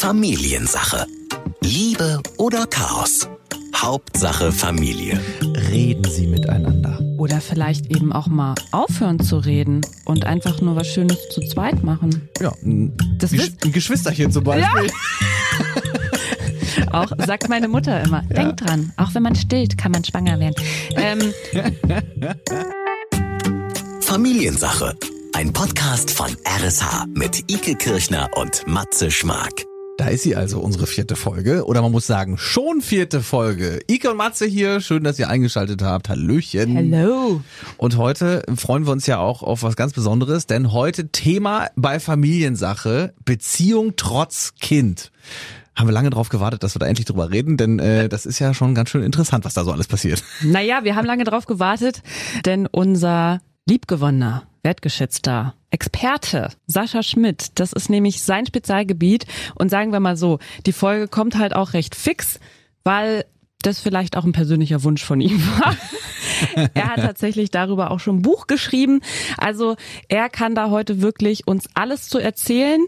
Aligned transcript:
Familiensache. 0.00 1.04
Liebe 1.60 2.22
oder 2.38 2.66
Chaos? 2.66 3.28
Hauptsache 3.76 4.50
Familie. 4.50 5.20
Reden 5.70 6.10
Sie 6.10 6.26
miteinander. 6.26 6.98
Oder 7.18 7.42
vielleicht 7.42 7.94
eben 7.94 8.10
auch 8.10 8.26
mal 8.26 8.54
aufhören 8.72 9.20
zu 9.20 9.36
reden 9.36 9.82
und 10.06 10.24
einfach 10.24 10.62
nur 10.62 10.74
was 10.74 10.86
Schönes 10.86 11.18
zu 11.34 11.42
zweit 11.42 11.84
machen. 11.84 12.30
Ja, 12.40 12.50
ein, 12.64 12.96
Das 13.18 13.32
Gesch 13.32 13.50
ein 13.62 13.72
Geschwisterchen 13.72 14.32
zum 14.32 14.42
Beispiel. 14.42 14.90
Auch 16.92 17.12
sagt 17.26 17.50
meine 17.50 17.68
Mutter 17.68 18.02
immer. 18.02 18.22
Denkt 18.22 18.62
dran, 18.62 18.94
auch 18.96 19.14
wenn 19.14 19.22
man 19.22 19.34
stillt, 19.34 19.76
kann 19.76 19.92
man 19.92 20.02
schwanger 20.02 20.40
werden. 20.40 20.54
Ähm, 20.96 21.20
Familiensache. 24.00 24.96
Ein 25.34 25.52
Podcast 25.52 26.10
von 26.10 26.34
RSH 26.48 27.04
mit 27.14 27.50
Ike 27.50 27.74
Kirchner 27.74 28.30
und 28.34 28.66
Matze 28.66 29.10
Schmark. 29.10 29.66
Da 30.00 30.08
ist 30.08 30.22
sie 30.22 30.34
also, 30.34 30.60
unsere 30.60 30.86
vierte 30.86 31.14
Folge. 31.14 31.66
Oder 31.66 31.82
man 31.82 31.92
muss 31.92 32.06
sagen, 32.06 32.38
schon 32.38 32.80
vierte 32.80 33.20
Folge. 33.20 33.80
Ike 33.86 34.10
und 34.10 34.16
Matze 34.16 34.46
hier. 34.46 34.80
Schön, 34.80 35.04
dass 35.04 35.18
ihr 35.18 35.28
eingeschaltet 35.28 35.82
habt. 35.82 36.08
Hallöchen. 36.08 36.74
hello. 36.74 37.42
Und 37.76 37.98
heute 37.98 38.42
freuen 38.56 38.86
wir 38.86 38.92
uns 38.92 39.06
ja 39.06 39.18
auch 39.18 39.42
auf 39.42 39.62
was 39.62 39.76
ganz 39.76 39.92
Besonderes, 39.92 40.46
denn 40.46 40.72
heute 40.72 41.08
Thema 41.08 41.68
bei 41.76 42.00
Familiensache, 42.00 43.12
Beziehung 43.26 43.92
trotz 43.96 44.54
Kind. 44.58 45.12
Haben 45.76 45.88
wir 45.88 45.92
lange 45.92 46.08
drauf 46.08 46.30
gewartet, 46.30 46.62
dass 46.62 46.74
wir 46.74 46.78
da 46.78 46.86
endlich 46.86 47.04
drüber 47.04 47.30
reden, 47.30 47.58
denn 47.58 47.78
äh, 47.78 48.08
das 48.08 48.24
ist 48.24 48.38
ja 48.38 48.54
schon 48.54 48.74
ganz 48.74 48.88
schön 48.88 49.02
interessant, 49.02 49.44
was 49.44 49.52
da 49.52 49.64
so 49.64 49.70
alles 49.70 49.86
passiert. 49.86 50.24
Naja, 50.42 50.82
wir 50.82 50.96
haben 50.96 51.04
lange 51.04 51.24
drauf 51.24 51.44
gewartet, 51.44 52.02
denn 52.46 52.66
unser 52.66 53.42
liebgewonnener, 53.70 54.42
wertgeschätzter 54.62 55.54
Experte 55.70 56.48
Sascha 56.66 57.04
Schmidt, 57.04 57.52
das 57.60 57.72
ist 57.72 57.88
nämlich 57.88 58.20
sein 58.20 58.44
Spezialgebiet. 58.44 59.26
Und 59.54 59.70
sagen 59.70 59.92
wir 59.92 60.00
mal 60.00 60.16
so, 60.16 60.40
die 60.66 60.72
Folge 60.72 61.06
kommt 61.06 61.38
halt 61.38 61.54
auch 61.54 61.72
recht 61.72 61.94
fix, 61.94 62.40
weil 62.82 63.24
das 63.62 63.78
vielleicht 63.78 64.16
auch 64.16 64.24
ein 64.24 64.32
persönlicher 64.32 64.82
Wunsch 64.82 65.04
von 65.04 65.20
ihm 65.20 65.40
war. 65.40 65.76
er 66.74 66.88
hat 66.88 66.96
tatsächlich 66.96 67.52
darüber 67.52 67.92
auch 67.92 68.00
schon 68.00 68.16
ein 68.16 68.22
Buch 68.22 68.48
geschrieben. 68.48 69.02
Also 69.36 69.76
er 70.08 70.28
kann 70.28 70.56
da 70.56 70.70
heute 70.70 71.00
wirklich 71.00 71.46
uns 71.46 71.68
alles 71.74 72.08
zu 72.08 72.18
erzählen. 72.18 72.84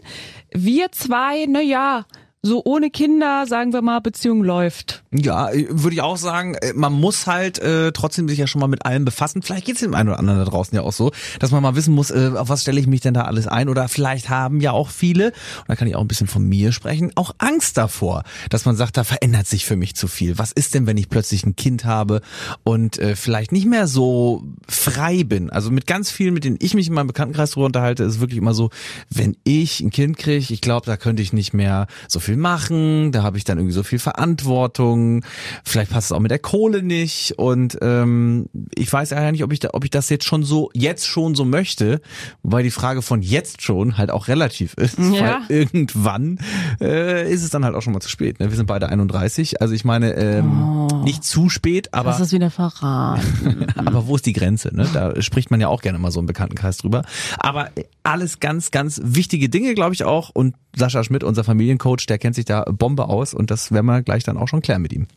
Wir 0.51 0.91
zwei, 0.91 1.45
na 1.47 1.61
ja, 1.61 2.05
so 2.45 2.61
ohne 2.65 2.89
Kinder, 2.89 3.45
sagen 3.47 3.71
wir 3.71 3.81
mal, 3.81 3.99
Beziehung 3.99 4.43
läuft. 4.43 5.01
Ja, 5.11 5.49
äh, 5.49 5.65
würde 5.69 5.95
ich 5.95 6.01
auch 6.01 6.17
sagen, 6.17 6.55
äh, 6.55 6.73
man 6.73 6.91
muss 6.91 7.25
halt 7.25 7.57
äh, 7.59 7.93
trotzdem 7.93 8.27
sich 8.27 8.37
ja 8.37 8.47
schon 8.47 8.59
mal 8.59 8.67
mit 8.67 8.85
allem 8.85 9.05
befassen. 9.05 9.41
Vielleicht 9.41 9.65
geht 9.65 9.75
es 9.75 9.81
dem 9.81 9.93
einen 9.93 10.09
oder 10.09 10.19
anderen 10.19 10.39
da 10.39 10.45
draußen 10.45 10.75
ja 10.75 10.81
auch 10.81 10.91
so, 10.91 11.13
dass 11.39 11.51
man 11.51 11.63
mal 11.63 11.75
wissen 11.75 11.93
muss, 11.93 12.11
äh, 12.11 12.31
auf 12.35 12.49
was 12.49 12.63
stelle 12.63 12.81
ich 12.81 12.87
mich 12.87 12.99
denn 12.99 13.13
da 13.13 13.21
alles 13.21 13.47
ein? 13.47 13.69
Oder 13.69 13.87
vielleicht 13.87 14.29
haben 14.29 14.59
ja 14.59 14.73
auch 14.73 14.89
viele, 14.89 15.27
und 15.27 15.69
da 15.69 15.77
kann 15.77 15.87
ich 15.87 15.95
auch 15.95 16.01
ein 16.01 16.07
bisschen 16.09 16.27
von 16.27 16.43
mir 16.43 16.73
sprechen, 16.73 17.13
auch 17.15 17.33
Angst 17.37 17.77
davor, 17.77 18.23
dass 18.49 18.65
man 18.65 18.75
sagt, 18.75 18.97
da 18.97 19.05
verändert 19.05 19.47
sich 19.47 19.65
für 19.65 19.77
mich 19.77 19.95
zu 19.95 20.09
viel. 20.09 20.37
Was 20.37 20.51
ist 20.51 20.73
denn, 20.73 20.85
wenn 20.85 20.97
ich 20.97 21.07
plötzlich 21.07 21.45
ein 21.45 21.55
Kind 21.55 21.85
habe 21.85 22.19
und 22.65 22.99
äh, 22.99 23.15
vielleicht 23.15 23.53
nicht 23.53 23.67
mehr 23.67 23.87
so 23.87 24.43
frei 24.67 25.23
bin? 25.23 25.49
Also 25.49 25.71
mit 25.71 25.87
ganz 25.87 26.11
vielen, 26.11 26.33
mit 26.33 26.43
denen 26.43 26.57
ich 26.59 26.73
mich 26.73 26.87
in 26.87 26.93
meinem 26.93 27.07
Bekanntenkreis 27.07 27.51
drüber 27.51 27.67
unterhalte, 27.67 28.03
ist 28.03 28.19
wirklich 28.19 28.37
immer 28.37 28.53
so, 28.53 28.69
wenn 29.09 29.37
ich 29.45 29.79
ein 29.79 29.91
Kind 29.91 30.17
kriege, 30.17 30.53
ich 30.53 30.59
glaube, 30.59 30.85
da 30.85 30.97
könnte 30.97 31.23
ich 31.23 31.31
nicht 31.31 31.53
mehr 31.53 31.87
so 32.09 32.19
viel 32.19 32.32
machen, 32.37 33.11
da 33.11 33.23
habe 33.23 33.37
ich 33.37 33.43
dann 33.43 33.57
irgendwie 33.57 33.73
so 33.73 33.83
viel 33.83 33.99
Verantwortung, 33.99 35.23
vielleicht 35.63 35.91
passt 35.91 36.07
es 36.07 36.11
auch 36.11 36.19
mit 36.19 36.31
der 36.31 36.39
Kohle 36.39 36.83
nicht 36.83 37.33
und 37.37 37.77
ähm, 37.81 38.47
ich 38.75 38.91
weiß 38.91 39.11
ja 39.11 39.31
nicht, 39.31 39.43
ob 39.43 39.51
ich 39.53 39.59
da, 39.59 39.69
ob 39.73 39.83
ich 39.83 39.89
das 39.91 40.09
jetzt 40.09 40.25
schon 40.25 40.43
so 40.43 40.69
jetzt 40.73 41.07
schon 41.07 41.35
so 41.35 41.45
möchte, 41.45 42.01
wobei 42.41 42.63
die 42.63 42.71
Frage 42.71 43.01
von 43.01 43.21
jetzt 43.21 43.61
schon 43.61 43.97
halt 43.97 44.11
auch 44.11 44.27
relativ 44.27 44.73
ist, 44.75 44.97
Ja. 44.99 45.41
weil 45.49 45.57
irgendwann 45.57 46.39
äh, 46.81 47.31
ist 47.31 47.43
es 47.43 47.49
dann 47.49 47.63
halt 47.65 47.75
auch 47.75 47.81
schon 47.81 47.93
mal 47.93 47.99
zu 48.01 48.09
spät. 48.09 48.39
Ne? 48.39 48.49
Wir 48.49 48.55
sind 48.57 48.65
beide 48.67 48.89
31, 48.89 49.61
also 49.61 49.73
ich 49.73 49.85
meine 49.85 50.13
ähm, 50.15 50.87
nicht 51.03 51.23
zu 51.23 51.49
spät, 51.49 51.93
aber 51.93 52.11
Das 52.11 52.19
ist 52.19 52.31
wieder 52.31 52.49
verraten. 52.49 53.67
aber 53.75 54.07
wo 54.07 54.15
ist 54.15 54.25
die 54.25 54.33
Grenze? 54.33 54.75
Ne? 54.75 54.87
Da 54.93 55.21
spricht 55.21 55.51
man 55.51 55.61
ja 55.61 55.67
auch 55.67 55.81
gerne 55.81 55.99
mal 55.99 56.11
so 56.11 56.19
im 56.19 56.25
Bekanntenkreis 56.25 56.77
drüber. 56.77 57.03
Aber 57.37 57.69
alles 58.03 58.39
ganz, 58.39 58.71
ganz 58.71 58.99
wichtige 59.03 59.49
Dinge, 59.49 59.73
glaube 59.73 59.93
ich 59.93 60.03
auch. 60.03 60.29
Und 60.29 60.55
Sascha 60.75 61.03
Schmidt, 61.03 61.23
unser 61.23 61.43
Familiencoach, 61.43 62.05
der 62.07 62.17
kennt 62.23 62.35
sich 62.35 62.45
da 62.45 62.63
Bombe 62.63 63.09
aus 63.09 63.33
und 63.33 63.51
das 63.51 63.73
werden 63.73 63.85
wir 63.85 64.01
gleich 64.01 64.23
dann 64.23 64.37
auch 64.37 64.47
schon 64.47 64.61
klären 64.61 64.81
mit 64.81 64.93
ihm. 64.93 65.07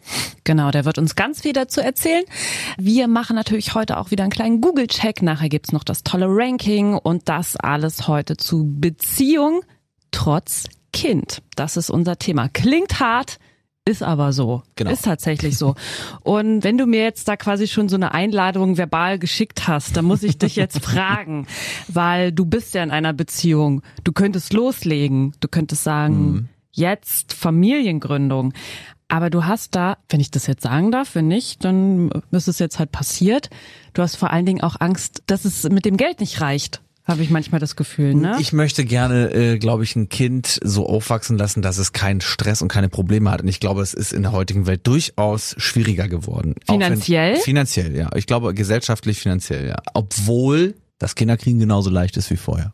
Genau, 0.43 0.73
der 0.73 0.85
wird 0.85 0.99
uns 0.99 1.15
ganz 1.15 1.43
viel 1.43 1.53
dazu 1.53 1.81
erzählen. 1.81 2.25
Wir 2.79 3.07
machen 3.07 3.37
natürlich 3.37 3.75
heute 3.75 3.99
auch 3.99 4.11
wieder 4.11 4.25
einen 4.25 4.33
kleinen 4.33 4.61
Google-Check. 4.61 5.23
Nachher 5.23 5.49
gibt's 5.49 5.71
noch 5.71 5.85
das 5.85 6.03
tolle 6.03 6.27
Ranking 6.29 6.95
und 6.95 7.29
das 7.29 7.57
alles 7.57 8.09
heute 8.09 8.37
zu 8.37 8.65
Beziehung 8.81 9.63
trotz 10.11 10.65
Kind. 10.93 11.43
Das 11.55 11.77
ist 11.77 11.91
unser 11.91 12.19
Thema. 12.19 12.49
Klingt 12.49 12.99
hart, 12.99 13.39
ist 13.85 14.03
aber 14.03 14.33
so. 14.33 14.65
Genau. 14.75 14.91
Ist 14.91 15.05
tatsächlich 15.05 15.57
so. 15.57 15.77
Und 16.23 16.65
wenn 16.65 16.77
du 16.77 16.87
mir 16.87 17.03
jetzt 17.03 17.29
da 17.29 17.37
quasi 17.37 17.69
schon 17.69 17.89
so 17.89 17.95
eine 17.95 18.15
Einladung 18.15 18.79
verbal 18.79 19.21
geschickt 19.21 19.69
hast, 19.69 19.97
dann 19.97 20.07
muss 20.07 20.25
ich 20.25 20.39
dich 20.39 20.57
jetzt 20.57 20.81
fragen, 20.85 21.47
weil 21.87 22.33
du 22.33 22.47
bist 22.47 22.75
ja 22.75 22.83
in 22.83 22.91
einer 22.91 23.13
Beziehung. 23.13 23.83
Du 24.03 24.11
könntest 24.11 24.53
loslegen. 24.53 25.35
Du 25.39 25.47
könntest 25.47 25.85
sagen, 25.85 26.49
jetzt 26.77 27.33
Familiengründung. 27.35 28.53
Aber 29.09 29.31
du 29.31 29.45
hast 29.45 29.75
da, 29.77 29.99
wenn 30.09 30.19
ich 30.21 30.31
das 30.31 30.47
jetzt 30.47 30.63
sagen 30.63 30.91
darf, 30.91 31.15
wenn 31.15 31.29
nicht, 31.29 31.65
dann 31.65 32.11
ist 32.33 32.49
es 32.49 32.59
jetzt 32.59 32.79
halt 32.79 32.91
passiert. 32.91 33.51
Du 33.93 34.03
hast 34.03 34.17
vor 34.17 34.31
allen 34.33 34.47
Dingen 34.47 34.63
auch 34.63 34.77
Angst, 34.81 35.23
dass 35.27 35.45
es 35.45 35.63
mit 35.69 35.85
dem 35.85 35.97
Geld 35.97 36.21
nicht 36.21 36.41
reicht. 36.41 36.83
Habe 37.05 37.23
ich 37.23 37.31
manchmal 37.31 37.61
das 37.61 37.77
Gefühl, 37.77 38.15
ne? 38.17 38.37
Ich 38.41 38.53
möchte 38.53 38.85
gerne, 38.85 39.33
äh, 39.33 39.59
glaube 39.59 39.85
ich, 39.85 39.95
ein 39.95 40.09
Kind 40.09 40.59
so 40.65 40.89
aufwachsen 40.89 41.39
lassen, 41.39 41.63
dass 41.63 41.79
es 41.79 41.93
keinen 41.93 42.21
Stress 42.21 42.63
und 42.63 42.67
keine 42.69 42.89
Probleme 42.89 43.31
hat. 43.31 43.43
Und 43.43 43.49
ich 43.49 43.61
glaube, 43.61 43.81
es 43.81 43.95
ist 43.95 44.13
in 44.13 44.23
der 44.23 44.33
heutigen 44.33 44.67
Welt 44.67 44.85
durchaus 44.89 45.55
schwieriger 45.57 46.09
geworden. 46.09 46.57
Auch 46.67 46.75
wenn- 46.75 46.83
Finanziell? 46.83 47.37
finanziell, 47.37 47.95
ja. 47.95 48.11
Ich 48.17 48.27
glaube, 48.27 48.55
gesellschaftlich, 48.55 49.21
finanziell, 49.21 49.69
ja. 49.69 49.77
Obwohl 49.95 50.75
das 50.99 51.15
Kinderkriegen 51.15 51.61
genauso 51.61 51.91
leicht 51.91 52.17
ist 52.17 52.29
wie 52.31 52.37
vorher. 52.37 52.73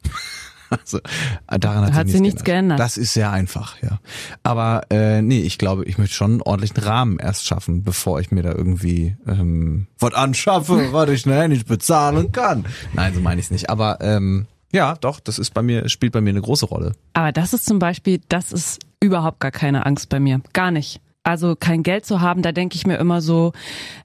Also, 0.82 0.98
äh, 0.98 1.58
daran 1.58 1.84
hat, 1.84 1.92
Hat 1.92 2.08
sich 2.08 2.20
nichts 2.20 2.44
geändert. 2.44 2.80
Das 2.80 2.96
ist 2.96 3.14
sehr 3.14 3.30
einfach, 3.30 3.80
ja. 3.82 4.00
Aber 4.42 4.82
äh, 4.90 5.22
nee, 5.22 5.40
ich 5.40 5.58
glaube, 5.58 5.84
ich 5.84 5.98
möchte 5.98 6.14
schon 6.14 6.32
einen 6.32 6.42
ordentlichen 6.42 6.78
Rahmen 6.82 7.18
erst 7.18 7.46
schaffen, 7.46 7.84
bevor 7.84 8.20
ich 8.20 8.30
mir 8.30 8.42
da 8.42 8.52
irgendwie 8.52 9.16
ähm, 9.26 9.86
was 9.98 10.14
anschaffe, 10.14 10.88
was 10.92 11.10
ich 11.10 11.20
schnell 11.20 11.48
nicht 11.48 11.66
bezahlen 11.66 12.32
kann. 12.32 12.64
Nein, 12.94 13.14
so 13.14 13.20
meine 13.20 13.40
ich 13.40 13.46
es 13.46 13.50
nicht. 13.50 13.70
Aber 13.70 13.98
ähm, 14.00 14.46
ja, 14.72 14.94
doch, 15.00 15.20
das 15.20 15.38
ist 15.38 15.52
bei 15.52 15.62
mir, 15.62 15.88
spielt 15.88 16.12
bei 16.12 16.20
mir 16.20 16.30
eine 16.30 16.40
große 16.40 16.66
Rolle. 16.66 16.92
Aber 17.12 17.32
das 17.32 17.52
ist 17.52 17.66
zum 17.66 17.78
Beispiel, 17.78 18.20
das 18.28 18.52
ist 18.52 18.80
überhaupt 19.00 19.40
gar 19.40 19.50
keine 19.50 19.84
Angst 19.86 20.08
bei 20.08 20.18
mir. 20.18 20.40
Gar 20.52 20.70
nicht. 20.70 21.00
Also 21.24 21.54
kein 21.54 21.82
Geld 21.82 22.04
zu 22.04 22.20
haben, 22.20 22.42
da 22.42 22.50
denke 22.52 22.74
ich 22.74 22.86
mir 22.86 22.96
immer 22.96 23.20
so, 23.20 23.52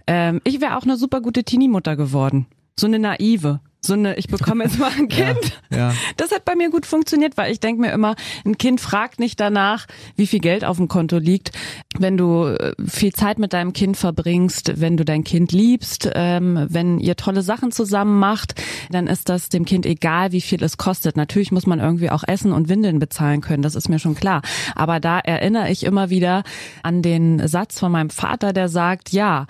ähm, 0.06 0.42
ich 0.44 0.62
wäre 0.62 0.78
auch 0.78 0.84
eine 0.84 0.98
super 0.98 1.22
gute 1.22 1.44
Teenie-Mutter 1.44 1.96
geworden. 1.96 2.46
So 2.80 2.86
eine 2.86 3.00
naive. 3.00 3.60
So 3.88 3.94
eine, 3.94 4.16
ich 4.18 4.28
bekomme 4.28 4.66
jetzt 4.66 4.78
mal 4.78 4.92
ein 4.98 5.08
Kind. 5.10 5.60
ja. 5.70 5.94
Das 6.18 6.32
hat 6.32 6.46
bei 6.46 6.56
mir 6.56 6.70
gut 6.70 6.86
funktioniert, 6.86 7.38
weil 7.38 7.52
ich 7.52 7.60
denke 7.60 7.82
mir 7.82 7.92
immer, 7.92 8.16
ein 8.46 8.58
Kind 8.58 8.82
fragt 8.82 9.20
nicht 9.20 9.40
danach, 9.40 9.88
wie 10.16 10.28
viel 10.28 10.40
Geld 10.40 10.66
auf 10.66 10.78
dem 10.78 10.88
Konto 10.88 11.18
liegt. 11.18 11.52
Wenn 11.98 12.18
du 12.18 12.46
äh, 12.46 12.74
viel 12.86 13.14
Zeit 13.14 13.40
mit 13.40 13.54
deinem 13.54 13.74
Kind 13.74 13.98
verbringst, 13.98 14.80
wenn 14.80 14.98
du 14.98 15.06
dein 15.06 15.24
Kind 15.24 15.52
liebst, 15.52 16.10
ähm, 16.14 16.68
wenn 16.70 17.00
ihr 17.00 17.16
tolle 17.16 17.42
Sachen 17.42 17.72
zusammen 17.72 18.20
macht, 18.20 18.56
dann 18.92 19.08
ist 19.08 19.30
das 19.30 19.50
dem 19.50 19.66
Kind 19.66 19.86
egal, 19.86 20.32
wie 20.32 20.42
viel 20.42 20.64
es 20.64 20.78
kostet. 20.78 21.18
Natürlich 21.18 21.52
muss 21.52 21.66
man 21.66 21.80
irgendwie 21.80 22.10
auch 22.10 22.24
Essen 22.28 22.52
und 22.52 22.70
Windeln 22.70 23.00
bezahlen 23.00 23.42
können, 23.42 23.64
das 23.64 23.76
ist 23.76 23.90
mir 23.90 24.00
schon 24.00 24.16
klar. 24.16 24.42
Aber 24.76 25.00
da 25.00 25.20
erinnere 25.20 25.72
ich 25.72 25.84
immer 25.84 26.10
wieder 26.10 26.44
an 26.84 27.02
den 27.02 27.48
Satz 27.48 27.80
von 27.80 27.92
meinem 27.92 28.10
Vater, 28.10 28.54
der 28.54 28.70
sagt, 28.70 29.12
ja, 29.12 29.48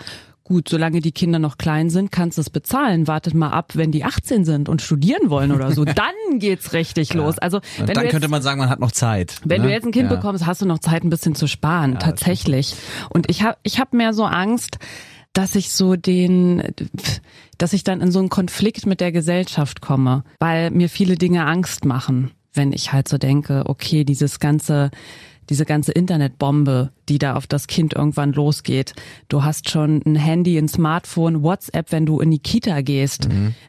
Gut, 0.47 0.69
solange 0.69 1.01
die 1.01 1.11
Kinder 1.11 1.39
noch 1.39 1.57
klein 1.57 1.89
sind, 1.89 2.09
kannst 2.09 2.37
du 2.37 2.41
es 2.41 2.49
bezahlen. 2.49 3.05
Wartet 3.05 3.33
mal 3.33 3.49
ab, 3.49 3.73
wenn 3.75 3.91
die 3.91 4.05
18 4.05 4.45
sind 4.45 4.69
und 4.69 4.81
studieren 4.81 5.29
wollen 5.29 5.51
oder 5.51 5.73
so. 5.73 5.83
Dann 5.85 6.39
geht's 6.39 6.71
richtig 6.71 7.13
los. 7.13 7.37
Also 7.37 7.59
wenn 7.75 7.87
dann 7.87 7.95
du 7.95 8.01
jetzt, 8.03 8.11
könnte 8.11 8.29
man 8.29 8.41
sagen, 8.41 8.57
man 8.57 8.69
hat 8.69 8.79
noch 8.79 8.93
Zeit. 8.93 9.41
wenn 9.43 9.61
ne? 9.61 9.67
du 9.67 9.73
jetzt 9.73 9.85
ein 9.85 9.91
Kind 9.91 10.09
ja. 10.09 10.15
bekommst, 10.15 10.45
hast 10.45 10.61
du 10.61 10.65
noch 10.65 10.79
Zeit, 10.79 11.03
ein 11.03 11.09
bisschen 11.09 11.35
zu 11.35 11.47
sparen. 11.47 11.99
tatsächlich. 11.99 12.75
Und 13.09 13.29
ich 13.29 13.43
habe 13.43 13.57
ich 13.63 13.77
hab 13.77 13.91
mehr 13.91 14.13
so 14.13 14.23
Angst, 14.23 14.77
dass 15.33 15.53
ich 15.55 15.73
so 15.73 15.97
den, 15.97 16.63
dass 17.57 17.73
ich 17.73 17.83
dann 17.83 17.99
in 17.99 18.13
so 18.13 18.19
einen 18.19 18.29
Konflikt 18.29 18.85
mit 18.85 19.01
der 19.01 19.11
Gesellschaft 19.11 19.81
komme, 19.81 20.23
weil 20.39 20.71
mir 20.71 20.87
viele 20.87 21.15
Dinge 21.15 21.45
Angst 21.45 21.83
machen, 21.83 22.31
wenn 22.53 22.71
ich 22.71 22.93
halt 22.93 23.09
so 23.09 23.17
denke, 23.17 23.63
okay, 23.65 24.05
dieses 24.05 24.39
ganze 24.39 24.91
diese 25.49 25.65
ganze 25.65 25.91
Internetbombe, 25.91 26.91
die 27.09 27.17
da 27.17 27.35
auf 27.35 27.47
das 27.47 27.67
Kind 27.67 27.93
irgendwann 27.93 28.33
losgeht. 28.33 28.93
Du 29.29 29.43
hast 29.43 29.69
schon 29.69 30.01
ein 30.05 30.15
Handy, 30.15 30.57
ein 30.57 30.67
Smartphone, 30.67 31.43
WhatsApp, 31.43 31.91
wenn 31.91 32.05
du 32.05 32.19
in 32.19 32.31
die 32.31 32.39
Kita 32.39 32.81
gehst, 32.81 33.27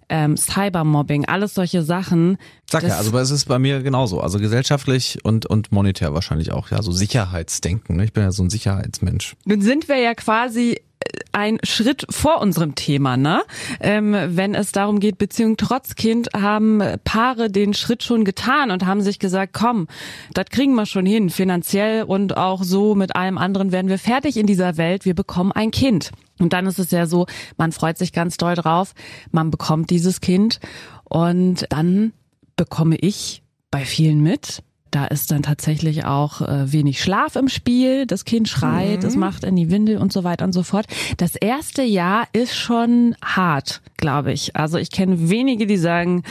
ähm, 0.09 0.37
Cybermobbing, 0.37 1.27
alles 1.27 1.55
solche 1.55 1.83
Sachen. 1.83 2.39
Sag 2.71 2.83
ja, 2.83 2.97
also 2.97 3.17
es 3.19 3.31
ist 3.31 3.47
bei 3.47 3.59
mir 3.59 3.83
genauso. 3.83 4.21
Also 4.21 4.39
gesellschaftlich 4.39 5.19
und, 5.23 5.47
und 5.47 5.73
monetär 5.73 6.13
wahrscheinlich 6.15 6.53
auch. 6.53 6.71
Ja, 6.71 6.83
so 6.83 6.93
Sicherheitsdenken. 6.93 7.97
Ne? 7.97 8.05
Ich 8.05 8.13
bin 8.13 8.23
ja 8.23 8.33
so 8.33 8.43
ein 8.43 8.51
Sicherheitsmensch. 8.51 9.37
Nun 9.45 9.63
sind 9.63 9.89
wir 9.89 9.99
ja 9.99 10.15
quasi 10.15 10.81
ein 11.33 11.59
Schritt 11.63 12.07
vor 12.11 12.41
unserem 12.41 12.75
Thema, 12.75 13.17
ne? 13.17 13.43
Ähm, 13.81 14.15
wenn 14.29 14.55
es 14.55 14.73
darum 14.73 15.01
geht, 15.01 15.19
Beziehung 15.19 15.57
trotz 15.57 15.95
Kind, 15.95 16.29
haben 16.35 16.83
Paare 17.05 17.51
den 17.51 17.75
Schritt 17.75 18.03
schon 18.03 18.25
getan 18.25 18.71
und 18.71 18.87
haben 18.87 19.01
sich 19.01 19.19
gesagt, 19.19 19.53
komm, 19.53 19.87
das 20.35 20.47
kriegen 20.47 20.75
wir 20.75 20.87
schon 20.87 21.07
hin, 21.07 21.31
finanziell 21.31 22.05
und 22.05 22.37
auch 22.37 22.63
so 22.63 22.95
mit 22.95 23.17
allem 23.17 23.39
anderen 23.39 23.73
werden 23.73 23.89
wir 23.89 23.99
fertig 23.99 24.37
in 24.37 24.47
dieser 24.47 24.77
Welt, 24.77 25.05
wir 25.05 25.15
bekommen 25.15 25.53
ein 25.53 25.71
Kind. 25.71 26.11
Und 26.39 26.53
dann 26.53 26.67
ist 26.67 26.79
es 26.79 26.91
ja 26.91 27.07
so, 27.07 27.27
man 27.57 27.73
freut 27.73 27.99
sich 27.99 28.13
ganz 28.13 28.37
doll 28.37 28.55
drauf, 28.55 28.95
man 29.31 29.51
bekommt 29.51 29.91
dieses 29.91 30.21
Kind 30.21 30.61
und 31.05 31.67
dann 31.71 32.13
bekomme 32.57 32.97
ich 32.97 33.43
bei 33.71 33.85
vielen 33.85 34.23
mit, 34.23 34.63
da 34.91 35.07
ist 35.07 35.31
dann 35.31 35.43
tatsächlich 35.43 36.05
auch 36.05 36.41
äh, 36.41 36.73
wenig 36.73 37.03
Schlaf 37.03 37.37
im 37.37 37.49
Spiel. 37.49 38.07
Das 38.07 38.25
Kind 38.25 38.49
schreit, 38.49 39.05
es 39.05 39.17
macht 39.17 39.45
in 39.45 39.57
die 39.57 39.71
Windel 39.71 39.99
und 39.99 40.13
so 40.13 40.25
weiter 40.25 40.45
und 40.45 40.53
so 40.53 40.63
fort. 40.63 40.87
Das 41.17 41.37
erste 41.37 41.83
Jahr 41.83 42.27
ist 42.33 42.55
schon 42.55 43.15
hart, 43.23 43.81
glaube 43.97 44.33
ich. 44.33 44.57
Also 44.57 44.79
ich 44.79 44.91
kenne 44.91 45.29
wenige, 45.31 45.67
die 45.67 45.77
sagen, 45.77 46.23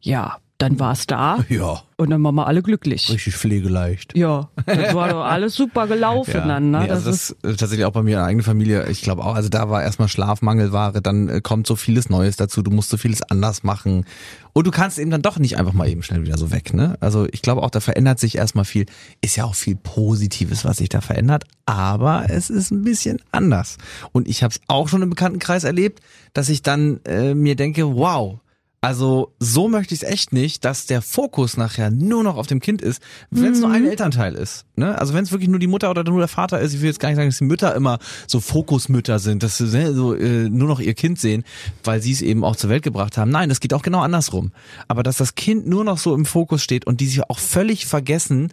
ja, 0.00 0.38
dann 0.58 0.78
war 0.78 0.92
es 0.92 1.06
da 1.06 1.44
Ja, 1.48 1.82
und 1.96 2.10
dann 2.10 2.22
waren 2.22 2.34
wir 2.34 2.46
alle 2.46 2.62
glücklich. 2.62 3.10
richtig 3.10 3.36
pflegeleicht. 3.36 4.16
Ja, 4.16 4.50
das 4.66 4.94
war 4.94 5.08
doch 5.08 5.24
alles 5.24 5.54
super 5.54 5.86
gelaufen 5.86 6.42
dann. 6.46 6.70
Ne? 6.70 6.80
Nee, 6.80 6.90
also 6.90 7.10
das, 7.10 7.30
ist 7.30 7.58
tatsächlich 7.58 7.84
auch 7.84 7.92
bei 7.92 8.02
mir 8.02 8.12
in 8.12 8.16
der 8.18 8.24
eigenen 8.24 8.44
Familie. 8.44 8.88
Ich 8.88 9.02
glaube 9.02 9.24
auch, 9.24 9.34
also 9.34 9.48
da 9.48 9.68
war 9.68 9.82
erstmal 9.82 10.08
Schlafmangelware, 10.08 11.02
dann 11.02 11.28
äh, 11.28 11.40
kommt 11.40 11.66
so 11.66 11.76
vieles 11.76 12.08
Neues 12.08 12.36
dazu, 12.36 12.62
du 12.62 12.70
musst 12.70 12.90
so 12.90 12.96
vieles 12.96 13.22
anders 13.22 13.62
machen. 13.62 14.04
Und 14.52 14.66
du 14.66 14.70
kannst 14.70 14.98
eben 15.00 15.10
dann 15.10 15.22
doch 15.22 15.38
nicht 15.38 15.58
einfach 15.58 15.72
mal 15.72 15.88
eben 15.88 16.02
schnell 16.04 16.22
wieder 16.22 16.38
so 16.38 16.52
weg, 16.52 16.72
ne? 16.74 16.96
Also 17.00 17.26
ich 17.32 17.42
glaube 17.42 17.62
auch, 17.62 17.70
da 17.70 17.80
verändert 17.80 18.20
sich 18.20 18.36
erstmal 18.36 18.64
viel. 18.64 18.86
Ist 19.20 19.34
ja 19.36 19.44
auch 19.44 19.56
viel 19.56 19.74
Positives, 19.74 20.64
was 20.64 20.76
sich 20.76 20.88
da 20.88 21.00
verändert, 21.00 21.44
aber 21.66 22.26
es 22.28 22.50
ist 22.50 22.70
ein 22.70 22.84
bisschen 22.84 23.18
anders. 23.32 23.78
Und 24.12 24.28
ich 24.28 24.44
habe 24.44 24.52
es 24.52 24.60
auch 24.68 24.88
schon 24.88 25.02
im 25.02 25.10
Bekanntenkreis 25.10 25.64
erlebt, 25.64 26.00
dass 26.32 26.48
ich 26.48 26.62
dann 26.62 27.00
äh, 27.04 27.34
mir 27.34 27.56
denke, 27.56 27.96
wow, 27.96 28.38
also 28.84 29.32
so 29.38 29.68
möchte 29.68 29.94
ich 29.94 30.02
es 30.02 30.08
echt 30.08 30.34
nicht, 30.34 30.64
dass 30.64 30.84
der 30.84 31.00
Fokus 31.00 31.56
nachher 31.56 31.90
nur 31.90 32.22
noch 32.22 32.36
auf 32.36 32.46
dem 32.46 32.60
Kind 32.60 32.82
ist, 32.82 33.00
wenn 33.30 33.52
es 33.52 33.60
nur 33.60 33.70
ein 33.70 33.86
Elternteil 33.86 34.34
ist. 34.34 34.66
Ne? 34.76 34.98
Also 34.98 35.14
wenn 35.14 35.24
es 35.24 35.32
wirklich 35.32 35.48
nur 35.48 35.58
die 35.58 35.66
Mutter 35.66 35.90
oder 35.90 36.04
nur 36.04 36.18
der 36.18 36.28
Vater 36.28 36.60
ist, 36.60 36.74
ich 36.74 36.80
will 36.80 36.88
jetzt 36.88 37.00
gar 37.00 37.08
nicht 37.08 37.16
sagen, 37.16 37.30
dass 37.30 37.38
die 37.38 37.44
Mütter 37.44 37.74
immer 37.74 37.98
so 38.26 38.40
Fokusmütter 38.40 39.18
sind, 39.18 39.42
dass 39.42 39.56
sie 39.56 39.64
ne, 39.64 39.94
so 39.94 40.14
äh, 40.14 40.50
nur 40.50 40.68
noch 40.68 40.80
ihr 40.80 40.92
Kind 40.92 41.18
sehen, 41.18 41.44
weil 41.82 42.02
sie 42.02 42.12
es 42.12 42.20
eben 42.20 42.44
auch 42.44 42.56
zur 42.56 42.68
Welt 42.68 42.82
gebracht 42.82 43.16
haben. 43.16 43.30
Nein, 43.30 43.48
das 43.48 43.60
geht 43.60 43.72
auch 43.72 43.82
genau 43.82 44.00
andersrum. 44.00 44.52
Aber 44.86 45.02
dass 45.02 45.16
das 45.16 45.34
Kind 45.34 45.66
nur 45.66 45.84
noch 45.84 45.96
so 45.96 46.14
im 46.14 46.26
Fokus 46.26 46.62
steht 46.62 46.86
und 46.86 47.00
die 47.00 47.06
sich 47.06 47.22
auch 47.22 47.38
völlig 47.38 47.86
vergessen, 47.86 48.52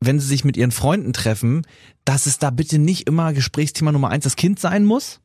wenn 0.00 0.18
sie 0.18 0.26
sich 0.26 0.44
mit 0.44 0.56
ihren 0.56 0.72
Freunden 0.72 1.12
treffen, 1.12 1.64
dass 2.04 2.26
es 2.26 2.38
da 2.38 2.50
bitte 2.50 2.80
nicht 2.80 3.06
immer 3.06 3.32
Gesprächsthema 3.32 3.92
Nummer 3.92 4.08
eins 4.08 4.24
das 4.24 4.34
Kind 4.34 4.58
sein 4.58 4.84
muss. 4.84 5.20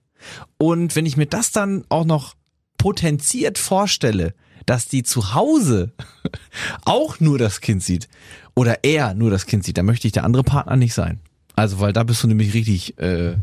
Und 0.58 0.96
wenn 0.96 1.08
ich 1.08 1.18
mir 1.18 1.26
das 1.26 1.52
dann 1.52 1.84
auch 1.90 2.06
noch 2.06 2.36
potenziert 2.78 3.58
vorstelle, 3.58 4.34
dass 4.66 4.88
die 4.88 5.04
zu 5.04 5.34
Hause 5.34 5.94
auch 6.86 7.20
nur 7.20 7.38
das 7.38 7.62
Kind 7.62 7.84
sieht 7.84 8.08
oder 8.56 8.84
er 8.84 9.14
nur 9.14 9.30
das 9.30 9.46
Kind 9.46 9.64
sieht, 9.64 9.78
dann 9.78 9.86
möchte 9.86 10.08
ich 10.08 10.14
der 10.14 10.24
andere 10.24 10.44
Partner 10.44 10.76
nicht 10.76 10.94
sein. 10.94 11.20
Also, 11.56 11.80
weil 11.80 11.94
da 11.94 12.04
bist 12.04 12.24
du 12.24 12.28
nämlich 12.28 12.54
richtig, 12.54 12.98
äh, 13.00 13.36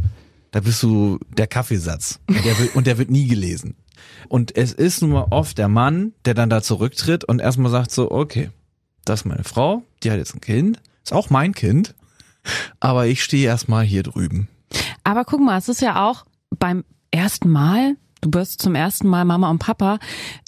da 0.50 0.60
bist 0.60 0.82
du 0.82 1.18
der 1.36 1.46
Kaffeesatz 1.46 2.20
und 2.28 2.44
der 2.44 2.56
und 2.74 2.86
der 2.86 2.98
wird 2.98 3.10
nie 3.10 3.26
gelesen. 3.26 3.76
Und 4.28 4.56
es 4.56 4.72
ist 4.72 5.02
nun 5.02 5.12
mal 5.12 5.26
oft 5.30 5.58
der 5.58 5.68
Mann, 5.68 6.12
der 6.24 6.34
dann 6.34 6.50
da 6.50 6.62
zurücktritt 6.62 7.24
und 7.24 7.40
erstmal 7.40 7.70
sagt 7.70 7.90
so, 7.90 8.10
okay, 8.10 8.50
das 9.04 9.20
ist 9.20 9.26
meine 9.26 9.44
Frau, 9.44 9.82
die 10.02 10.10
hat 10.10 10.18
jetzt 10.18 10.34
ein 10.34 10.40
Kind, 10.40 10.80
ist 11.04 11.12
auch 11.12 11.30
mein 11.30 11.54
Kind, 11.54 11.94
aber 12.80 13.06
ich 13.06 13.22
stehe 13.22 13.46
erstmal 13.46 13.84
hier 13.84 14.02
drüben. 14.02 14.48
Aber 15.04 15.24
guck 15.24 15.40
mal, 15.40 15.58
es 15.58 15.68
ist 15.68 15.82
ja 15.82 16.08
auch 16.08 16.24
beim 16.50 16.84
ersten 17.10 17.50
Mal, 17.50 17.96
du 18.22 18.32
wirst 18.32 18.62
zum 18.62 18.74
ersten 18.74 19.08
Mal 19.08 19.24
Mama 19.24 19.50
und 19.50 19.58
Papa, 19.58 19.98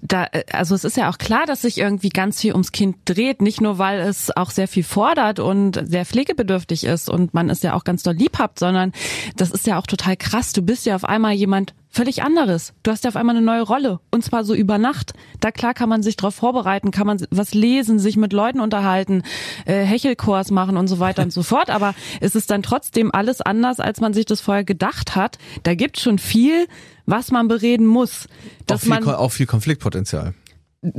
da, 0.02 0.26
äh, 0.32 0.44
also 0.52 0.74
es 0.74 0.84
ist 0.84 0.96
ja 0.96 1.10
auch 1.10 1.18
klar, 1.18 1.44
dass 1.46 1.62
sich 1.62 1.78
irgendwie 1.78 2.08
ganz 2.08 2.40
viel 2.40 2.52
ums 2.52 2.72
Kind 2.72 2.96
dreht, 3.04 3.42
nicht 3.42 3.60
nur 3.60 3.78
weil 3.78 4.00
es 4.00 4.34
auch 4.34 4.50
sehr 4.50 4.68
viel 4.68 4.84
fordert 4.84 5.40
und 5.40 5.82
sehr 5.84 6.06
pflegebedürftig 6.06 6.84
ist 6.84 7.10
und 7.10 7.34
man 7.34 7.50
es 7.50 7.62
ja 7.62 7.74
auch 7.74 7.84
ganz 7.84 8.02
doll 8.02 8.14
lieb 8.14 8.38
habt, 8.38 8.58
sondern 8.58 8.92
das 9.36 9.50
ist 9.50 9.66
ja 9.66 9.78
auch 9.78 9.86
total 9.86 10.16
krass. 10.16 10.52
Du 10.52 10.62
bist 10.62 10.86
ja 10.86 10.94
auf 10.94 11.04
einmal 11.04 11.32
jemand 11.32 11.74
völlig 11.90 12.22
anderes. 12.22 12.74
Du 12.82 12.90
hast 12.90 13.04
ja 13.04 13.08
auf 13.08 13.16
einmal 13.16 13.36
eine 13.36 13.44
neue 13.44 13.62
Rolle 13.62 14.00
und 14.10 14.24
zwar 14.24 14.44
so 14.44 14.54
über 14.54 14.78
Nacht. 14.78 15.12
Da 15.40 15.52
klar 15.52 15.74
kann 15.74 15.88
man 15.88 16.02
sich 16.02 16.16
darauf 16.16 16.34
vorbereiten, 16.34 16.90
kann 16.90 17.06
man 17.06 17.24
was 17.30 17.54
lesen, 17.54 17.98
sich 17.98 18.16
mit 18.16 18.32
Leuten 18.32 18.60
unterhalten, 18.60 19.22
äh, 19.64 19.84
Hechelkurs 19.84 20.50
machen 20.50 20.76
und 20.76 20.88
so 20.88 20.98
weiter 20.98 21.22
und 21.22 21.32
so 21.32 21.42
fort. 21.44 21.70
Aber 21.70 21.94
es 22.20 22.34
ist 22.34 22.50
dann 22.50 22.62
trotzdem 22.62 23.12
alles 23.12 23.40
anders, 23.40 23.80
als 23.80 24.00
man 24.00 24.12
sich 24.12 24.26
das 24.26 24.40
vorher 24.40 24.64
gedacht 24.64 25.14
hat. 25.14 25.38
Da 25.62 25.74
gibt 25.74 26.00
schon 26.00 26.18
viel, 26.18 26.66
was 27.06 27.30
man 27.30 27.48
bereden 27.48 27.86
muss, 27.86 28.26
Auch 28.26 28.66
dass 28.66 28.80
viel, 28.82 28.90
man 28.90 29.04
auch 29.08 29.32
viel 29.32 29.46
Konfliktpotenzial. 29.46 30.34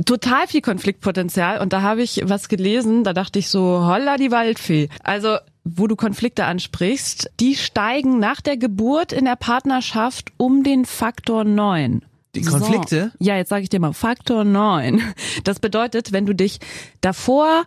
total 0.04 0.46
viel 0.46 0.60
Konfliktpotenzial 0.62 1.60
und 1.60 1.72
da 1.72 1.82
habe 1.82 2.02
ich 2.02 2.20
was 2.24 2.48
gelesen, 2.48 3.04
da 3.04 3.12
dachte 3.12 3.38
ich 3.38 3.48
so, 3.48 3.86
holla 3.86 4.16
die 4.16 4.30
Waldfee. 4.30 4.88
Also, 5.02 5.38
wo 5.64 5.86
du 5.86 5.96
Konflikte 5.96 6.44
ansprichst, 6.44 7.30
die 7.40 7.56
steigen 7.56 8.18
nach 8.18 8.40
der 8.40 8.56
Geburt 8.56 9.12
in 9.12 9.24
der 9.24 9.36
Partnerschaft 9.36 10.32
um 10.36 10.62
den 10.62 10.84
Faktor 10.84 11.44
9. 11.44 12.02
Die 12.34 12.42
Konflikte? 12.42 13.12
So. 13.18 13.24
Ja, 13.24 13.36
jetzt 13.36 13.48
sage 13.48 13.62
ich 13.62 13.68
dir 13.70 13.80
mal, 13.80 13.92
Faktor 13.94 14.44
9. 14.44 15.02
Das 15.44 15.58
bedeutet, 15.58 16.12
wenn 16.12 16.26
du 16.26 16.34
dich 16.34 16.58
davor 17.00 17.64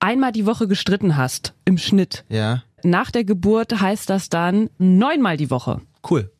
einmal 0.00 0.32
die 0.32 0.44
Woche 0.46 0.68
gestritten 0.68 1.16
hast, 1.16 1.54
im 1.64 1.78
Schnitt, 1.78 2.24
Ja. 2.28 2.62
nach 2.82 3.10
der 3.10 3.24
Geburt 3.24 3.80
heißt 3.80 4.10
das 4.10 4.28
dann 4.28 4.68
neunmal 4.78 5.36
die 5.36 5.50
Woche. 5.50 5.80
Cool. 6.08 6.30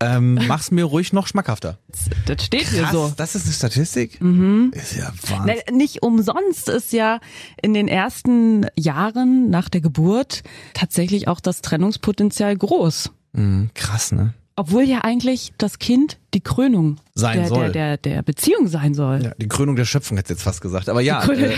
Ähm, 0.00 0.38
mach's 0.46 0.70
mir 0.70 0.84
ruhig 0.84 1.12
noch 1.12 1.26
schmackhafter. 1.26 1.78
Das 2.26 2.44
steht 2.44 2.68
hier 2.68 2.88
so. 2.92 3.12
das 3.16 3.34
ist 3.34 3.44
eine 3.44 3.54
Statistik? 3.54 4.20
Mhm. 4.20 4.72
Ist 4.74 4.96
ja 4.96 5.12
Wahnsinn. 5.28 5.56
Ne, 5.68 5.76
nicht 5.76 6.02
umsonst 6.02 6.68
ist 6.68 6.92
ja 6.92 7.20
in 7.62 7.74
den 7.74 7.88
ersten 7.88 8.66
Jahren 8.76 9.50
nach 9.50 9.68
der 9.68 9.80
Geburt 9.80 10.42
tatsächlich 10.74 11.28
auch 11.28 11.40
das 11.40 11.62
Trennungspotenzial 11.62 12.56
groß. 12.56 13.10
Mhm, 13.32 13.70
krass, 13.74 14.12
ne? 14.12 14.34
Obwohl 14.58 14.82
ja 14.82 15.02
eigentlich 15.04 15.52
das 15.56 15.78
Kind 15.78 16.18
die 16.34 16.40
Krönung 16.40 16.96
Sein 17.14 17.38
der, 17.38 17.48
soll. 17.48 17.70
Der, 17.70 17.96
der, 17.96 18.14
der 18.16 18.22
Beziehung 18.22 18.66
sein 18.66 18.92
soll. 18.92 19.22
Ja, 19.22 19.32
die 19.38 19.46
Krönung 19.46 19.76
der 19.76 19.84
Schöpfung 19.84 20.16
hätte 20.16 20.32
jetzt 20.32 20.42
fast 20.42 20.60
gesagt. 20.60 20.88
Aber 20.88 21.00
ja, 21.00 21.22
äh, 21.30 21.56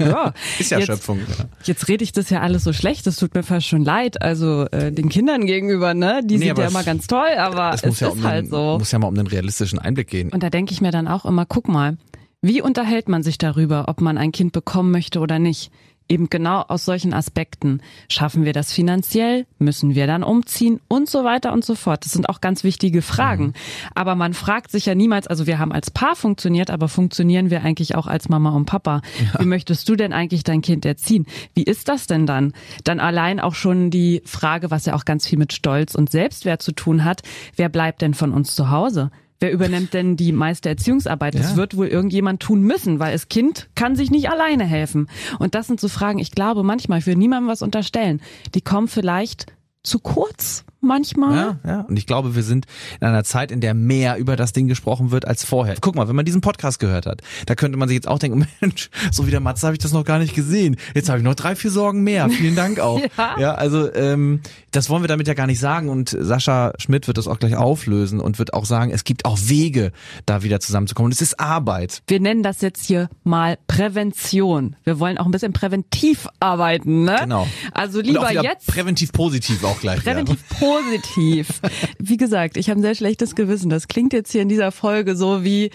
ja. 0.00 0.32
ist 0.58 0.70
ja 0.70 0.78
jetzt, 0.78 0.86
Schöpfung. 0.86 1.18
Ja. 1.18 1.44
Jetzt 1.64 1.88
rede 1.88 2.02
ich 2.02 2.12
das 2.12 2.30
ja 2.30 2.40
alles 2.40 2.64
so 2.64 2.72
schlecht, 2.72 3.06
das 3.06 3.16
tut 3.16 3.34
mir 3.34 3.42
fast 3.42 3.66
schon 3.66 3.84
leid. 3.84 4.22
Also 4.22 4.66
äh, 4.72 4.90
den 4.90 5.10
Kindern 5.10 5.44
gegenüber, 5.44 5.92
ne? 5.92 6.22
Die 6.24 6.38
Nee, 6.38 6.46
sind 6.48 6.58
ja 6.58 6.64
es- 6.64 6.70
immer 6.70 6.84
ganz 6.84 7.06
toll, 7.06 7.28
aber 7.38 7.74
es, 7.74 7.82
Es 7.82 7.86
muss 7.90 8.00
ja, 8.00 8.08
ist 8.08 8.14
um 8.14 8.22
halt 8.24 8.46
den, 8.46 8.50
so. 8.50 8.78
muss 8.78 8.90
ja 8.92 8.98
mal 8.98 9.08
um 9.08 9.14
den 9.14 9.26
realistischen 9.26 9.78
Einblick 9.78 10.08
gehen. 10.08 10.30
Und 10.32 10.42
da 10.42 10.48
denke 10.50 10.72
ich 10.72 10.80
mir 10.80 10.90
dann 10.90 11.06
auch 11.06 11.26
immer, 11.26 11.44
guck 11.46 11.68
mal, 11.68 11.98
wie 12.40 12.62
unterhält 12.62 13.08
man 13.08 13.22
sich 13.22 13.36
darüber, 13.36 13.88
ob 13.88 14.00
man 14.00 14.16
ein 14.16 14.32
Kind 14.32 14.52
bekommen 14.52 14.90
möchte 14.90 15.20
oder 15.20 15.38
nicht? 15.38 15.70
Eben 16.08 16.30
genau 16.30 16.62
aus 16.62 16.84
solchen 16.84 17.12
Aspekten. 17.12 17.82
Schaffen 18.08 18.44
wir 18.44 18.54
das 18.54 18.72
finanziell? 18.72 19.46
Müssen 19.58 19.94
wir 19.94 20.06
dann 20.06 20.22
umziehen? 20.22 20.80
Und 20.88 21.10
so 21.10 21.22
weiter 21.22 21.52
und 21.52 21.64
so 21.64 21.74
fort. 21.74 22.04
Das 22.04 22.12
sind 22.12 22.28
auch 22.28 22.40
ganz 22.40 22.64
wichtige 22.64 23.02
Fragen. 23.02 23.52
Aber 23.94 24.14
man 24.14 24.32
fragt 24.32 24.70
sich 24.70 24.86
ja 24.86 24.94
niemals, 24.94 25.26
also 25.26 25.46
wir 25.46 25.58
haben 25.58 25.72
als 25.72 25.90
Paar 25.90 26.16
funktioniert, 26.16 26.70
aber 26.70 26.88
funktionieren 26.88 27.50
wir 27.50 27.62
eigentlich 27.62 27.94
auch 27.94 28.06
als 28.06 28.28
Mama 28.28 28.50
und 28.50 28.64
Papa? 28.64 29.02
Wie 29.38 29.44
möchtest 29.44 29.88
du 29.88 29.96
denn 29.96 30.12
eigentlich 30.12 30.44
dein 30.44 30.62
Kind 30.62 30.86
erziehen? 30.86 31.26
Wie 31.54 31.64
ist 31.64 31.88
das 31.88 32.06
denn 32.06 32.26
dann? 32.26 32.52
Dann 32.84 33.00
allein 33.00 33.38
auch 33.38 33.54
schon 33.54 33.90
die 33.90 34.22
Frage, 34.24 34.70
was 34.70 34.86
ja 34.86 34.94
auch 34.94 35.04
ganz 35.04 35.26
viel 35.26 35.38
mit 35.38 35.52
Stolz 35.52 35.94
und 35.94 36.10
Selbstwert 36.10 36.62
zu 36.62 36.72
tun 36.72 37.04
hat. 37.04 37.22
Wer 37.56 37.68
bleibt 37.68 38.00
denn 38.00 38.14
von 38.14 38.32
uns 38.32 38.54
zu 38.54 38.70
Hause? 38.70 39.10
Wer 39.40 39.52
übernimmt 39.52 39.94
denn 39.94 40.16
die 40.16 40.32
meiste 40.32 40.68
Erziehungsarbeit? 40.68 41.34
Das 41.34 41.50
Ja. 41.52 41.56
wird 41.56 41.76
wohl 41.76 41.86
irgendjemand 41.86 42.40
tun 42.40 42.62
müssen, 42.62 42.98
weil 42.98 43.12
das 43.12 43.28
Kind 43.28 43.68
kann 43.76 43.94
sich 43.94 44.10
nicht 44.10 44.30
alleine 44.30 44.64
helfen. 44.64 45.08
Und 45.38 45.54
das 45.54 45.68
sind 45.68 45.80
so 45.80 45.88
Fragen, 45.88 46.18
ich 46.18 46.32
glaube 46.32 46.64
manchmal, 46.64 46.98
ich 46.98 47.06
will 47.06 47.14
niemandem 47.16 47.48
was 47.48 47.62
unterstellen, 47.62 48.20
die 48.54 48.60
kommen 48.62 48.88
vielleicht 48.88 49.46
zu 49.84 50.00
kurz 50.00 50.64
manchmal. 50.80 51.36
Ja, 51.36 51.58
ja. 51.66 51.80
Und 51.82 51.96
ich 51.96 52.06
glaube, 52.06 52.34
wir 52.34 52.42
sind 52.42 52.66
in 53.00 53.06
einer 53.06 53.24
Zeit, 53.24 53.50
in 53.50 53.60
der 53.60 53.74
mehr 53.74 54.16
über 54.16 54.36
das 54.36 54.52
Ding 54.52 54.68
gesprochen 54.68 55.10
wird 55.10 55.26
als 55.26 55.44
vorher. 55.44 55.76
Guck 55.80 55.94
mal, 55.94 56.08
wenn 56.08 56.16
man 56.16 56.24
diesen 56.24 56.40
Podcast 56.40 56.78
gehört 56.78 57.06
hat, 57.06 57.22
da 57.46 57.54
könnte 57.54 57.78
man 57.78 57.88
sich 57.88 57.96
jetzt 57.96 58.08
auch 58.08 58.18
denken, 58.18 58.46
Mensch, 58.60 58.90
so 59.10 59.26
wie 59.26 59.30
der 59.30 59.40
Matze 59.40 59.66
habe 59.66 59.74
ich 59.74 59.82
das 59.82 59.92
noch 59.92 60.04
gar 60.04 60.18
nicht 60.18 60.34
gesehen. 60.34 60.76
Jetzt 60.94 61.08
habe 61.08 61.18
ich 61.18 61.24
noch 61.24 61.34
drei, 61.34 61.56
vier 61.56 61.70
Sorgen 61.70 62.02
mehr. 62.02 62.28
Vielen 62.30 62.56
Dank 62.56 62.80
auch. 62.80 63.00
Ja. 63.38 63.54
also 63.54 63.92
ähm, 63.94 64.40
das 64.70 64.90
wollen 64.90 65.02
wir 65.02 65.08
damit 65.08 65.28
ja 65.28 65.34
gar 65.34 65.46
nicht 65.46 65.60
sagen. 65.60 65.88
Und 65.88 66.16
Sascha 66.18 66.72
Schmidt 66.78 67.06
wird 67.06 67.18
das 67.18 67.28
auch 67.28 67.38
gleich 67.38 67.56
auflösen 67.56 68.20
und 68.20 68.38
wird 68.38 68.54
auch 68.54 68.64
sagen, 68.64 68.90
es 68.90 69.04
gibt 69.04 69.24
auch 69.24 69.38
Wege, 69.42 69.92
da 70.26 70.42
wieder 70.42 70.60
zusammenzukommen. 70.60 71.06
Und 71.08 71.12
es 71.12 71.20
ist 71.20 71.38
Arbeit. 71.38 72.02
Wir 72.06 72.20
nennen 72.20 72.42
das 72.42 72.60
jetzt 72.60 72.84
hier 72.84 73.08
mal 73.24 73.58
Prävention. 73.66 74.76
Wir 74.84 74.98
wollen 74.98 75.18
auch 75.18 75.26
ein 75.26 75.30
bisschen 75.30 75.52
präventiv 75.52 76.28
arbeiten, 76.40 77.04
ne? 77.04 77.16
Genau. 77.20 77.46
Also 77.72 78.00
lieber 78.00 78.32
jetzt 78.32 78.66
präventiv 78.66 79.12
positiv 79.12 79.64
auch 79.64 79.80
gleich. 79.80 80.02
präventiv 80.02 80.38
ja. 80.50 80.56
positiv. 80.56 80.67
Wie 81.98 82.16
gesagt, 82.16 82.56
ich 82.56 82.70
habe 82.70 82.80
ein 82.80 82.82
sehr 82.82 82.94
schlechtes 82.94 83.34
Gewissen. 83.34 83.70
Das 83.70 83.88
klingt 83.88 84.12
jetzt 84.12 84.32
hier 84.32 84.42
in 84.42 84.48
dieser 84.48 84.72
Folge 84.72 85.16
so 85.16 85.44
wie 85.44 85.70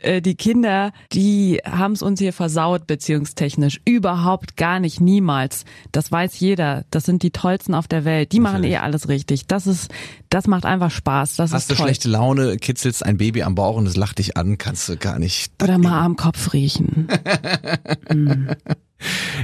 äh, 0.00 0.20
die 0.20 0.34
Kinder, 0.34 0.92
die 1.12 1.60
haben 1.64 1.92
es 1.92 2.02
uns 2.02 2.20
hier 2.20 2.32
versaut, 2.32 2.86
beziehungstechnisch. 2.86 3.80
Überhaupt 3.84 4.56
gar 4.56 4.80
nicht, 4.80 5.00
niemals. 5.00 5.64
Das 5.92 6.10
weiß 6.10 6.38
jeder. 6.40 6.84
Das 6.90 7.04
sind 7.04 7.22
die 7.22 7.30
tollsten 7.30 7.74
auf 7.74 7.88
der 7.88 8.04
Welt. 8.04 8.32
Die 8.32 8.40
machen 8.40 8.64
eh 8.64 8.76
alles 8.76 9.08
richtig. 9.08 9.46
Das 9.46 9.66
ist, 9.66 9.90
das 10.30 10.46
macht 10.46 10.64
einfach 10.64 10.90
Spaß. 10.90 11.36
Das 11.36 11.52
Hast 11.52 11.62
ist 11.62 11.70
du 11.70 11.74
toll. 11.74 11.86
schlechte 11.86 12.08
Laune, 12.08 12.56
kitzelst 12.56 13.04
ein 13.04 13.18
Baby 13.18 13.42
am 13.42 13.54
Bauch 13.54 13.76
und 13.76 13.86
es 13.86 13.96
lacht 13.96 14.18
dich 14.18 14.36
an, 14.36 14.58
kannst 14.58 14.88
du 14.88 14.96
gar 14.96 15.18
nicht. 15.18 15.52
Oder 15.62 15.78
mal 15.78 16.02
am 16.04 16.16
Kopf 16.16 16.52
riechen. 16.52 17.08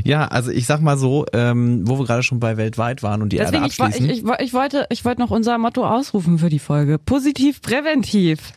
Ja, 0.02 0.26
also 0.26 0.50
ich 0.50 0.66
sag 0.66 0.80
mal 0.80 0.98
so, 0.98 1.26
ähm, 1.32 1.86
wo 1.86 1.98
wir 1.98 2.04
gerade 2.06 2.22
schon 2.22 2.40
bei 2.40 2.56
weltweit 2.56 3.02
waren 3.02 3.22
und 3.22 3.30
die 3.32 3.36
Deswegen, 3.36 3.62
Erde 3.62 3.72
ich, 3.72 3.80
abschließen. 3.80 4.10
ich, 4.10 4.24
ich, 4.24 4.30
ich 4.40 4.52
wollte, 4.52 4.86
ich 4.90 5.04
wollte 5.04 5.20
noch 5.20 5.30
unser 5.30 5.56
Motto 5.58 5.86
ausrufen 5.86 6.38
für 6.38 6.48
die 6.50 6.58
Folge. 6.58 6.98
Positiv, 6.98 7.62
präventiv. 7.62 8.52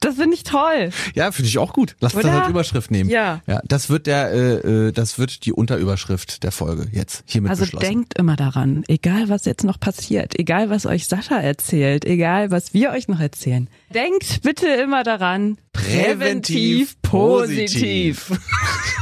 Das 0.00 0.16
finde 0.16 0.34
ich 0.34 0.42
toll. 0.42 0.90
ja, 1.14 1.30
finde 1.30 1.48
ich 1.48 1.58
auch 1.58 1.72
gut. 1.72 1.94
Lass 2.00 2.12
das 2.12 2.24
Oder? 2.24 2.40
als 2.40 2.48
Überschrift 2.50 2.90
nehmen. 2.90 3.08
Ja. 3.08 3.40
Ja, 3.46 3.60
das 3.64 3.88
wird 3.88 4.08
der, 4.08 4.32
äh, 4.32 4.88
äh, 4.88 4.92
das 4.92 5.16
wird 5.18 5.46
die 5.46 5.52
Unterüberschrift 5.52 6.42
der 6.42 6.50
Folge 6.50 6.88
jetzt 6.90 7.22
hiermit 7.26 7.50
Also 7.50 7.62
beschlossen. 7.62 7.86
denkt 7.86 8.18
immer 8.18 8.34
daran, 8.34 8.82
egal 8.88 9.28
was 9.28 9.44
jetzt 9.44 9.62
noch 9.62 9.78
passiert, 9.78 10.36
egal 10.40 10.70
was 10.70 10.86
euch 10.86 11.06
Sascha 11.06 11.36
erzählt, 11.38 12.04
egal 12.04 12.50
was 12.50 12.74
wir 12.74 12.90
euch 12.90 13.06
noch 13.06 13.20
erzählen, 13.20 13.68
denkt 13.94 14.42
bitte 14.42 14.66
immer 14.66 15.04
daran, 15.04 15.58
präventiv 15.82 16.96
positiv. 17.02 18.30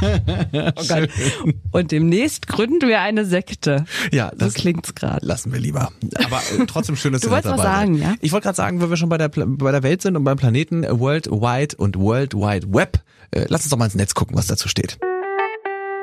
oh 0.01 0.83
Gott. 0.87 1.09
Und 1.71 1.91
demnächst 1.91 2.47
gründen 2.47 2.87
wir 2.87 3.01
eine 3.01 3.25
Sekte. 3.25 3.85
Ja, 4.11 4.31
so 4.31 4.45
das 4.45 4.53
klingt's 4.55 4.95
gerade. 4.95 5.25
lassen 5.25 5.53
wir 5.53 5.59
lieber. 5.59 5.91
Aber 6.25 6.37
äh, 6.37 6.65
trotzdem 6.67 6.95
schön, 6.95 7.13
dass 7.13 7.21
Du 7.21 7.29
wolltest 7.29 7.47
dabei 7.47 7.57
was 7.57 7.65
sagen, 7.65 7.95
ja? 7.95 8.15
Ich 8.21 8.31
wollte 8.31 8.45
gerade 8.45 8.55
sagen, 8.55 8.81
wenn 8.81 8.89
wir 8.89 8.97
schon 8.97 9.09
bei 9.09 9.17
der 9.17 9.29
bei 9.29 9.71
der 9.71 9.83
Welt 9.83 10.01
sind 10.01 10.15
und 10.15 10.23
beim 10.23 10.37
Planeten 10.37 10.83
äh, 10.83 10.99
World 10.99 11.27
Wide 11.27 11.75
und 11.77 11.97
World 11.97 12.33
Wide 12.33 12.73
Web, 12.73 13.01
äh, 13.31 13.45
lass 13.47 13.63
uns 13.63 13.69
doch 13.69 13.77
mal 13.77 13.85
ins 13.85 13.95
Netz 13.95 14.13
gucken, 14.13 14.35
was 14.35 14.47
dazu 14.47 14.67
steht. 14.67 14.97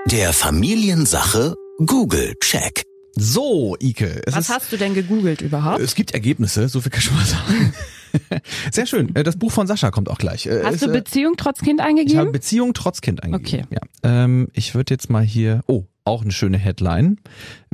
Der 0.07 0.33
Familiensache 0.33 1.55
Google 1.85 2.35
Check. 2.41 2.83
So, 3.15 3.77
Ike, 3.81 4.23
es 4.27 4.35
Was 4.35 4.45
ist 4.45 4.55
hast 4.55 4.73
du 4.73 4.77
denn 4.77 4.95
gegoogelt 4.95 5.41
überhaupt? 5.41 5.81
Es 5.81 5.95
gibt 5.95 6.13
Ergebnisse, 6.13 6.69
so 6.69 6.81
viel 6.81 6.91
kann 6.91 7.01
ich 7.01 7.05
schon 7.05 7.17
mal 7.17 7.25
sagen. 7.25 7.75
Sehr 8.73 8.87
schön. 8.87 9.15
Äh, 9.15 9.23
Das 9.23 9.37
Buch 9.37 9.53
von 9.53 9.67
Sascha 9.67 9.91
kommt 9.91 10.09
auch 10.09 10.19
gleich. 10.19 10.47
Äh, 10.47 10.63
Hast 10.65 10.77
ist, 10.77 10.87
du 10.87 10.91
äh, 10.91 10.93
Beziehung 10.93 11.35
trotz 11.37 11.61
Kind 11.61 11.81
Ich 11.81 11.87
habe 11.87 11.89
eingegeben? 11.99 12.33
Beziehung 12.33 12.75
trotz 12.75 13.01
Kind 13.01 13.23
eingegeben. 13.23 13.67
Okay. 13.71 13.77
Ja. 14.03 14.25
Ähm, 14.25 14.49
ich 14.53 14.75
würde 14.75 14.95
jetzt 14.95 15.11
mal 15.11 15.23
hier, 15.23 15.63
oh, 15.67 15.85
auch 16.05 16.23
eine 16.23 16.33
schöne 16.33 16.59
Headline. 16.59 17.19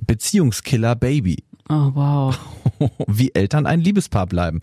Beziehungskiller 0.07 0.97
Baby. 0.97 1.45
Oh 1.69 1.91
wow. 1.95 2.39
Wie 3.07 3.35
Eltern 3.35 3.67
ein 3.67 3.81
Liebespaar 3.81 4.27
bleiben. 4.27 4.61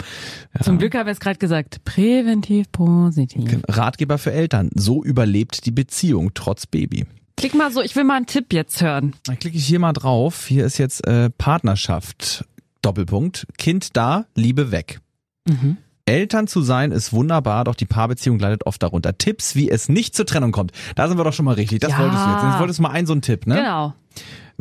Zum 0.61 0.77
Glück 0.77 0.93
haben 0.93 1.07
wir 1.07 1.13
es 1.13 1.19
gerade 1.19 1.39
gesagt. 1.39 1.83
Präventiv 1.83 2.71
positiv. 2.71 3.59
Ratgeber 3.67 4.17
für 4.17 4.31
Eltern. 4.31 4.69
So 4.75 5.03
überlebt 5.03 5.65
die 5.65 5.71
Beziehung 5.71 6.31
trotz 6.33 6.67
Baby. 6.67 7.05
Klick 7.37 7.55
mal 7.55 7.71
so, 7.71 7.81
ich 7.81 7.95
will 7.95 8.03
mal 8.03 8.17
einen 8.17 8.27
Tipp 8.27 8.53
jetzt 8.53 8.81
hören. 8.83 9.15
Dann 9.23 9.39
klicke 9.39 9.57
ich 9.57 9.65
hier 9.65 9.79
mal 9.79 9.93
drauf. 9.93 10.45
Hier 10.45 10.63
ist 10.65 10.77
jetzt 10.77 11.07
äh, 11.07 11.31
Partnerschaft. 11.31 12.45
Doppelpunkt. 12.83 13.47
Kind 13.57 13.95
da, 13.97 14.25
Liebe 14.35 14.71
weg. 14.71 15.01
Mhm. 15.47 15.77
Eltern 16.05 16.47
zu 16.47 16.61
sein 16.61 16.91
ist 16.91 17.13
wunderbar, 17.13 17.63
doch 17.63 17.75
die 17.75 17.85
Paarbeziehung 17.85 18.39
leidet 18.39 18.65
oft 18.65 18.81
darunter. 18.81 19.17
Tipps, 19.17 19.55
wie 19.55 19.69
es 19.69 19.87
nicht 19.87 20.15
zur 20.15 20.25
Trennung 20.25 20.51
kommt. 20.51 20.71
Da 20.95 21.07
sind 21.07 21.17
wir 21.17 21.23
doch 21.23 21.33
schon 21.33 21.45
mal 21.45 21.53
richtig. 21.53 21.79
Das 21.79 21.91
Ja. 21.91 21.99
wolltest 21.99 22.25
du 22.25 22.29
jetzt. 22.31 22.43
Jetzt 22.43 22.59
wolltest 22.59 22.79
du 22.79 22.83
mal 22.83 22.89
einen 22.89 23.07
so 23.07 23.13
einen 23.13 23.21
Tipp, 23.21 23.45
ne? 23.47 23.55
Genau. 23.55 23.93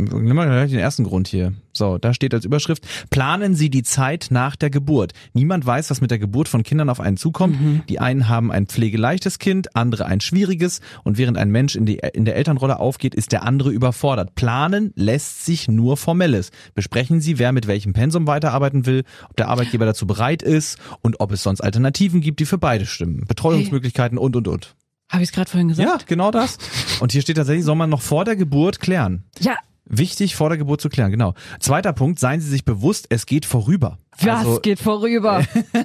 Nimm 0.00 0.36
mal 0.36 0.46
gleich 0.46 0.70
den 0.70 0.78
ersten 0.78 1.04
Grund 1.04 1.28
hier. 1.28 1.52
So, 1.72 1.98
da 1.98 2.14
steht 2.14 2.34
als 2.34 2.44
Überschrift, 2.44 2.86
planen 3.10 3.54
Sie 3.54 3.70
die 3.70 3.82
Zeit 3.82 4.28
nach 4.30 4.56
der 4.56 4.70
Geburt. 4.70 5.12
Niemand 5.34 5.64
weiß, 5.64 5.90
was 5.90 6.00
mit 6.00 6.10
der 6.10 6.18
Geburt 6.18 6.48
von 6.48 6.62
Kindern 6.62 6.88
auf 6.88 7.00
einen 7.00 7.16
zukommt. 7.16 7.56
Die 7.88 8.00
einen 8.00 8.28
haben 8.28 8.50
ein 8.50 8.66
pflegeleichtes 8.66 9.38
Kind, 9.38 9.76
andere 9.76 10.06
ein 10.06 10.20
schwieriges. 10.20 10.80
Und 11.04 11.18
während 11.18 11.38
ein 11.38 11.50
Mensch 11.50 11.76
in, 11.76 11.86
die, 11.86 12.00
in 12.12 12.24
der 12.24 12.36
Elternrolle 12.36 12.80
aufgeht, 12.80 13.14
ist 13.14 13.32
der 13.32 13.44
andere 13.44 13.70
überfordert. 13.70 14.34
Planen 14.34 14.92
lässt 14.96 15.44
sich 15.44 15.68
nur 15.68 15.96
Formelles. 15.96 16.50
Besprechen 16.74 17.20
Sie, 17.20 17.38
wer 17.38 17.52
mit 17.52 17.66
welchem 17.66 17.92
Pensum 17.92 18.26
weiterarbeiten 18.26 18.86
will, 18.86 19.04
ob 19.28 19.36
der 19.36 19.48
Arbeitgeber 19.48 19.86
dazu 19.86 20.06
bereit 20.06 20.42
ist 20.42 20.78
und 21.02 21.20
ob 21.20 21.32
es 21.32 21.42
sonst 21.42 21.60
Alternativen 21.60 22.20
gibt, 22.20 22.40
die 22.40 22.46
für 22.46 22.58
beide 22.58 22.86
stimmen. 22.86 23.24
Betreuungsmöglichkeiten 23.26 24.18
und, 24.18 24.36
und, 24.36 24.48
und. 24.48 24.74
Habe 25.10 25.22
ich 25.24 25.30
es 25.30 25.34
gerade 25.34 25.50
vorhin 25.50 25.68
gesagt? 25.68 25.88
Ja, 25.88 25.98
genau 26.06 26.30
das. 26.30 26.58
Und 27.00 27.10
hier 27.12 27.20
steht 27.20 27.36
tatsächlich, 27.36 27.64
soll 27.64 27.74
man 27.74 27.90
noch 27.90 28.00
vor 28.00 28.24
der 28.24 28.36
Geburt 28.36 28.78
klären. 28.80 29.24
Ja. 29.40 29.56
Wichtig, 29.92 30.36
vor 30.36 30.48
der 30.48 30.56
Geburt 30.56 30.80
zu 30.80 30.88
klären, 30.88 31.10
genau. 31.10 31.34
Zweiter 31.58 31.92
Punkt, 31.92 32.20
seien 32.20 32.40
Sie 32.40 32.48
sich 32.48 32.64
bewusst, 32.64 33.06
es 33.10 33.26
geht 33.26 33.44
vorüber. 33.44 33.98
Was 34.18 34.40
Also, 34.40 34.60
geht 34.60 34.80
vorüber? 34.80 35.42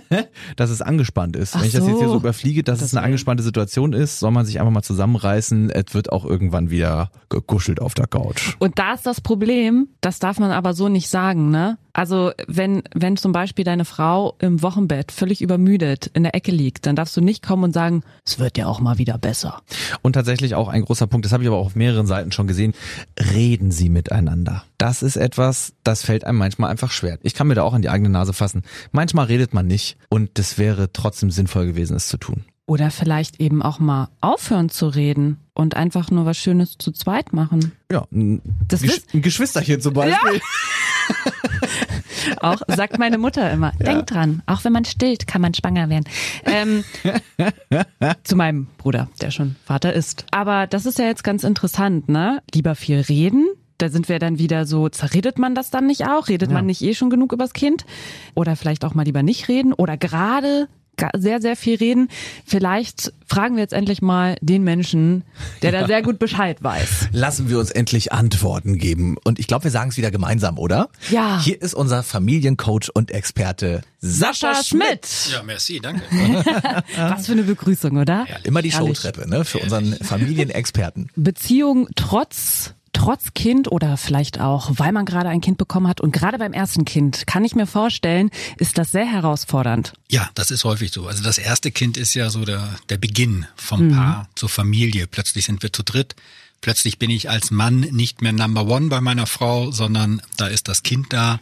dass 0.55 0.69
es 0.69 0.81
angespannt 0.81 1.35
ist. 1.35 1.55
Ach 1.55 1.59
Wenn 1.59 1.67
ich 1.67 1.73
das 1.73 1.87
jetzt 1.87 1.99
hier 1.99 2.09
so. 2.09 2.15
überfliege, 2.15 2.63
dass 2.63 2.81
es 2.81 2.93
eine 2.95 3.05
angespannte 3.05 3.43
Situation 3.43 3.93
ist, 3.93 4.19
soll 4.19 4.31
man 4.31 4.45
sich 4.45 4.59
einfach 4.59 4.71
mal 4.71 4.81
zusammenreißen. 4.81 5.69
Es 5.69 5.93
wird 5.93 6.11
auch 6.11 6.25
irgendwann 6.25 6.69
wieder 6.69 7.11
gekuschelt 7.29 7.81
auf 7.81 7.93
der 7.93 8.07
Couch. 8.07 8.55
Und 8.59 8.77
da 8.79 8.93
ist 8.93 9.05
das 9.05 9.21
Problem, 9.21 9.87
das 10.01 10.19
darf 10.19 10.39
man 10.39 10.51
aber 10.51 10.73
so 10.73 10.89
nicht 10.89 11.09
sagen, 11.09 11.49
ne? 11.49 11.77
Also 11.93 12.31
wenn, 12.47 12.83
wenn 12.93 13.15
zum 13.15 13.31
Beispiel 13.31 13.63
deine 13.63 13.85
Frau 13.85 14.35
im 14.39 14.61
Wochenbett 14.61 15.13
völlig 15.13 15.41
übermüdet 15.41 16.07
in 16.07 16.23
der 16.23 16.35
Ecke 16.35 16.51
liegt, 16.51 16.85
dann 16.85 16.97
darfst 16.97 17.15
du 17.15 17.21
nicht 17.21 17.41
kommen 17.45 17.63
und 17.63 17.73
sagen, 17.73 18.03
es 18.25 18.37
wird 18.37 18.57
ja 18.57 18.67
auch 18.67 18.81
mal 18.81 18.97
wieder 18.97 19.17
besser. 19.17 19.61
Und 20.01 20.13
tatsächlich 20.13 20.55
auch 20.55 20.67
ein 20.67 20.83
großer 20.83 21.07
Punkt, 21.07 21.25
das 21.25 21.31
habe 21.31 21.43
ich 21.43 21.47
aber 21.47 21.57
auch 21.57 21.67
auf 21.67 21.75
mehreren 21.75 22.05
Seiten 22.05 22.33
schon 22.33 22.47
gesehen, 22.47 22.73
reden 23.33 23.71
Sie 23.71 23.87
miteinander. 23.87 24.63
Das 24.77 25.01
ist 25.01 25.15
etwas, 25.15 25.73
das 25.83 26.03
fällt 26.03 26.25
einem 26.25 26.37
manchmal 26.37 26.69
einfach 26.69 26.91
schwer. 26.91 27.17
Ich 27.23 27.33
kann 27.33 27.47
mir 27.47 27.55
da 27.55 27.63
auch 27.63 27.73
an 27.73 27.81
die 27.81 27.89
eigene 27.89 28.09
Nase 28.09 28.33
fassen. 28.33 28.63
Manchmal 28.91 29.27
redet 29.27 29.53
man 29.53 29.67
nicht 29.67 29.97
und 30.09 30.37
das 30.37 30.57
wäre 30.57 30.91
trotzdem 30.91 31.31
sinnvoll 31.31 31.65
gewesen, 31.65 31.95
es 31.95 32.07
zu 32.07 32.17
tun. 32.17 32.43
Oder 32.67 32.89
vielleicht 32.89 33.39
eben 33.39 33.61
auch 33.61 33.77
mal 33.79 34.09
aufhören 34.21 34.69
zu 34.69 34.87
reden 34.87 35.37
und 35.53 35.75
einfach 35.75 36.09
nur 36.09 36.25
was 36.25 36.37
Schönes 36.37 36.77
zu 36.79 36.91
zweit 36.91 37.31
machen. 37.31 37.73
Ja, 37.91 38.05
ein, 38.11 38.41
Das 38.67 38.81
Gesch 38.81 39.01
ein 39.13 39.21
Geschwisterchen 39.21 39.81
zum 39.81 39.93
Beispiel. 39.93 40.41
Auch 42.41 42.59
sagt 42.67 42.97
meine 42.97 43.19
Mutter 43.19 43.51
immer. 43.51 43.71
Denk 43.73 44.07
dran, 44.07 44.41
auch 44.47 44.63
wenn 44.63 44.73
man 44.73 44.83
stillt, 44.83 45.27
kann 45.27 45.41
man 45.41 45.53
schwanger 45.53 45.89
werden. 45.89 46.05
Ähm, 46.45 46.83
zu 48.23 48.35
meinem 48.35 48.67
Bruder, 48.77 49.09
der 49.21 49.29
schon 49.29 49.55
Vater 49.63 49.93
ist. 49.93 50.25
Aber 50.31 50.65
das 50.65 50.87
ist 50.87 50.97
ja 50.97 51.05
jetzt 51.05 51.23
ganz 51.23 51.43
interessant, 51.43 52.09
ne? 52.09 52.41
Lieber 52.53 52.73
viel 52.75 52.99
reden. 52.99 53.47
Da 53.77 53.89
sind 53.89 54.07
wir 54.07 54.19
dann 54.19 54.39
wieder 54.39 54.65
so, 54.65 54.89
zerredet 54.89 55.37
man 55.37 55.55
das 55.55 55.69
dann 55.69 55.87
nicht 55.87 56.07
auch? 56.07 56.29
Redet 56.29 56.49
man 56.51 56.65
nicht 56.65 56.81
eh 56.81 56.93
schon 56.93 57.09
genug 57.09 57.33
übers 57.33 57.53
Kind? 57.53 57.85
Oder 58.33 58.55
vielleicht 58.55 58.85
auch 58.85 58.93
mal 58.93 59.03
lieber 59.03 59.23
nicht 59.23 59.47
reden? 59.49 59.73
Oder 59.73 59.97
gerade 59.97 60.67
sehr, 61.15 61.41
sehr 61.41 61.55
viel 61.55 61.75
reden. 61.75 62.09
Vielleicht 62.45 63.13
fragen 63.27 63.55
wir 63.55 63.61
jetzt 63.61 63.73
endlich 63.73 64.01
mal 64.01 64.37
den 64.41 64.63
Menschen, 64.63 65.23
der 65.61 65.71
da 65.71 65.87
sehr 65.87 66.01
gut 66.01 66.19
Bescheid 66.19 66.63
weiß. 66.63 67.09
Lassen 67.11 67.49
wir 67.49 67.59
uns 67.59 67.71
endlich 67.71 68.11
Antworten 68.11 68.77
geben. 68.77 69.17
Und 69.23 69.39
ich 69.39 69.47
glaube, 69.47 69.65
wir 69.65 69.71
sagen 69.71 69.89
es 69.89 69.97
wieder 69.97 70.11
gemeinsam, 70.11 70.57
oder? 70.57 70.89
Ja. 71.11 71.41
Hier 71.43 71.61
ist 71.61 71.73
unser 71.73 72.03
Familiencoach 72.03 72.89
und 72.93 73.11
Experte 73.11 73.81
Sascha 73.99 74.63
Schmidt. 74.63 75.07
Ja, 75.31 75.43
merci, 75.43 75.79
danke. 75.81 76.01
Was 76.97 77.25
für 77.25 77.33
eine 77.33 77.43
Begrüßung, 77.43 77.97
oder? 77.97 78.25
Immer 78.43 78.61
die 78.61 78.71
Herrlich. 78.71 78.97
Showtreppe, 78.97 79.29
ne? 79.29 79.45
Für 79.45 79.59
unseren 79.59 79.93
Familienexperten. 80.01 81.09
Beziehung 81.15 81.87
trotz 81.95 82.73
trotz 82.95 83.33
Kind 83.33 83.71
oder 83.71 83.97
vielleicht 83.97 84.39
auch, 84.39 84.71
weil 84.75 84.91
man 84.91 85.05
gerade 85.05 85.29
ein 85.29 85.41
Kind 85.41 85.57
bekommen 85.57 85.87
hat 85.87 86.01
und 86.01 86.11
gerade 86.11 86.37
beim 86.37 86.53
ersten 86.53 86.85
Kind, 86.85 87.27
kann 87.27 87.43
ich 87.43 87.53
mir 87.53 87.67
vorstellen, 87.67 88.31
ist 88.57 88.77
das 88.77 88.91
sehr 88.91 89.05
herausfordernd. 89.05 89.93
Ja, 90.09 90.29
das 90.33 90.49
ist 90.49 90.63
häufig 90.63 90.91
so. 90.91 91.07
Also 91.07 91.21
das 91.21 91.37
erste 91.37 91.71
Kind 91.71 91.97
ist 91.97 92.13
ja 92.13 92.29
so 92.29 92.45
der, 92.45 92.75
der 92.89 92.97
Beginn 92.97 93.45
vom 93.55 93.91
Paar 93.91 94.29
zur 94.35 94.49
Familie. 94.49 95.07
Plötzlich 95.07 95.45
sind 95.45 95.61
wir 95.61 95.73
zu 95.73 95.83
dritt. 95.83 96.15
Plötzlich 96.61 96.97
bin 96.97 97.09
ich 97.09 97.29
als 97.29 97.51
Mann 97.51 97.81
nicht 97.81 98.21
mehr 98.21 98.31
Number 98.31 98.65
One 98.65 98.87
bei 98.87 99.01
meiner 99.01 99.27
Frau, 99.27 99.71
sondern 99.71 100.21
da 100.37 100.47
ist 100.47 100.67
das 100.67 100.81
Kind 100.81 101.11
da. 101.11 101.39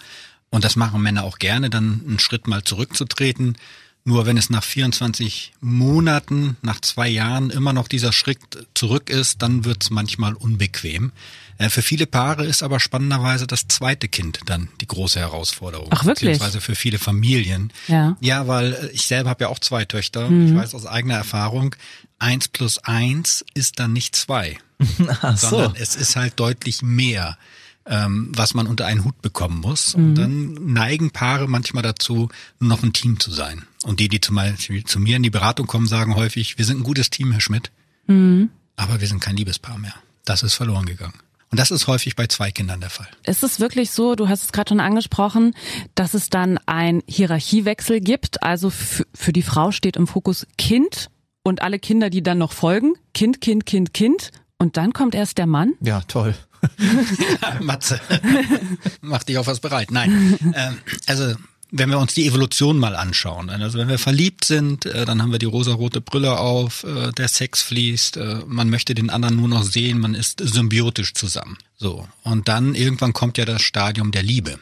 Und 0.50 0.64
das 0.64 0.76
machen 0.76 1.02
Männer 1.02 1.24
auch 1.24 1.40
gerne, 1.40 1.70
dann 1.70 2.02
einen 2.08 2.20
Schritt 2.20 2.48
mal 2.48 2.64
zurückzutreten. 2.64 3.58
Nur 4.06 4.26
wenn 4.26 4.36
es 4.36 4.50
nach 4.50 4.64
24 4.64 5.54
Monaten, 5.62 6.58
nach 6.62 6.82
zwei 6.82 7.08
Jahren 7.08 7.50
immer 7.50 7.72
noch 7.72 7.88
dieser 7.88 8.12
Schritt 8.12 8.40
zurück 8.74 9.10
ist, 9.10 9.42
dann 9.42 9.64
wird 9.64 9.84
es 9.84 9.90
manchmal 9.92 10.34
unbequem. 10.34 11.14
Äh, 11.58 11.70
Für 11.70 11.82
viele 11.82 12.06
Paare 12.06 12.46
ist 12.46 12.64
aber 12.64 12.82
spannenderweise 12.82 13.48
das 13.48 13.68
zweite 13.70 14.10
Kind 14.10 14.42
dann 14.46 14.68
die 14.82 14.88
große 14.88 15.20
Herausforderung. 15.20 15.88
Ach, 15.92 16.04
wirklich? 16.04 16.32
Beziehungsweise 16.32 16.60
für 16.60 16.76
viele 16.76 17.00
Familien. 17.00 17.72
Ja. 17.88 18.18
Ja, 18.20 18.48
weil 18.48 18.74
äh, 18.74 18.88
ich 18.90 19.06
selber 19.06 19.30
habe 19.30 19.46
ja 19.46 19.50
auch 19.50 19.60
zwei 19.60 19.86
Töchter. 19.86 20.30
Ich 20.30 20.54
weiß 20.54 20.76
aus 20.76 20.86
eigener 20.86 21.16
Erfahrung, 21.16 21.74
eins 22.20 22.50
plus 22.50 22.80
eins 22.80 23.46
ist 23.54 23.80
dann 23.80 23.94
nicht 23.94 24.18
zwei, 24.18 24.58
Ach 25.22 25.38
so. 25.38 25.50
sondern 25.50 25.76
es 25.78 25.96
ist 25.96 26.18
halt 26.18 26.40
deutlich 26.42 26.82
mehr, 26.82 27.38
ähm, 27.86 28.32
was 28.36 28.54
man 28.54 28.68
unter 28.68 28.86
einen 28.86 29.06
Hut 29.06 29.22
bekommen 29.22 29.62
muss. 29.62 29.96
Und 29.96 30.16
dann 30.16 30.74
neigen 30.74 31.12
Paare 31.12 31.48
manchmal 31.48 31.84
dazu, 31.84 32.30
nur 32.60 32.70
noch 32.70 32.84
ein 32.84 32.92
Team 32.94 33.20
zu 33.20 33.32
sein. 33.32 33.64
Und 33.84 34.00
die, 34.00 34.08
die 34.08 34.22
zum 34.22 34.36
Beispiel 34.36 34.84
zu 34.84 35.00
mir 35.00 35.18
in 35.18 35.24
die 35.24 35.30
Beratung 35.30 35.68
kommen, 35.68 35.88
sagen 35.88 36.16
häufig, 36.16 36.58
wir 36.58 36.66
sind 36.66 36.80
ein 36.80 36.84
gutes 36.84 37.10
Team, 37.10 37.32
Herr 37.32 37.42
Schmidt, 37.42 37.72
aber 38.76 39.02
wir 39.02 39.08
sind 39.08 39.20
kein 39.20 39.36
Liebespaar 39.36 39.78
mehr. 39.78 39.94
Das 40.26 40.44
ist 40.44 40.54
verloren 40.54 40.86
gegangen. 40.86 41.20
Und 41.52 41.60
das 41.60 41.70
ist 41.70 41.86
häufig 41.86 42.16
bei 42.16 42.26
zwei 42.26 42.50
Kindern 42.50 42.82
der 42.82 42.90
Fall. 42.90 43.08
Ist 43.28 43.44
es 43.44 43.60
wirklich 43.60 43.92
so, 43.92 44.16
du 44.16 44.28
hast 44.28 44.44
es 44.44 44.52
gerade 44.52 44.70
schon 44.70 44.80
angesprochen, 44.80 45.54
dass 45.94 46.16
es 46.16 46.32
dann 46.32 46.58
ein 46.66 47.04
Hierarchiewechsel 47.08 48.00
gibt? 48.00 48.42
Also 48.42 48.72
für 48.72 49.34
die 49.34 49.44
Frau 49.44 49.72
steht 49.72 49.96
im 49.96 50.08
Fokus 50.08 50.48
Kind 50.58 51.12
und 51.44 51.62
alle 51.62 51.78
Kinder, 51.78 52.10
die 52.10 52.24
dann 52.24 52.40
noch 52.40 52.54
folgen. 52.54 52.96
Kind, 53.14 53.40
Kind, 53.40 53.68
Kind, 53.68 53.94
Kind. 53.94 54.32
Und 54.58 54.78
dann 54.78 54.94
kommt 54.94 55.14
erst 55.14 55.38
der 55.38 55.46
Mann? 55.46 55.74
Ja, 55.82 56.02
toll. 56.02 56.34
Matze, 57.62 58.00
mach 59.02 59.24
dich 59.24 59.38
auf 59.38 59.46
was 59.46 59.60
bereit. 59.60 59.92
Nein, 59.92 60.40
ähm, 60.56 60.80
also 61.06 61.36
wenn 61.76 61.90
wir 61.90 61.98
uns 61.98 62.14
die 62.14 62.28
Evolution 62.28 62.78
mal 62.78 62.96
anschauen, 62.96 63.50
also 63.50 63.80
wenn 63.80 63.88
wir 63.88 63.98
verliebt 63.98 64.46
sind, 64.46 64.86
äh, 64.86 65.06
dann 65.06 65.24
haben 65.24 65.32
wir 65.32 65.40
die 65.40 65.48
rosarote 65.48 66.02
Brille 66.02 66.38
auf, 66.38 66.84
äh, 66.84 67.12
der 67.14 67.28
Sex 67.28 67.64
fließt, 67.64 68.18
äh, 68.18 68.42
man 68.46 68.70
möchte 68.70 68.94
den 68.94 69.10
anderen 69.10 69.38
nur 69.38 69.48
noch 69.48 69.64
sehen, 69.64 70.00
man 70.00 70.14
ist 70.14 70.40
symbiotisch 70.40 71.16
zusammen. 71.16 71.58
So. 71.76 72.08
Und 72.22 72.48
dann 72.48 72.76
irgendwann 72.76 73.14
kommt 73.14 73.40
ja 73.40 73.46
das 73.46 73.64
Stadium 73.64 74.12
der 74.12 74.22
Liebe. 74.22 74.60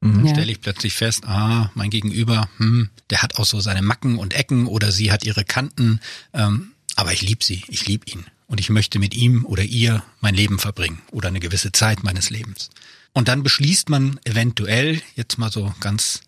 Mhm. 0.00 0.26
Ja. 0.26 0.32
Stelle 0.32 0.50
ich 0.50 0.60
plötzlich 0.60 0.94
fest, 0.94 1.24
ah, 1.26 1.70
mein 1.74 1.90
Gegenüber, 1.90 2.48
hm, 2.56 2.90
der 3.10 3.22
hat 3.22 3.36
auch 3.36 3.46
so 3.46 3.60
seine 3.60 3.82
Macken 3.82 4.18
und 4.18 4.34
Ecken 4.34 4.66
oder 4.66 4.90
sie 4.90 5.12
hat 5.12 5.24
ihre 5.24 5.44
Kanten, 5.44 6.00
ähm, 6.34 6.72
aber 6.96 7.12
ich 7.12 7.22
liebe 7.22 7.44
sie, 7.44 7.62
ich 7.68 7.86
liebe 7.86 8.10
ihn 8.10 8.26
und 8.48 8.58
ich 8.58 8.68
möchte 8.68 8.98
mit 8.98 9.14
ihm 9.14 9.44
oder 9.44 9.62
ihr 9.62 10.02
mein 10.20 10.34
Leben 10.34 10.58
verbringen 10.58 11.02
oder 11.12 11.28
eine 11.28 11.38
gewisse 11.38 11.70
Zeit 11.70 12.02
meines 12.02 12.30
Lebens. 12.30 12.70
Und 13.12 13.28
dann 13.28 13.44
beschließt 13.44 13.88
man 13.90 14.18
eventuell, 14.24 15.00
jetzt 15.14 15.38
mal 15.38 15.52
so 15.52 15.72
ganz 15.80 16.20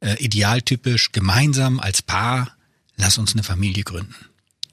äh, 0.00 0.14
idealtypisch 0.18 1.12
gemeinsam 1.12 1.80
als 1.80 2.02
Paar, 2.02 2.56
lass 2.96 3.18
uns 3.18 3.32
eine 3.32 3.42
Familie 3.42 3.84
gründen. 3.84 4.14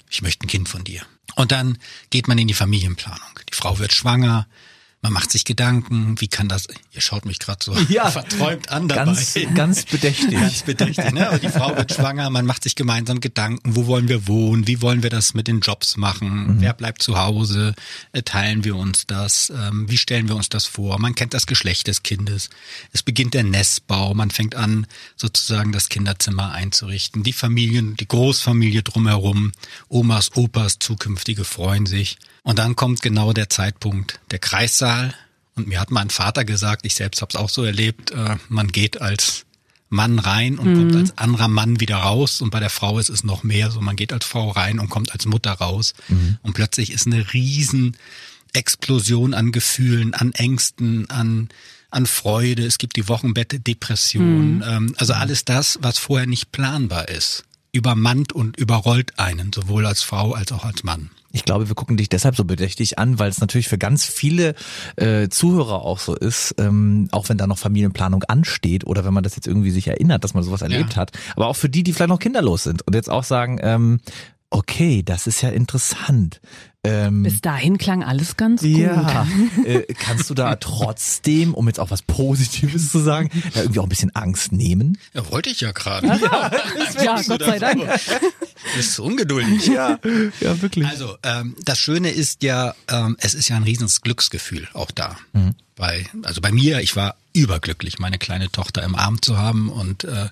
Ich 0.09 0.21
möchte 0.21 0.45
ein 0.45 0.49
Kind 0.49 0.69
von 0.69 0.83
dir. 0.83 1.05
Und 1.35 1.51
dann 1.51 1.77
geht 2.09 2.27
man 2.27 2.37
in 2.37 2.47
die 2.47 2.53
Familienplanung. 2.53 3.39
Die 3.49 3.55
Frau 3.55 3.79
wird 3.79 3.93
schwanger, 3.93 4.47
man 5.01 5.13
macht 5.13 5.31
sich 5.31 5.45
Gedanken, 5.45 6.15
wie 6.19 6.27
kann 6.27 6.47
das, 6.47 6.67
ihr 6.91 7.01
schaut 7.01 7.25
mich 7.25 7.39
gerade 7.39 7.63
so 7.63 7.75
ja, 7.89 8.11
verträumt 8.11 8.69
an 8.69 8.87
dabei. 8.87 9.05
Ganz, 9.05 9.35
ganz 9.55 9.85
bedächtig. 9.85 10.31
ganz 10.31 10.61
bedächtig, 10.61 11.11
ne? 11.11 11.27
Aber 11.27 11.39
die 11.39 11.49
Frau 11.49 11.75
wird 11.75 11.91
schwanger, 11.91 12.29
man 12.29 12.45
macht 12.45 12.63
sich 12.63 12.75
gemeinsam 12.75 13.19
Gedanken, 13.19 13.75
wo 13.75 13.87
wollen 13.87 14.09
wir 14.09 14.27
wohnen, 14.27 14.67
wie 14.67 14.81
wollen 14.81 15.01
wir 15.01 15.09
das 15.09 15.33
mit 15.33 15.47
den 15.47 15.61
Jobs 15.61 15.97
machen, 15.97 16.55
mhm. 16.55 16.61
wer 16.61 16.73
bleibt 16.73 17.01
zu 17.01 17.17
Hause, 17.17 17.73
äh, 18.11 18.21
teilen 18.21 18.63
wir 18.63 18.75
uns 18.75 19.07
das, 19.07 19.49
ähm, 19.49 19.89
wie 19.89 19.97
stellen 19.97 20.27
wir 20.27 20.35
uns 20.35 20.49
das 20.49 20.65
vor, 20.65 20.99
man 20.99 21.15
kennt 21.15 21.33
das 21.33 21.47
Geschlecht 21.47 21.87
des 21.87 22.03
Kindes, 22.03 22.51
es 22.93 23.01
beginnt 23.01 23.33
der 23.33 23.43
Nestbau, 23.43 24.13
man 24.13 24.29
fängt 24.29 24.55
an, 24.55 24.85
sozusagen 25.15 25.71
das 25.71 25.89
Kinderzimmer 25.89 26.51
einzurichten, 26.51 27.23
die 27.23 27.33
Familien, 27.33 27.95
die 27.95 28.07
Großfamilie 28.07 28.83
drumherum, 28.83 29.51
Omas, 29.89 30.35
Opas, 30.35 30.77
zukünftige 30.79 31.43
freuen 31.43 31.87
sich. 31.87 32.17
Und 32.43 32.59
dann 32.59 32.75
kommt 32.75 33.01
genau 33.01 33.33
der 33.33 33.49
Zeitpunkt, 33.49 34.19
der 34.31 34.39
Kreissaal. 34.39 35.13
Und 35.55 35.67
mir 35.67 35.79
hat 35.79 35.91
mein 35.91 36.09
Vater 36.09 36.45
gesagt, 36.45 36.85
ich 36.85 36.95
selbst 36.95 37.21
habe 37.21 37.29
es 37.29 37.35
auch 37.35 37.49
so 37.49 37.63
erlebt, 37.63 38.11
äh, 38.11 38.37
man 38.49 38.69
geht 38.69 39.01
als 39.01 39.45
Mann 39.89 40.19
rein 40.19 40.57
und 40.57 40.73
mhm. 40.73 40.75
kommt 40.77 40.95
als 40.95 41.17
anderer 41.17 41.49
Mann 41.49 41.79
wieder 41.81 41.97
raus. 41.97 42.41
Und 42.41 42.49
bei 42.49 42.59
der 42.59 42.69
Frau 42.69 42.97
ist 42.97 43.09
es 43.09 43.23
noch 43.23 43.43
mehr 43.43 43.69
so, 43.69 43.81
man 43.81 43.97
geht 43.97 44.13
als 44.13 44.25
Frau 44.25 44.49
rein 44.49 44.79
und 44.79 44.89
kommt 44.89 45.11
als 45.11 45.25
Mutter 45.25 45.51
raus. 45.51 45.93
Mhm. 46.07 46.37
Und 46.41 46.53
plötzlich 46.53 46.91
ist 46.91 47.05
eine 47.05 47.33
riesen 47.33 47.97
Explosion 48.53 49.33
an 49.33 49.51
Gefühlen, 49.51 50.13
an 50.13 50.31
Ängsten, 50.31 51.09
an, 51.09 51.49
an 51.89 52.05
Freude. 52.05 52.65
Es 52.65 52.77
gibt 52.77 52.95
die 52.95 53.09
Wochenbette, 53.09 53.59
Depression. 53.59 54.55
Mhm. 54.55 54.63
Ähm, 54.65 54.95
also 54.97 55.13
alles 55.13 55.43
das, 55.43 55.77
was 55.81 55.97
vorher 55.97 56.27
nicht 56.27 56.53
planbar 56.53 57.09
ist, 57.09 57.43
übermannt 57.71 58.33
und 58.33 58.57
überrollt 58.57 59.17
einen, 59.19 59.53
sowohl 59.53 59.85
als 59.85 60.03
Frau 60.03 60.33
als 60.33 60.51
auch 60.51 60.65
als 60.65 60.83
Mann. 60.83 61.09
Ich 61.33 61.45
glaube, 61.45 61.69
wir 61.69 61.75
gucken 61.75 61.95
dich 61.95 62.09
deshalb 62.09 62.35
so 62.35 62.43
bedächtig 62.43 62.99
an, 62.99 63.17
weil 63.17 63.29
es 63.29 63.39
natürlich 63.39 63.69
für 63.69 63.77
ganz 63.77 64.03
viele 64.03 64.53
äh, 64.97 65.29
Zuhörer 65.29 65.81
auch 65.81 65.99
so 65.99 66.13
ist, 66.13 66.55
ähm, 66.57 67.07
auch 67.11 67.29
wenn 67.29 67.37
da 67.37 67.47
noch 67.47 67.57
Familienplanung 67.57 68.23
ansteht 68.23 68.85
oder 68.85 69.05
wenn 69.05 69.13
man 69.13 69.23
das 69.23 69.37
jetzt 69.37 69.47
irgendwie 69.47 69.71
sich 69.71 69.87
erinnert, 69.87 70.23
dass 70.23 70.33
man 70.33 70.43
sowas 70.43 70.61
erlebt 70.61 70.91
ja. 70.91 70.97
hat. 70.97 71.11
Aber 71.35 71.47
auch 71.47 71.55
für 71.55 71.69
die, 71.69 71.83
die 71.83 71.93
vielleicht 71.93 72.09
noch 72.09 72.19
kinderlos 72.19 72.63
sind 72.63 72.85
und 72.85 72.95
jetzt 72.95 73.09
auch 73.09 73.23
sagen, 73.23 73.59
ähm, 73.61 74.01
okay, 74.49 75.03
das 75.03 75.25
ist 75.25 75.41
ja 75.41 75.49
interessant. 75.49 76.41
Ähm, 76.83 77.21
Bis 77.21 77.41
dahin 77.41 77.77
klang 77.77 78.03
alles 78.03 78.37
ganz 78.37 78.61
gut. 78.61 78.71
Ja, 78.71 79.27
äh, 79.65 79.83
kannst 79.93 80.31
du 80.31 80.33
da 80.33 80.55
trotzdem, 80.59 81.53
um 81.53 81.67
jetzt 81.67 81.79
auch 81.79 81.91
was 81.91 82.01
Positives 82.01 82.91
zu 82.91 82.99
sagen, 82.99 83.29
da 83.53 83.61
irgendwie 83.61 83.79
auch 83.79 83.85
ein 83.85 83.89
bisschen 83.89 84.15
Angst 84.15 84.51
nehmen? 84.51 84.97
Ja, 85.13 85.29
wollte 85.29 85.51
ich 85.51 85.61
ja 85.61 85.73
gerade. 85.73 86.07
Ja, 86.07 86.51
ja 87.03 87.21
Gott 87.21 87.43
sei 87.43 87.59
Dank. 87.59 87.83
Bist 88.75 88.97
du 88.97 89.03
ungeduldig. 89.03 89.67
Ja, 89.67 89.99
ja, 90.39 90.61
wirklich. 90.61 90.87
Also, 90.87 91.17
ähm, 91.21 91.55
das 91.63 91.77
Schöne 91.77 92.09
ist 92.09 92.41
ja, 92.41 92.73
ähm, 92.87 93.15
es 93.19 93.35
ist 93.35 93.47
ja 93.47 93.57
ein 93.57 93.63
riesiges 93.63 94.01
Glücksgefühl 94.01 94.67
auch 94.73 94.89
da. 94.89 95.17
Mhm. 95.33 95.53
Bei, 95.75 96.07
also 96.23 96.41
bei 96.41 96.51
mir, 96.51 96.79
ich 96.79 96.95
war 96.95 97.15
überglücklich, 97.33 97.99
meine 97.99 98.17
kleine 98.17 98.51
Tochter 98.51 98.83
im 98.83 98.95
Arm 98.95 99.21
zu 99.21 99.37
haben 99.37 99.69
und 99.69 100.03
äh, 100.03 100.29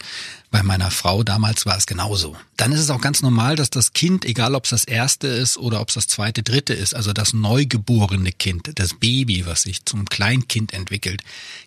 bei 0.51 0.63
meiner 0.63 0.89
Frau 0.89 1.23
damals 1.23 1.65
war 1.65 1.77
es 1.77 1.85
genauso. 1.85 2.35
Dann 2.57 2.71
ist 2.71 2.79
es 2.79 2.89
auch 2.89 3.01
ganz 3.01 3.21
normal, 3.21 3.55
dass 3.55 3.69
das 3.69 3.93
Kind, 3.93 4.25
egal 4.25 4.55
ob 4.55 4.63
es 4.63 4.71
das 4.71 4.83
erste 4.83 5.27
ist 5.27 5.57
oder 5.57 5.79
ob 5.79 5.89
es 5.89 5.95
das 5.95 6.07
zweite, 6.07 6.43
dritte 6.43 6.73
ist, 6.73 6.95
also 6.95 7.13
das 7.13 7.33
neugeborene 7.33 8.31
Kind, 8.31 8.71
das 8.75 8.95
Baby, 8.95 9.45
was 9.45 9.61
sich 9.61 9.85
zum 9.85 10.05
Kleinkind 10.05 10.73
entwickelt, 10.73 11.21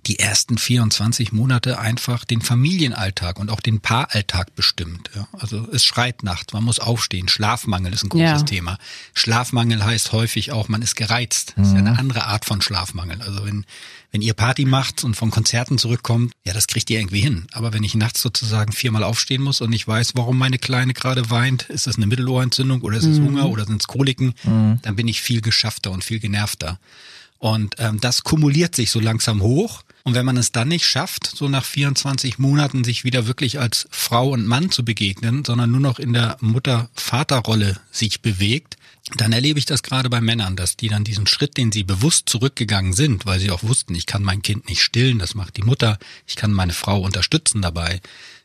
die 0.06 0.18
ersten 0.18 0.58
24 0.58 1.32
Monate 1.32 1.78
einfach 1.78 2.24
den 2.24 2.42
Familienalltag 2.42 3.38
und 3.38 3.50
auch 3.50 3.60
den 3.60 3.80
Paaralltag 3.80 4.54
bestimmt. 4.54 5.10
Ja. 5.14 5.28
Also 5.32 5.68
es 5.72 5.84
schreit 5.84 6.22
nachts, 6.24 6.52
man 6.52 6.64
muss 6.64 6.80
aufstehen, 6.80 7.28
Schlafmangel 7.28 7.92
ist 7.92 8.02
ein 8.02 8.08
großes 8.08 8.40
ja. 8.40 8.42
Thema. 8.42 8.78
Schlafmangel 9.14 9.84
heißt 9.84 10.12
häufig 10.12 10.52
auch, 10.52 10.68
man 10.68 10.82
ist 10.82 10.96
gereizt. 10.96 11.54
Das 11.56 11.68
ist 11.68 11.72
ja 11.72 11.78
eine 11.78 11.92
mhm. 11.92 11.98
andere 11.98 12.26
Art 12.26 12.44
von 12.44 12.60
Schlafmangel. 12.60 13.22
Also 13.22 13.44
wenn 13.46 13.64
wenn 14.12 14.20
ihr 14.20 14.34
Party 14.34 14.66
macht 14.66 15.04
und 15.04 15.16
von 15.16 15.30
Konzerten 15.30 15.78
zurückkommt, 15.78 16.32
ja, 16.44 16.52
das 16.52 16.66
kriegt 16.66 16.90
ihr 16.90 17.00
irgendwie 17.00 17.20
hin. 17.20 17.46
Aber 17.52 17.72
wenn 17.72 17.82
ich 17.82 17.94
nachts 17.94 18.20
sozusagen 18.20 18.71
viermal 18.72 19.04
aufstehen 19.04 19.42
muss 19.42 19.60
und 19.60 19.72
ich 19.72 19.86
weiß, 19.86 20.12
warum 20.14 20.38
meine 20.38 20.58
Kleine 20.58 20.94
gerade 20.94 21.30
weint, 21.30 21.64
ist 21.64 21.86
das 21.86 21.96
eine 21.96 22.06
Mittelohrentzündung 22.06 22.82
oder 22.82 22.96
ist 22.96 23.04
es 23.04 23.18
mhm. 23.18 23.26
Hunger 23.26 23.48
oder 23.48 23.64
sind 23.64 23.80
es 23.80 23.86
Koliken, 23.86 24.34
mhm. 24.44 24.78
dann 24.82 24.96
bin 24.96 25.08
ich 25.08 25.22
viel 25.22 25.40
geschaffter 25.40 25.90
und 25.90 26.04
viel 26.04 26.18
genervter. 26.18 26.78
Und 27.38 27.74
ähm, 27.78 27.98
das 28.00 28.22
kumuliert 28.22 28.76
sich 28.76 28.92
so 28.92 29.00
langsam 29.00 29.42
hoch. 29.42 29.82
Und 30.04 30.14
wenn 30.14 30.24
man 30.24 30.36
es 30.36 30.52
dann 30.52 30.68
nicht 30.68 30.84
schafft, 30.84 31.26
so 31.26 31.48
nach 31.48 31.64
24 31.64 32.38
Monaten 32.38 32.84
sich 32.84 33.02
wieder 33.02 33.26
wirklich 33.26 33.58
als 33.58 33.88
Frau 33.90 34.30
und 34.30 34.46
Mann 34.46 34.70
zu 34.70 34.84
begegnen, 34.84 35.44
sondern 35.44 35.70
nur 35.70 35.80
noch 35.80 35.98
in 35.98 36.12
der 36.12 36.36
Mutter-Vater-Rolle 36.40 37.80
sich 37.90 38.20
bewegt, 38.22 38.76
dann 39.16 39.32
erlebe 39.32 39.58
ich 39.58 39.66
das 39.66 39.82
gerade 39.82 40.08
bei 40.08 40.20
Männern, 40.20 40.54
dass 40.54 40.76
die 40.76 40.88
dann 40.88 41.04
diesen 41.04 41.26
Schritt, 41.26 41.56
den 41.56 41.72
sie 41.72 41.82
bewusst 41.82 42.28
zurückgegangen 42.28 42.92
sind, 42.92 43.26
weil 43.26 43.40
sie 43.40 43.50
auch 43.50 43.64
wussten, 43.64 43.94
ich 43.94 44.06
kann 44.06 44.22
mein 44.22 44.42
Kind 44.42 44.68
nicht 44.68 44.80
stillen, 44.80 45.18
das 45.18 45.34
macht 45.34 45.56
die 45.56 45.62
Mutter, 45.62 45.98
ich 46.26 46.36
kann 46.36 46.52
meine 46.52 46.72
Frau 46.72 47.00
unterstützen 47.00 47.60
dabei, 47.60 48.00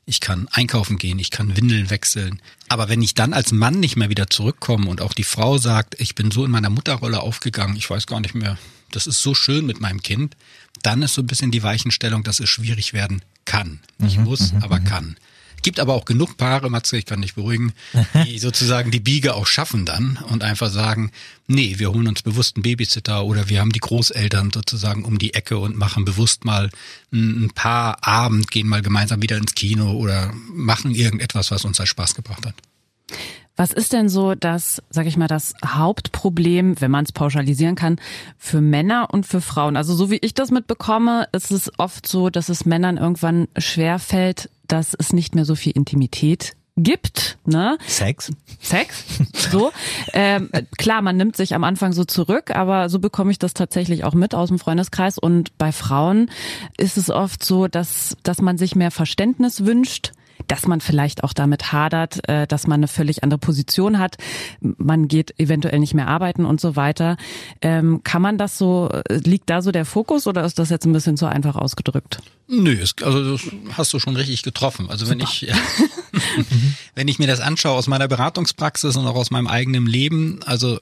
ich 0.08 0.22
kann 0.22 0.48
einkaufen 0.52 0.98
gehen, 0.98 1.20
ich 1.20 1.32
kann 1.32 1.58
Windeln 1.58 1.89
wechseln. 1.89 2.41
Aber 2.70 2.88
wenn 2.88 3.02
ich 3.02 3.13
dann 3.13 3.34
als 3.34 3.52
Mann 3.52 3.82
nicht 3.82 3.98
mehr 3.98 4.10
wieder 4.10 4.30
zurückkomme 4.30 4.89
und 4.89 5.02
auch 5.02 5.13
die 5.13 5.26
Frau 5.26 5.58
sagt, 5.58 6.00
ich 6.00 6.15
bin 6.15 6.32
so 6.32 6.46
in 6.46 6.50
meiner 6.50 6.70
Mutterrolle 6.70 7.20
aufgegangen, 7.20 7.76
ich 7.76 7.89
weiß 7.89 8.08
gar 8.08 8.22
nicht 8.22 8.34
mehr, 8.34 8.58
das 8.91 9.06
ist 9.06 9.22
so 9.22 9.36
schön 9.36 9.65
mit 9.65 9.82
meinem 9.82 10.02
Kind, 10.02 10.38
dann 10.82 11.02
ist 11.02 11.13
so 11.13 11.22
ein 11.22 11.28
bisschen 11.28 11.52
die 11.52 11.62
Weichenstellung, 11.62 12.24
dass 12.24 12.39
es 12.39 12.50
schwierig 12.50 12.93
werden 12.93 13.22
kann. 13.43 13.82
Nicht 13.98 14.17
mhm, 14.17 14.24
muss, 14.24 14.54
mhm, 14.54 14.63
aber 14.63 14.80
mhm. 14.80 14.86
kann. 14.86 15.17
Gibt 15.63 15.80
aber 15.80 15.93
auch 15.93 16.06
genug 16.06 16.38
Paare, 16.38 16.70
Matze, 16.70 16.98
ich 16.98 17.06
kann 17.06 17.22
dich 17.22 17.36
beruhigen, 17.36 17.74
die 18.26 18.39
sozusagen 18.39 18.91
die 18.91 19.00
Biege 19.00 19.36
auch 19.36 19.48
schaffen 19.48 19.86
dann 19.86 20.17
und 20.30 20.43
einfach 20.43 20.70
sagen, 20.70 21.12
nee, 21.48 21.76
wir 21.78 21.91
holen 21.91 22.08
uns 22.08 22.22
bewusst 22.22 22.56
einen 22.56 22.63
Babysitter 22.63 23.26
oder 23.26 23.50
wir 23.50 23.60
haben 23.60 23.72
die 23.72 23.80
Großeltern 23.80 24.52
sozusagen 24.54 25.04
um 25.04 25.17
die 25.17 25.34
Ecke 25.34 25.58
und 25.58 25.78
machen 25.78 26.06
bewusst 26.06 26.46
mal 26.46 26.70
ein 27.12 27.52
paar 27.54 28.06
Abend, 28.06 28.52
gehen 28.52 28.67
mal 28.67 28.82
gemeinsam 28.82 29.22
wieder 29.22 29.38
ins 29.38 29.56
Kino 29.56 29.91
oder 29.93 30.34
machen 30.52 30.93
irgendetwas, 30.93 31.52
was 31.52 31.65
uns 31.65 31.80
halt 31.80 31.89
Spaß 31.89 32.15
gebracht 32.15 32.46
hat. 32.46 32.56
Was 33.60 33.74
ist 33.74 33.91
denn 33.91 34.08
so 34.08 34.36
das, 34.36 34.84
sag 34.91 35.08
ich 35.08 35.17
mal, 35.17 35.28
das 35.28 35.56
Hauptproblem, 35.65 36.80
wenn 36.80 36.91
man 36.91 37.06
es 37.06 37.12
pauschalisieren 37.12 37.74
kann, 37.74 37.96
für 38.38 38.62
Männer 38.62 39.08
und 39.12 39.26
für 39.26 39.41
Frauen? 39.41 39.76
Also 39.76 39.96
so 39.96 40.12
wie 40.12 40.20
ich 40.22 40.36
das 40.36 40.52
mitbekomme, 40.52 41.28
ist 41.32 41.52
es 41.52 41.72
oft 41.80 42.08
so, 42.08 42.30
dass 42.30 42.50
es 42.50 42.65
Männern 42.65 42.98
irgendwann 42.98 43.48
schwer 43.58 43.98
fällt, 43.98 44.52
dass 44.67 44.93
es 44.97 45.13
nicht 45.13 45.36
mehr 45.36 45.45
so 45.45 45.56
viel 45.56 45.73
Intimität 45.73 46.56
gibt, 46.77 47.39
ne? 47.45 47.77
Sex. 47.88 48.32
Sex. 48.60 49.03
So. 49.51 49.71
ähm, 50.13 50.49
klar, 50.77 51.01
man 51.01 51.17
nimmt 51.17 51.36
sich 51.36 51.56
am 51.56 51.63
Anfang 51.63 51.93
so 51.93 52.03
zurück, 52.03 52.56
aber 52.56 52.89
so 52.89 52.99
bekomme 52.99 53.32
ich 53.32 53.39
das 53.39 53.53
tatsächlich 53.53 54.03
auch 54.03 54.13
mit 54.13 54.36
aus 54.36 54.49
dem 54.49 54.60
Freundeskreis. 54.60 55.17
Und 55.17 55.58
bei 55.58 55.71
Frauen 55.71 56.30
ist 56.77 56.97
es 56.97 57.10
oft 57.10 57.43
so, 57.43 57.67
dass, 57.67 58.17
dass 58.23 58.41
man 58.41 58.58
sich 58.58 58.75
mehr 58.75 58.91
Verständnis 58.91 59.65
wünscht 59.65 60.12
dass 60.47 60.67
man 60.67 60.82
vielleicht 60.82 61.23
auch 61.23 61.34
damit 61.34 61.73
hadert, 61.73 62.30
äh, 62.30 62.47
dass 62.47 62.67
man 62.67 62.80
eine 62.80 62.88
völlig 62.88 63.23
andere 63.23 63.39
Position 63.39 63.99
hat. 63.99 64.17
Man 64.62 65.08
geht 65.08 65.38
eventuell 65.39 65.80
nicht 65.80 65.93
mehr 65.93 66.08
arbeiten 66.08 66.45
und 66.45 66.62
so 66.62 66.75
weiter. 66.75 67.17
Ähm, 67.62 68.01
kann 68.03 68.21
man 68.21 68.38
das 68.38 68.58
so, 68.58 68.89
liegt 69.10 69.49
da 69.49 69.62
so 69.62 69.71
der 69.71 69.84
Fokus 69.84 70.27
oder 70.27 70.45
ist 70.45 70.60
das 70.60 70.69
jetzt 70.69 70.86
ein 70.86 70.93
bisschen 70.93 71.17
zu 71.17 71.25
einfach 71.25 71.56
ausgedrückt? 71.56 72.19
Nö, 72.49 72.79
es, 72.81 72.95
also 73.01 73.33
das 73.33 73.41
hast 73.73 73.93
du 73.93 73.99
schon 73.99 74.15
richtig 74.15 74.41
getroffen. 74.41 74.89
Also 74.89 75.10
wenn 75.10 75.19
ich 75.19 75.47
wenn 76.95 77.07
ich 77.10 77.19
mir 77.19 77.27
das 77.27 77.41
anschaue 77.41 77.73
aus 77.77 77.88
meiner 77.88 78.07
Beratungspraxis 78.07 78.95
und 78.95 79.05
auch 79.05 79.15
aus 79.15 79.31
meinem 79.31 79.47
eigenen 79.47 79.86
Leben, 79.86 80.41
also 80.43 80.79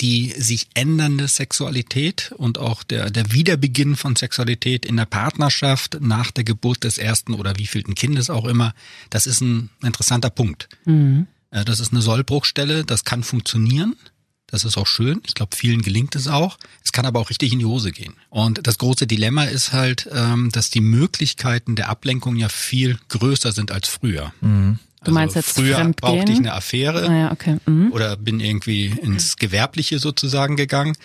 die 0.00 0.28
sich 0.30 0.68
ändernde 0.74 1.26
Sexualität 1.26 2.32
und 2.36 2.58
auch 2.58 2.84
der 2.84 3.10
der 3.10 3.32
Wiederbeginn 3.32 3.96
von 3.96 4.14
Sexualität 4.14 4.86
in 4.86 4.96
der 4.96 5.06
Partnerschaft 5.06 5.98
nach 6.00 6.30
der 6.30 6.44
Geburt 6.44 6.84
des 6.84 6.98
ersten 6.98 7.34
oder 7.34 7.58
wievielten 7.58 7.96
Kindes 7.96 8.30
auch 8.30 8.44
immer, 8.44 8.72
das 9.10 9.26
ist 9.26 9.40
ein 9.40 9.70
interessanter 9.82 10.30
Punkt. 10.30 10.68
Mhm. 10.84 11.26
Das 11.50 11.80
ist 11.80 11.92
eine 11.92 12.00
Sollbruchstelle, 12.00 12.84
das 12.84 13.04
kann 13.04 13.22
funktionieren. 13.22 13.94
Das 14.52 14.64
ist 14.64 14.76
auch 14.76 14.86
schön. 14.86 15.22
Ich 15.26 15.32
glaube, 15.34 15.56
vielen 15.56 15.80
gelingt 15.80 16.14
es 16.14 16.28
auch. 16.28 16.58
Es 16.84 16.92
kann 16.92 17.06
aber 17.06 17.20
auch 17.20 17.30
richtig 17.30 17.54
in 17.54 17.58
die 17.58 17.64
Hose 17.64 17.90
gehen. 17.90 18.12
Und 18.28 18.66
das 18.66 18.76
große 18.76 19.06
Dilemma 19.06 19.44
ist 19.44 19.72
halt, 19.72 20.10
ähm, 20.12 20.50
dass 20.52 20.68
die 20.68 20.82
Möglichkeiten 20.82 21.74
der 21.74 21.88
Ablenkung 21.88 22.36
ja 22.36 22.50
viel 22.50 22.98
größer 23.08 23.52
sind 23.52 23.72
als 23.72 23.88
früher. 23.88 24.34
Mhm. 24.42 24.78
Du 25.00 25.06
also 25.06 25.12
meinst 25.14 25.36
jetzt 25.36 25.52
früher 25.52 25.76
Fremdgehen? 25.76 25.94
brauchte 26.18 26.32
ich 26.32 26.38
eine 26.38 26.52
Affäre 26.52 27.08
ah, 27.08 27.18
ja, 27.18 27.32
okay. 27.32 27.56
mhm. 27.64 27.92
oder 27.92 28.14
bin 28.18 28.40
irgendwie 28.40 28.88
ins 28.88 29.38
Gewerbliche 29.38 29.98
sozusagen 29.98 30.56
gegangen. 30.56 30.96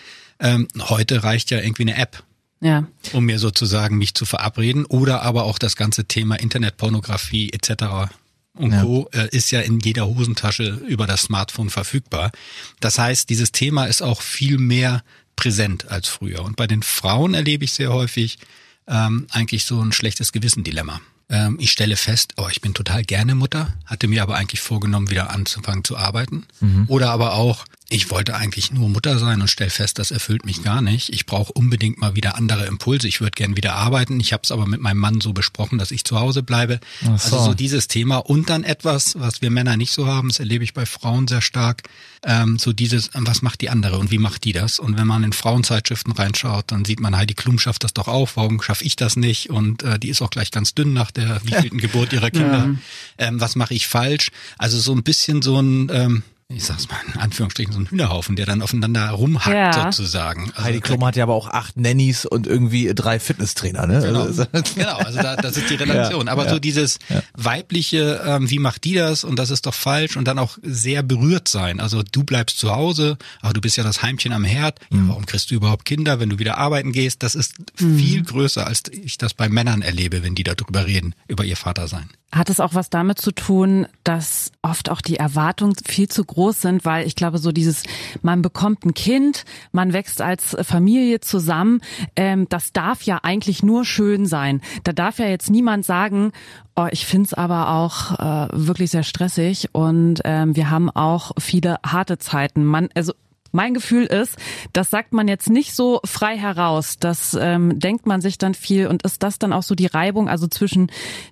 Ähm, 0.42 0.68
heute 0.78 1.24
reicht 1.24 1.50
ja 1.50 1.60
irgendwie 1.60 1.84
eine 1.84 1.96
App. 1.96 2.24
Ja. 2.60 2.86
Um 3.14 3.26
mir 3.26 3.40
sozusagen 3.40 3.98
mich 3.98 4.14
zu 4.14 4.26
verabreden 4.26 4.86
oder 4.86 5.22
aber 5.22 5.46
auch 5.46 5.58
das 5.58 5.78
ganze 5.78 6.04
Thema 6.06 6.36
Internetpornografie 6.36 7.52
etc 7.54 8.12
und 8.58 8.72
ja. 8.72 8.82
Co. 8.82 9.10
Äh, 9.14 9.30
ist 9.36 9.52
ja 9.52 9.62
in 9.62 9.80
jeder 9.80 10.08
Hosentasche 10.08 10.82
über 10.88 11.08
das 11.08 11.24
Smartphone 11.24 11.70
verfügbar. 11.70 12.32
Das 12.80 13.00
heißt, 13.00 13.30
dieses 13.30 13.52
Thema 13.52 13.86
ist 13.86 14.02
auch 14.02 14.22
viel 14.22 14.58
mehr 14.58 15.04
präsent 15.36 15.90
als 15.90 16.08
früher. 16.08 16.44
Und 16.44 16.56
bei 16.56 16.68
den 16.68 16.84
Frauen 16.84 17.34
erlebe 17.34 17.64
ich 17.64 17.72
sehr 17.72 17.94
häufig 17.94 18.40
ähm, 18.88 19.28
eigentlich 19.32 19.66
so 19.66 19.82
ein 19.82 19.92
schlechtes 19.92 20.32
Gewissen-Dilemma. 20.32 21.00
Ähm, 21.30 21.58
ich 21.60 21.72
stelle 21.72 21.96
fest, 21.96 22.34
oh, 22.38 22.48
ich 22.50 22.62
bin 22.62 22.74
total 22.74 23.04
gerne 23.04 23.36
Mutter, 23.36 23.74
hatte 23.86 24.08
mir 24.08 24.24
aber 24.24 24.36
eigentlich 24.36 24.62
vorgenommen, 24.62 25.10
wieder 25.10 25.30
anzufangen 25.30 25.84
zu 25.84 25.98
arbeiten. 25.98 26.46
Mhm. 26.60 26.86
Oder 26.88 27.12
aber 27.12 27.34
auch, 27.34 27.66
ich 27.90 28.12
wollte 28.12 28.36
eigentlich 28.36 28.74
nur 28.74 28.90
Mutter 28.90 29.18
sein 29.18 29.40
und 29.40 29.48
stell 29.48 29.70
fest, 29.70 29.98
das 29.98 30.12
erfüllt 30.12 30.46
mich 30.46 30.62
gar 30.62 30.82
nicht. 30.82 31.08
Ich 31.14 31.26
brauche 31.26 31.54
unbedingt 31.54 32.00
mal 32.00 32.16
wieder 32.16 32.36
andere 32.36 32.66
Impulse. 32.66 33.08
Ich 33.08 33.22
würde 33.22 33.32
gern 33.32 33.56
wieder 33.56 33.76
arbeiten. 33.76 34.20
Ich 34.20 34.34
habe 34.34 34.42
es 34.44 34.52
aber 34.52 34.66
mit 34.66 34.82
meinem 34.82 34.98
Mann 34.98 35.22
so 35.22 35.32
besprochen, 35.32 35.78
dass 35.78 35.92
ich 35.92 36.04
zu 36.04 36.20
Hause 36.20 36.44
bleibe. 36.44 36.82
So. 37.02 37.12
Also 37.12 37.40
so 37.46 37.54
dieses 37.54 37.88
Thema 37.88 38.18
und 38.18 38.50
dann 38.50 38.66
etwas, 38.66 39.18
was 39.18 39.42
wir 39.42 39.52
Männer 39.52 39.78
nicht 39.78 39.94
so 39.94 40.06
haben, 40.06 40.28
das 40.28 40.40
erlebe 40.40 40.66
ich 40.66 40.74
bei 40.74 40.86
Frauen 40.86 41.30
sehr 41.30 41.42
stark. 41.42 41.84
Ähm, 42.26 42.60
so 42.60 42.74
dieses, 42.74 43.10
was 43.14 43.42
macht 43.42 43.62
die 43.62 43.70
andere 43.70 43.98
und 44.00 44.12
wie 44.12 44.18
macht 44.18 44.44
die 44.44 44.52
das? 44.52 44.80
Und 44.80 44.98
wenn 44.98 45.08
man 45.08 45.24
in 45.24 45.32
Frauenzeitschriften 45.32 46.12
reinschaut, 46.12 46.66
dann 46.74 46.84
sieht 46.84 47.00
man, 47.00 47.16
Heidi 47.16 47.36
Klum 47.36 47.58
schafft 47.58 47.86
das 47.86 47.94
doch 47.94 48.10
auch. 48.10 48.32
Warum 48.36 48.62
schaffe 48.62 48.84
ich 48.84 48.98
das 48.98 49.16
nicht? 49.16 49.50
Und 49.50 49.84
äh, 49.84 49.98
die 49.98 50.10
ist 50.10 50.22
auch 50.22 50.30
gleich 50.30 50.52
ganz 50.52 50.76
dünn 50.76 50.92
nach 50.92 51.12
der 51.12 51.40
wievielten 51.46 51.80
Geburt 51.80 52.12
ihrer 52.12 52.32
Kinder. 52.32 52.70
Ja. 53.18 53.28
Ähm, 53.28 53.40
was 53.40 53.56
mache 53.56 53.74
ich 53.74 53.88
falsch? 53.88 54.32
Also 54.58 54.78
so 54.78 54.94
ein 54.94 55.04
bisschen 55.04 55.42
so 55.42 55.62
ein 55.62 55.90
ähm, 55.90 56.24
ich 56.50 56.64
sag's 56.64 56.88
mal 56.88 56.96
in 57.14 57.20
Anführungsstrichen, 57.20 57.74
so 57.74 57.80
ein 57.80 57.88
Hühnerhaufen, 57.88 58.38
der 58.38 58.46
dann 58.46 58.62
aufeinander 58.62 59.10
rumhackt 59.10 59.76
ja. 59.76 59.92
sozusagen. 59.92 60.50
Also 60.56 60.64
Heidi 60.64 60.80
Klum 60.80 61.06
hat 61.06 61.18
ja 61.18 61.24
aber 61.24 61.34
auch 61.34 61.50
acht 61.50 61.76
Nannies 61.76 62.26
und 62.26 62.48
irgendwie 62.48 62.94
drei 62.96 63.20
Fitnesstrainer, 63.20 63.86
ne? 63.86 64.00
Genau, 64.02 64.22
also, 64.22 64.46
genau, 64.54 64.96
also 64.96 65.22
da, 65.22 65.36
das 65.36 65.58
ist 65.58 65.70
die 65.70 65.76
Relation. 65.84 66.28
Ja, 66.28 66.32
aber 66.32 66.46
ja, 66.46 66.52
so 66.52 66.60
dieses 66.60 67.00
weibliche, 67.36 68.22
ähm, 68.26 68.50
wie 68.50 68.60
macht 68.60 68.86
die 68.86 68.94
das 68.94 69.26
und 69.26 69.38
das 69.38 69.50
ist 69.50 69.66
doch 69.66 69.74
falsch 69.74 70.16
und 70.16 70.26
dann 70.26 70.40
auch 70.40 70.58
sehr 70.62 71.04
berührt 71.04 71.50
sein. 71.50 71.82
Also 71.82 72.02
du 72.02 72.24
bleibst 72.24 72.60
zu 72.60 72.74
Hause, 72.74 73.18
aber 73.42 73.52
du 73.52 73.60
bist 73.60 73.76
ja 73.76 73.84
das 73.84 74.02
Heimchen 74.02 74.32
am 74.32 74.46
Herd. 74.46 74.80
Ja, 74.90 74.98
mhm. 75.00 75.10
warum 75.10 75.26
kriegst 75.26 75.52
du 75.52 75.56
überhaupt 75.56 75.84
Kinder, 75.84 76.22
wenn 76.22 76.30
du 76.30 76.40
wieder 76.40 76.58
arbeiten 76.58 76.94
gehst? 76.94 77.24
Das 77.24 77.36
ist 77.36 77.56
mhm. 77.82 78.00
viel 78.00 78.24
größer, 78.24 78.66
als 78.66 78.84
ich 78.90 79.18
das 79.18 79.34
bei 79.34 79.50
Männern 79.50 79.82
erlebe, 79.82 80.24
wenn 80.24 80.34
die 80.34 80.44
darüber 80.44 80.86
reden, 80.86 81.14
über 81.28 81.44
ihr 81.44 81.58
Vatersein. 81.58 82.10
Hat 82.32 82.50
es 82.50 82.60
auch 82.60 82.74
was 82.74 82.90
damit 82.90 83.22
zu 83.22 83.32
tun, 83.32 83.88
dass 84.04 84.52
oft 84.62 84.90
auch 84.90 85.00
die 85.00 85.16
Erwartungen 85.16 85.76
viel 85.86 86.10
zu 86.10 86.26
groß 86.26 86.37
sind, 86.62 86.86
weil 86.86 87.08
ich 87.08 87.16
glaube, 87.16 87.38
so 87.38 87.52
dieses, 87.52 87.84
man 88.22 88.42
bekommt 88.42 88.86
ein 88.86 88.94
Kind, 88.94 89.44
man 89.72 89.94
wächst 89.94 90.22
als 90.22 90.56
Familie 90.62 91.20
zusammen, 91.20 91.82
ähm, 92.16 92.48
das 92.50 92.72
darf 92.72 93.04
ja 93.04 93.20
eigentlich 93.24 93.64
nur 93.64 93.86
schön 93.86 94.26
sein. 94.26 94.62
Da 94.84 94.94
darf 94.94 95.20
ja 95.20 95.28
jetzt 95.28 95.50
niemand 95.50 95.86
sagen, 95.86 96.32
oh, 96.76 96.88
ich 96.92 97.06
find's 97.06 97.34
aber 97.34 97.70
auch 97.70 98.20
äh, 98.20 98.48
wirklich 98.54 98.92
sehr 98.92 99.04
stressig 99.04 99.70
und 99.74 100.22
ähm, 100.24 100.56
wir 100.56 100.70
haben 100.70 100.90
auch 100.90 101.32
viele 101.40 101.78
harte 101.86 102.18
Zeiten. 102.18 102.64
Man, 102.64 102.90
also 102.94 103.14
mein 103.52 103.74
Gefühl 103.74 104.06
ist, 104.06 104.38
das 104.74 104.90
sagt 104.90 105.14
man 105.14 105.28
jetzt 105.28 105.50
nicht 105.50 105.74
so 105.74 106.00
frei 106.06 106.38
heraus. 106.38 106.98
Das 107.00 107.36
ähm, 107.40 107.80
denkt 107.80 108.06
man 108.06 108.22
sich 108.22 108.38
dann 108.38 108.54
viel 108.54 108.88
und 108.88 109.04
ist 109.04 109.24
das 109.24 109.40
dann 109.40 109.54
auch 109.54 109.64
so 109.64 109.76
die 109.76 109.88
Reibung, 109.88 110.30
also 110.30 110.48
zwischen 110.48 110.92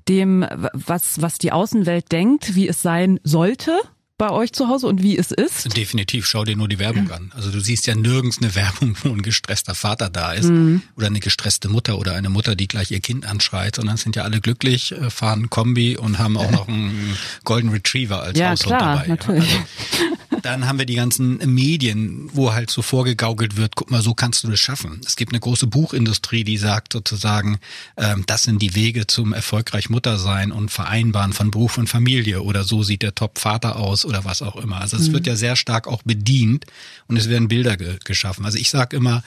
dem, 0.09 0.45
was, 0.73 1.21
was 1.21 1.37
die 1.37 1.51
Außenwelt 1.51 2.11
denkt, 2.11 2.55
wie 2.55 2.67
es 2.67 2.81
sein 2.81 3.19
sollte 3.23 3.79
bei 4.17 4.29
euch 4.29 4.53
zu 4.53 4.69
Hause 4.69 4.87
und 4.87 5.03
wie 5.03 5.17
es 5.17 5.31
ist? 5.31 5.75
Definitiv, 5.75 6.25
schau 6.25 6.45
dir 6.45 6.55
nur 6.55 6.67
die 6.67 6.79
Werbung 6.79 7.11
an. 7.11 7.31
Also 7.35 7.51
du 7.51 7.59
siehst 7.59 7.85
ja 7.87 7.95
nirgends 7.95 8.37
eine 8.37 8.55
Werbung, 8.55 8.95
wo 9.03 9.09
ein 9.09 9.21
gestresster 9.21 9.75
Vater 9.75 10.09
da 10.09 10.31
ist 10.31 10.49
mhm. 10.49 10.81
oder 10.95 11.07
eine 11.07 11.19
gestresste 11.19 11.67
Mutter 11.67 11.97
oder 11.97 12.15
eine 12.15 12.29
Mutter, 12.29 12.55
die 12.55 12.67
gleich 12.67 12.91
ihr 12.91 13.01
Kind 13.01 13.25
anschreit, 13.25 13.75
sondern 13.75 13.97
sind 13.97 14.15
ja 14.15 14.23
alle 14.23 14.39
glücklich, 14.39 14.93
äh, 14.93 15.09
fahren 15.09 15.49
Kombi 15.49 15.97
und 15.97 16.17
haben 16.17 16.37
auch 16.37 16.51
noch 16.51 16.67
einen 16.67 17.17
Golden 17.43 17.69
Retriever 17.69 18.21
als 18.21 18.39
ja, 18.39 18.51
Haushalt 18.51 18.77
klar, 18.77 18.95
dabei. 18.95 19.07
Natürlich. 19.07 19.53
Also, 19.53 20.14
dann 20.45 20.67
haben 20.67 20.77
wir 20.77 20.85
die 20.85 20.95
ganzen 20.95 21.37
Medien, 21.53 22.29
wo 22.31 22.53
halt 22.53 22.69
so 22.69 22.81
vorgegaukelt 22.83 23.57
wird, 23.57 23.75
guck 23.75 23.89
mal, 23.89 24.01
so 24.01 24.13
kannst 24.13 24.43
du 24.43 24.47
das 24.49 24.59
schaffen. 24.59 25.01
Es 25.05 25.15
gibt 25.15 25.31
eine 25.31 25.39
große 25.39 25.65
Buchindustrie, 25.65 26.43
die 26.43 26.57
sagt 26.57 26.93
sozusagen, 26.93 27.57
ähm, 27.97 28.23
das 28.27 28.43
sind 28.43 28.61
die 28.61 28.75
Wege 28.75 29.07
zum 29.07 29.33
erfolgreich 29.33 29.89
Mutter 29.89 30.19
sein 30.19 30.51
und 30.51 30.69
Vereinbaren 30.69 31.33
von 31.33 31.49
Beruf 31.49 31.79
und 31.79 31.87
Familie 31.87 32.43
oder 32.43 32.63
so 32.63 32.83
sieht 32.83 33.01
der 33.01 33.15
Top-Vater 33.15 33.75
aus 33.77 34.05
oder 34.05 34.23
was 34.23 34.43
auch 34.43 34.55
immer. 34.55 34.79
Also 34.81 34.97
es 34.97 35.09
mhm. 35.09 35.13
wird 35.13 35.27
ja 35.27 35.35
sehr 35.35 35.55
stark 35.55 35.87
auch 35.87 36.03
bedient 36.03 36.65
und 37.07 37.17
es 37.17 37.27
werden 37.27 37.47
Bilder 37.47 37.75
ge 37.75 37.97
geschaffen. 38.03 38.45
Also 38.45 38.59
ich 38.59 38.69
sage 38.69 38.95
immer, 38.95 39.23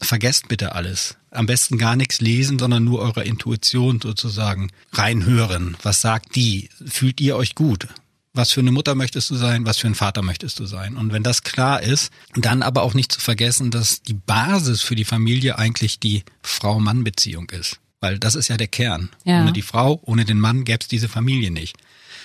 vergesst 0.00 0.48
bitte 0.48 0.76
alles. 0.76 1.16
Am 1.30 1.46
besten 1.46 1.76
gar 1.76 1.96
nichts 1.96 2.20
lesen, 2.20 2.58
sondern 2.58 2.84
nur 2.84 3.00
eurer 3.00 3.24
Intuition 3.24 4.00
sozusagen 4.00 4.70
reinhören. 4.92 5.76
Was 5.82 6.02
sagt 6.02 6.36
die? 6.36 6.68
Fühlt 6.86 7.20
ihr 7.20 7.36
euch 7.36 7.54
gut? 7.54 7.88
Was 8.34 8.52
für 8.52 8.60
eine 8.60 8.72
Mutter 8.72 8.94
möchtest 8.94 9.30
du 9.30 9.36
sein, 9.36 9.66
was 9.66 9.78
für 9.78 9.86
ein 9.86 9.94
Vater 9.94 10.22
möchtest 10.22 10.58
du 10.58 10.66
sein. 10.66 10.96
Und 10.96 11.12
wenn 11.12 11.22
das 11.22 11.42
klar 11.42 11.82
ist, 11.82 12.10
dann 12.34 12.62
aber 12.62 12.82
auch 12.82 12.94
nicht 12.94 13.12
zu 13.12 13.20
vergessen, 13.20 13.70
dass 13.70 14.02
die 14.02 14.14
Basis 14.14 14.82
für 14.82 14.94
die 14.94 15.04
Familie 15.04 15.58
eigentlich 15.58 16.00
die 16.00 16.24
Frau-Mann-Beziehung 16.42 17.50
ist. 17.50 17.78
Weil 18.00 18.18
das 18.18 18.34
ist 18.34 18.48
ja 18.48 18.56
der 18.56 18.68
Kern. 18.68 19.10
Ja. 19.24 19.42
Ohne 19.42 19.52
die 19.52 19.62
Frau, 19.62 20.00
ohne 20.04 20.24
den 20.24 20.40
Mann 20.40 20.64
gäbe 20.64 20.78
es 20.80 20.88
diese 20.88 21.08
Familie 21.08 21.50
nicht. 21.50 21.76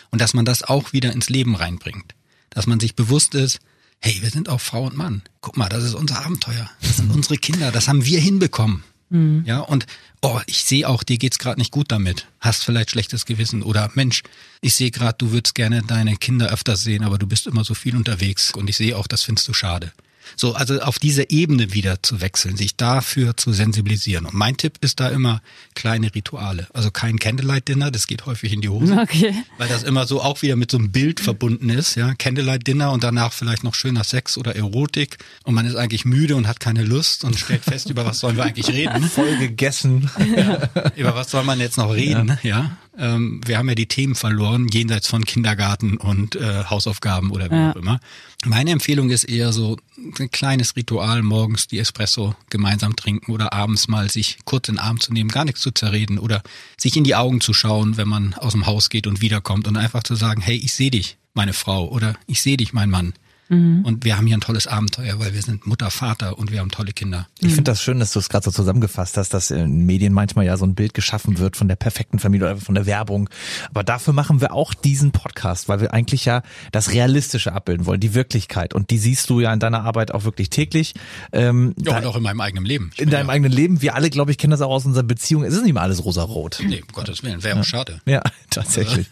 Und 0.09 0.21
dass 0.21 0.33
man 0.33 0.45
das 0.45 0.63
auch 0.63 0.93
wieder 0.93 1.11
ins 1.11 1.29
Leben 1.29 1.55
reinbringt. 1.55 2.15
Dass 2.49 2.67
man 2.67 2.79
sich 2.79 2.95
bewusst 2.95 3.35
ist, 3.35 3.59
hey, 3.99 4.17
wir 4.21 4.29
sind 4.29 4.47
auch 4.49 4.61
Frau 4.61 4.85
und 4.85 4.95
Mann. 4.95 5.23
Guck 5.41 5.57
mal, 5.57 5.69
das 5.69 5.83
ist 5.83 5.93
unser 5.93 6.25
Abenteuer. 6.25 6.69
Das 6.81 6.97
sind 6.97 7.11
unsere 7.13 7.37
Kinder. 7.37 7.71
Das 7.71 7.87
haben 7.87 8.05
wir 8.05 8.19
hinbekommen. 8.19 8.83
Mhm. 9.09 9.43
Ja, 9.45 9.59
und 9.59 9.85
oh, 10.21 10.39
ich 10.47 10.63
sehe 10.63 10.87
auch, 10.87 11.03
dir 11.03 11.17
geht's 11.17 11.39
gerade 11.39 11.59
nicht 11.59 11.71
gut 11.71 11.91
damit. 11.91 12.27
Hast 12.39 12.63
vielleicht 12.65 12.91
schlechtes 12.91 13.25
Gewissen 13.25 13.63
oder 13.63 13.89
Mensch, 13.93 14.23
ich 14.61 14.75
sehe 14.75 14.91
gerade, 14.91 15.17
du 15.17 15.31
würdest 15.31 15.55
gerne 15.55 15.81
deine 15.83 16.17
Kinder 16.17 16.49
öfters 16.49 16.81
sehen, 16.81 17.03
aber 17.03 17.17
du 17.17 17.27
bist 17.27 17.47
immer 17.47 17.63
so 17.63 17.73
viel 17.73 17.95
unterwegs 17.95 18.51
und 18.51 18.69
ich 18.69 18.77
sehe 18.77 18.97
auch, 18.97 19.07
das 19.07 19.23
findest 19.23 19.47
du 19.47 19.53
schade. 19.53 19.91
So, 20.35 20.53
also 20.53 20.79
auf 20.81 20.99
diese 20.99 21.29
Ebene 21.29 21.73
wieder 21.73 22.01
zu 22.03 22.21
wechseln, 22.21 22.57
sich 22.57 22.75
dafür 22.75 23.37
zu 23.37 23.53
sensibilisieren. 23.53 24.25
Und 24.25 24.33
mein 24.33 24.57
Tipp 24.57 24.77
ist 24.81 24.99
da 24.99 25.09
immer 25.09 25.41
kleine 25.75 26.13
Rituale. 26.13 26.67
Also 26.73 26.91
kein 26.91 27.19
Candlelight-Dinner, 27.19 27.91
das 27.91 28.07
geht 28.07 28.25
häufig 28.25 28.53
in 28.53 28.61
die 28.61 28.69
Hose. 28.69 28.97
Okay. 28.97 29.33
Weil 29.57 29.67
das 29.69 29.83
immer 29.83 30.05
so 30.05 30.21
auch 30.21 30.41
wieder 30.41 30.55
mit 30.55 30.71
so 30.71 30.77
einem 30.77 30.91
Bild 30.91 31.19
verbunden 31.19 31.69
ist, 31.69 31.95
ja. 31.95 32.13
Candlelight-Dinner 32.15 32.91
und 32.91 33.03
danach 33.03 33.33
vielleicht 33.33 33.63
noch 33.63 33.75
schöner 33.75 34.03
Sex 34.03 34.37
oder 34.37 34.55
Erotik. 34.55 35.17
Und 35.43 35.53
man 35.53 35.65
ist 35.65 35.75
eigentlich 35.75 36.05
müde 36.05 36.35
und 36.35 36.47
hat 36.47 36.59
keine 36.59 36.83
Lust 36.83 37.23
und 37.23 37.37
stellt 37.37 37.63
fest, 37.63 37.89
über 37.89 38.05
was 38.05 38.19
sollen 38.19 38.37
wir 38.37 38.43
eigentlich 38.43 38.69
reden. 38.69 39.03
Voll 39.03 39.37
gegessen. 39.37 40.09
Ja. 40.35 40.69
Über 40.95 41.15
was 41.15 41.31
soll 41.31 41.43
man 41.43 41.59
jetzt 41.59 41.77
noch 41.77 41.93
reden, 41.93 42.37
ja. 42.43 42.49
ja? 42.49 42.77
Ähm, 42.97 43.41
wir 43.45 43.57
haben 43.57 43.69
ja 43.69 43.75
die 43.75 43.87
Themen 43.87 44.15
verloren, 44.15 44.67
jenseits 44.67 45.07
von 45.07 45.23
Kindergarten 45.23 45.97
und 45.97 46.35
äh, 46.35 46.63
Hausaufgaben 46.65 47.31
oder 47.31 47.51
wie 47.51 47.55
ja. 47.55 47.71
auch 47.71 47.75
immer. 47.75 47.99
Meine 48.45 48.71
Empfehlung 48.71 49.09
ist 49.09 49.23
eher 49.23 49.53
so 49.53 49.77
ein 50.19 50.31
kleines 50.31 50.75
Ritual, 50.75 51.21
morgens 51.21 51.67
die 51.67 51.79
Espresso 51.79 52.35
gemeinsam 52.49 52.95
trinken 52.95 53.31
oder 53.31 53.53
abends 53.53 53.87
mal 53.87 54.09
sich 54.09 54.39
kurz 54.45 54.69
in 54.69 54.75
den 54.75 54.79
Arm 54.79 54.99
zu 54.99 55.13
nehmen, 55.13 55.29
gar 55.29 55.45
nichts 55.45 55.61
zu 55.61 55.71
zerreden 55.71 56.17
oder 56.17 56.41
sich 56.77 56.95
in 56.97 57.03
die 57.03 57.15
Augen 57.15 57.41
zu 57.41 57.53
schauen, 57.53 57.97
wenn 57.97 58.07
man 58.07 58.33
aus 58.33 58.53
dem 58.53 58.65
Haus 58.65 58.89
geht 58.89 59.07
und 59.07 59.21
wiederkommt 59.21 59.67
und 59.67 59.77
einfach 59.77 60.03
zu 60.03 60.15
sagen, 60.15 60.41
hey, 60.41 60.55
ich 60.55 60.73
sehe 60.73 60.91
dich, 60.91 61.17
meine 61.33 61.53
Frau 61.53 61.87
oder 61.87 62.15
ich 62.25 62.41
sehe 62.41 62.57
dich, 62.57 62.73
mein 62.73 62.89
Mann. 62.89 63.13
Und 63.49 64.03
wir 64.03 64.17
haben 64.17 64.27
hier 64.27 64.35
ein 64.35 64.41
tolles 64.41 64.67
Abenteuer, 64.67 65.19
weil 65.19 65.33
wir 65.33 65.41
sind 65.41 65.65
Mutter, 65.65 65.89
Vater 65.89 66.37
und 66.37 66.51
wir 66.51 66.59
haben 66.59 66.69
tolle 66.69 66.91
Kinder. 66.91 67.27
Ich 67.39 67.49
finde 67.49 67.63
das 67.63 67.81
schön, 67.81 67.99
dass 67.99 68.11
du 68.11 68.19
es 68.19 68.27
gerade 68.27 68.43
so 68.43 68.51
zusammengefasst 68.51 69.15
hast, 69.17 69.33
dass 69.33 69.51
in 69.51 69.85
Medien 69.85 70.11
manchmal 70.13 70.45
ja 70.45 70.57
so 70.57 70.65
ein 70.65 70.75
Bild 70.75 70.93
geschaffen 70.93 71.37
wird 71.37 71.55
von 71.55 71.67
der 71.67 71.77
perfekten 71.77 72.19
Familie 72.19 72.47
oder 72.47 72.57
von 72.57 72.75
der 72.75 72.85
Werbung. 72.85 73.29
Aber 73.69 73.83
dafür 73.83 74.13
machen 74.13 74.41
wir 74.41 74.53
auch 74.53 74.73
diesen 74.73 75.11
Podcast, 75.11 75.69
weil 75.69 75.79
wir 75.79 75.93
eigentlich 75.93 76.25
ja 76.25 76.41
das 76.71 76.91
Realistische 76.91 77.53
abbilden 77.53 77.85
wollen, 77.85 78.01
die 78.01 78.13
Wirklichkeit. 78.13 78.73
Und 78.73 78.89
die 78.89 78.97
siehst 78.97 79.29
du 79.29 79.39
ja 79.39 79.53
in 79.53 79.59
deiner 79.59 79.83
Arbeit 79.83 80.11
auch 80.11 80.25
wirklich 80.25 80.49
täglich. 80.49 80.93
Ähm, 81.31 81.73
Ja, 81.77 81.97
und 81.97 82.05
auch 82.05 82.17
in 82.17 82.23
meinem 82.23 82.41
eigenen 82.41 82.65
Leben. 82.65 82.91
Ich 82.95 83.01
in 83.01 83.09
deinem 83.09 83.27
ja, 83.27 83.33
eigenen 83.33 83.51
Leben. 83.51 83.81
Wir 83.81 83.95
alle, 83.95 84.09
glaube 84.09 84.31
ich, 84.31 84.37
kennen 84.37 84.51
das 84.51 84.61
auch 84.61 84.71
aus 84.71 84.85
unserer 84.85 85.03
Beziehung. 85.03 85.43
Es 85.43 85.53
ist 85.53 85.61
nicht 85.61 85.69
immer 85.69 85.81
alles 85.81 86.03
rosa-rot. 86.03 86.59
Nee, 86.65 86.81
um 86.81 86.93
Gottes 86.93 87.23
Willen, 87.23 87.43
wäre 87.43 87.59
auch 87.59 87.63
schade. 87.63 88.01
Ja, 88.05 88.21
tatsächlich. 88.49 89.07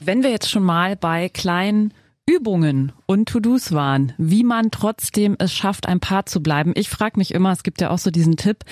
Wenn 0.00 0.22
wir 0.22 0.30
jetzt 0.30 0.50
schon 0.50 0.62
mal 0.62 0.96
bei 0.96 1.28
kleinen 1.28 1.94
Übungen 2.28 2.92
und 3.06 3.30
To-Dos 3.30 3.72
waren, 3.72 4.12
wie 4.18 4.44
man 4.44 4.70
trotzdem 4.70 5.34
es 5.38 5.52
schafft, 5.52 5.86
ein 5.86 5.98
Paar 5.98 6.26
zu 6.26 6.42
bleiben. 6.42 6.72
Ich 6.76 6.90
frage 6.90 7.18
mich 7.18 7.32
immer, 7.32 7.52
es 7.52 7.62
gibt 7.62 7.80
ja 7.80 7.88
auch 7.88 7.98
so 7.98 8.10
diesen 8.10 8.36
Tipp, 8.36 8.64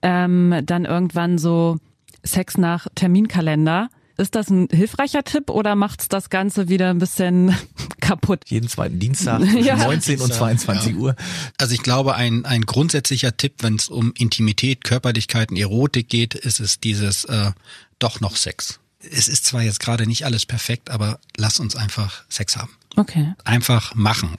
ähm, 0.00 0.62
dann 0.64 0.86
irgendwann 0.86 1.36
so 1.36 1.76
Sex 2.24 2.56
nach 2.56 2.86
Terminkalender. 2.94 3.90
Ist 4.16 4.34
das 4.34 4.48
ein 4.48 4.68
hilfreicher 4.70 5.24
Tipp 5.24 5.50
oder 5.50 5.74
macht's 5.74 6.08
das 6.08 6.30
Ganze 6.30 6.70
wieder 6.70 6.88
ein 6.88 6.98
bisschen 6.98 7.54
kaputt? 8.00 8.44
Jeden 8.46 8.68
zweiten 8.68 8.98
Dienstag 8.98 9.42
zwischen 9.42 9.58
Ja. 9.64 9.76
19 9.76 10.20
und 10.20 10.32
22 10.32 10.96
Uhr. 10.96 11.14
Also 11.58 11.74
ich 11.74 11.82
glaube, 11.82 12.14
ein, 12.14 12.46
ein 12.46 12.62
grundsätzlicher 12.62 13.36
Tipp, 13.36 13.56
wenn 13.60 13.76
es 13.76 13.88
um 13.88 14.12
Intimität, 14.16 14.84
Körperlichkeit 14.84 15.50
und 15.50 15.58
Erotik 15.58 16.08
geht, 16.08 16.34
ist 16.34 16.60
es 16.60 16.80
dieses 16.80 17.24
äh, 17.26 17.52
doch 17.98 18.20
noch 18.20 18.36
Sex. 18.36 18.78
Es 19.00 19.28
ist 19.28 19.44
zwar 19.44 19.62
jetzt 19.62 19.80
gerade 19.80 20.06
nicht 20.06 20.24
alles 20.24 20.46
perfekt, 20.46 20.88
aber 20.88 21.18
lass 21.36 21.60
uns 21.60 21.76
einfach 21.76 22.24
Sex 22.28 22.56
haben. 22.56 22.70
Okay. 22.96 23.32
Einfach 23.44 23.94
machen. 23.94 24.36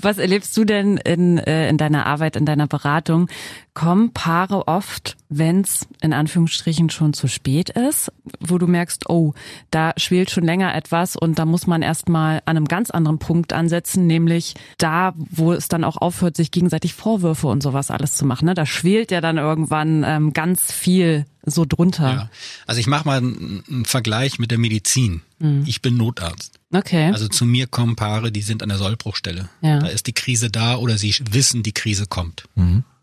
Was 0.00 0.18
erlebst 0.18 0.56
du 0.56 0.64
denn 0.64 0.96
in, 0.96 1.38
äh, 1.38 1.68
in 1.68 1.76
deiner 1.76 2.06
Arbeit, 2.06 2.36
in 2.36 2.46
deiner 2.46 2.66
Beratung? 2.66 3.28
Kommen 3.74 4.12
Paare 4.12 4.66
oft, 4.66 5.16
wenn's 5.28 5.86
in 6.00 6.12
Anführungsstrichen 6.12 6.90
schon 6.90 7.12
zu 7.12 7.26
spät 7.26 7.70
ist, 7.70 8.12
wo 8.40 8.58
du 8.58 8.66
merkst, 8.66 9.08
oh, 9.10 9.34
da 9.70 9.92
schwelt 9.96 10.30
schon 10.30 10.44
länger 10.44 10.74
etwas 10.74 11.16
und 11.16 11.38
da 11.38 11.44
muss 11.44 11.66
man 11.66 11.82
erstmal 11.82 12.42
an 12.46 12.56
einem 12.56 12.66
ganz 12.66 12.90
anderen 12.90 13.18
Punkt 13.18 13.52
ansetzen, 13.52 14.06
nämlich 14.06 14.54
da, 14.78 15.12
wo 15.16 15.52
es 15.52 15.68
dann 15.68 15.84
auch 15.84 15.96
aufhört, 15.96 16.36
sich 16.36 16.50
gegenseitig 16.50 16.94
Vorwürfe 16.94 17.46
und 17.46 17.62
sowas 17.62 17.90
alles 17.90 18.14
zu 18.14 18.26
machen. 18.26 18.46
Ne? 18.46 18.54
Da 18.54 18.66
schwelt 18.66 19.10
ja 19.10 19.20
dann 19.20 19.38
irgendwann 19.38 20.04
ähm, 20.06 20.32
ganz 20.32 20.72
viel 20.72 21.26
so 21.44 21.64
drunter. 21.64 22.10
Ja. 22.12 22.30
Also 22.66 22.80
ich 22.80 22.86
mache 22.86 23.06
mal 23.06 23.18
einen, 23.18 23.64
einen 23.68 23.84
Vergleich 23.84 24.38
mit 24.38 24.50
der 24.50 24.58
Medizin. 24.58 25.22
Ich 25.64 25.82
bin 25.82 25.96
Notarzt. 25.96 26.60
Okay. 26.72 27.10
Also 27.10 27.26
zu 27.26 27.44
mir 27.44 27.66
kommen 27.66 27.96
Paare, 27.96 28.30
die 28.30 28.42
sind 28.42 28.62
an 28.62 28.68
der 28.68 28.78
Sollbruchstelle. 28.78 29.48
Ja. 29.60 29.80
Da 29.80 29.88
ist 29.88 30.06
die 30.06 30.12
Krise 30.12 30.50
da 30.50 30.76
oder 30.76 30.98
sie 30.98 31.12
wissen, 31.32 31.64
die 31.64 31.72
Krise 31.72 32.06
kommt. 32.06 32.44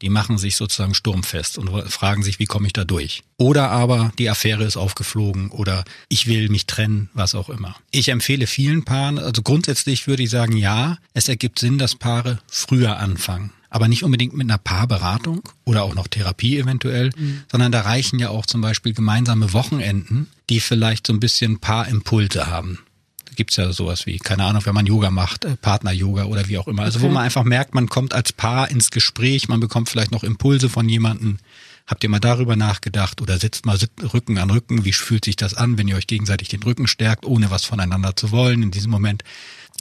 Die 0.01 0.07
machen 0.07 0.37
sich 0.37 0.55
sozusagen 0.55 0.93
sturmfest 0.93 1.57
und 1.57 1.69
fragen 1.91 2.23
sich, 2.23 2.39
wie 2.39 2.45
komme 2.45 2.67
ich 2.67 2.71
da 2.71 2.85
durch? 2.85 3.23
Oder 3.35 3.71
aber 3.71 4.13
die 4.17 4.29
Affäre 4.29 4.63
ist 4.63 4.77
aufgeflogen 4.77 5.49
oder 5.51 5.83
ich 6.07 6.27
will 6.27 6.47
mich 6.47 6.65
trennen, 6.65 7.09
was 7.13 7.35
auch 7.35 7.49
immer. 7.49 7.75
Ich 7.91 8.07
empfehle 8.07 8.47
vielen 8.47 8.85
Paaren, 8.85 9.19
also 9.19 9.41
grundsätzlich 9.41 10.07
würde 10.07 10.23
ich 10.23 10.29
sagen, 10.29 10.55
ja, 10.55 10.97
es 11.13 11.27
ergibt 11.27 11.59
Sinn, 11.59 11.77
dass 11.77 11.95
Paare 11.95 12.39
früher 12.47 12.99
anfangen. 12.99 13.51
Aber 13.69 13.87
nicht 13.87 14.03
unbedingt 14.03 14.33
mit 14.35 14.49
einer 14.49 14.57
Paarberatung 14.57 15.41
oder 15.65 15.83
auch 15.83 15.93
noch 15.93 16.07
Therapie 16.07 16.57
eventuell, 16.57 17.11
sondern 17.51 17.71
da 17.71 17.81
reichen 17.81 18.17
ja 18.17 18.29
auch 18.29 18.45
zum 18.47 18.61
Beispiel 18.61 18.93
gemeinsame 18.93 19.53
Wochenenden, 19.53 20.27
die 20.49 20.59
vielleicht 20.59 21.05
so 21.05 21.13
ein 21.13 21.19
bisschen 21.19 21.59
Paarimpulse 21.59 22.47
haben. 22.47 22.79
Da 23.25 23.33
gibt's 23.35 23.57
ja 23.57 23.71
sowas 23.71 24.07
wie, 24.07 24.17
keine 24.17 24.43
Ahnung, 24.45 24.65
wenn 24.65 24.73
man 24.73 24.87
Yoga 24.87 25.11
macht, 25.11 25.45
äh, 25.45 25.55
Partner-Yoga 25.55 26.23
oder 26.25 26.47
wie 26.47 26.57
auch 26.57 26.67
immer. 26.67 26.81
Also 26.81 27.01
wo 27.01 27.05
Okay. 27.05 27.13
man 27.13 27.23
einfach 27.23 27.43
merkt, 27.43 27.75
man 27.75 27.87
kommt 27.87 28.15
als 28.15 28.33
Paar 28.33 28.71
ins 28.71 28.89
Gespräch, 28.89 29.47
man 29.49 29.59
bekommt 29.59 29.87
vielleicht 29.89 30.11
noch 30.11 30.23
Impulse 30.23 30.67
von 30.67 30.89
jemandem. 30.89 31.37
Habt 31.85 32.03
ihr 32.03 32.09
mal 32.09 32.19
darüber 32.19 32.55
nachgedacht 32.55 33.21
oder 33.21 33.37
sitzt 33.39 33.65
mal 33.67 33.77
Rücken 34.13 34.37
an 34.39 34.49
Rücken? 34.51 34.83
Wie 34.85 34.93
fühlt 34.93 35.25
sich 35.25 35.35
das 35.35 35.53
an, 35.55 35.77
wenn 35.77 35.87
ihr 35.87 35.95
euch 35.95 36.05
gegenseitig 36.07 36.47
den 36.49 36.61
Rücken 36.63 36.85
stärkt, 36.87 37.25
ohne 37.25 37.49
was 37.51 37.65
voneinander 37.65 38.15
zu 38.15 38.31
wollen 38.31 38.61
in 38.63 38.71
diesem 38.71 38.91
Moment? 38.91 39.23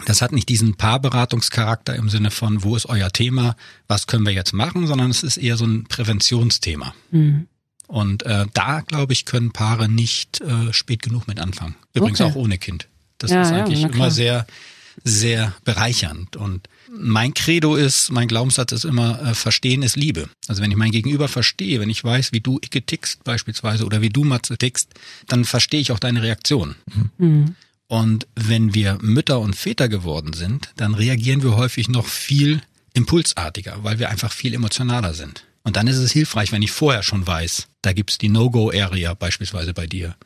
Das 0.07 0.23
hat 0.23 0.33
nicht 0.33 0.49
diesen 0.49 0.75
Paarberatungscharakter 0.77 1.95
im 1.97 2.09
Sinne 2.09 2.31
von, 2.31 2.63
wo 2.63 2.77
ist 2.77 2.87
euer 2.87 3.11
Thema, 3.11 3.57
was 3.89 4.07
können 4.07 4.25
wir 4.25 4.33
jetzt 4.33 4.53
machen, 4.53 4.87
sondern 4.87 5.11
es 5.11 5.23
ist 5.23 5.37
eher 5.37 5.57
so 5.57 5.65
ein 5.67 5.85
Präventionsthema. 5.85 6.95
Und 7.87 8.23
äh, 8.25 8.47
da, 8.55 8.81
glaube 8.83 9.13
ich, 9.13 9.25
können 9.25 9.53
Paare 9.53 9.89
nicht 9.89 10.41
äh, 10.41 10.73
spät 10.73 11.03
genug 11.03 11.27
mit 11.27 11.41
anfangen. 11.41 11.75
Übrigens 11.95 12.21
Okay. 12.21 12.31
auch 12.31 12.37
ohne 12.37 12.59
Kind. 12.59 12.87
Das 13.19 13.31
Ja, 13.31 13.43
ist 13.43 13.51
ja, 13.51 13.65
eigentlich 13.65 13.81
klar. 13.81 13.93
immer 13.95 14.11
sehr, 14.11 14.47
sehr 15.05 15.55
bereichernd. 15.65 16.37
Und 16.37 16.69
mein 16.91 17.33
Credo 17.35 17.75
ist, 17.77 18.11
mein 18.13 18.29
Glaubenssatz 18.29 18.73
ist 18.73 18.85
immer, 18.85 19.21
äh, 19.23 19.35
Verstehen 19.35 19.83
ist 19.83 19.97
Liebe. 19.97 20.29
Also 20.49 20.63
wenn 20.63 20.71
ich 20.71 20.77
mein 20.77 20.91
Gegenüber 20.91 21.29
verstehe, 21.29 21.81
wenn 21.81 21.91
ich 21.91 22.05
weiß, 22.05 22.33
wie 22.33 22.41
du 22.41 22.59
Icke 22.63 22.83
tickst 22.83 23.25
beispielsweise 23.25 23.85
oder 23.87 24.01
wie 24.03 24.11
du 24.11 24.23
Matze 24.25 24.57
tickst, 24.59 24.91
dann 25.27 25.45
verstehe 25.45 25.81
ich 25.81 25.91
auch 25.93 25.99
deine 25.99 26.23
Reaktion. 26.23 26.75
Und 27.89 28.27
wenn 28.35 28.75
wir 28.75 28.99
Mütter 29.01 29.41
und 29.41 29.57
Väter 29.57 29.89
geworden 29.89 30.35
sind, 30.35 30.73
dann 30.77 30.95
reagieren 30.95 31.43
wir 31.43 31.57
häufig 31.57 31.89
noch 31.89 32.07
viel 32.07 32.61
impulsartiger, 32.93 33.79
weil 33.83 33.99
wir 33.99 34.11
einfach 34.11 34.33
viel 34.33 34.55
emotionaler 34.55 35.15
sind. 35.15 35.45
Und 35.63 35.77
dann 35.77 35.87
ist 35.87 35.97
es 35.97 36.13
hilfreich, 36.13 36.53
wenn 36.53 36.63
ich 36.63 36.71
vorher 36.71 37.03
schon 37.03 37.27
weiß, 37.27 37.69
da 37.83 37.93
gibt's 37.93 38.17
die 38.19 38.29
No-Go-Area 38.29 39.15
beispielsweise 39.15 39.75
bei 39.75 39.87
dir. 39.87 40.17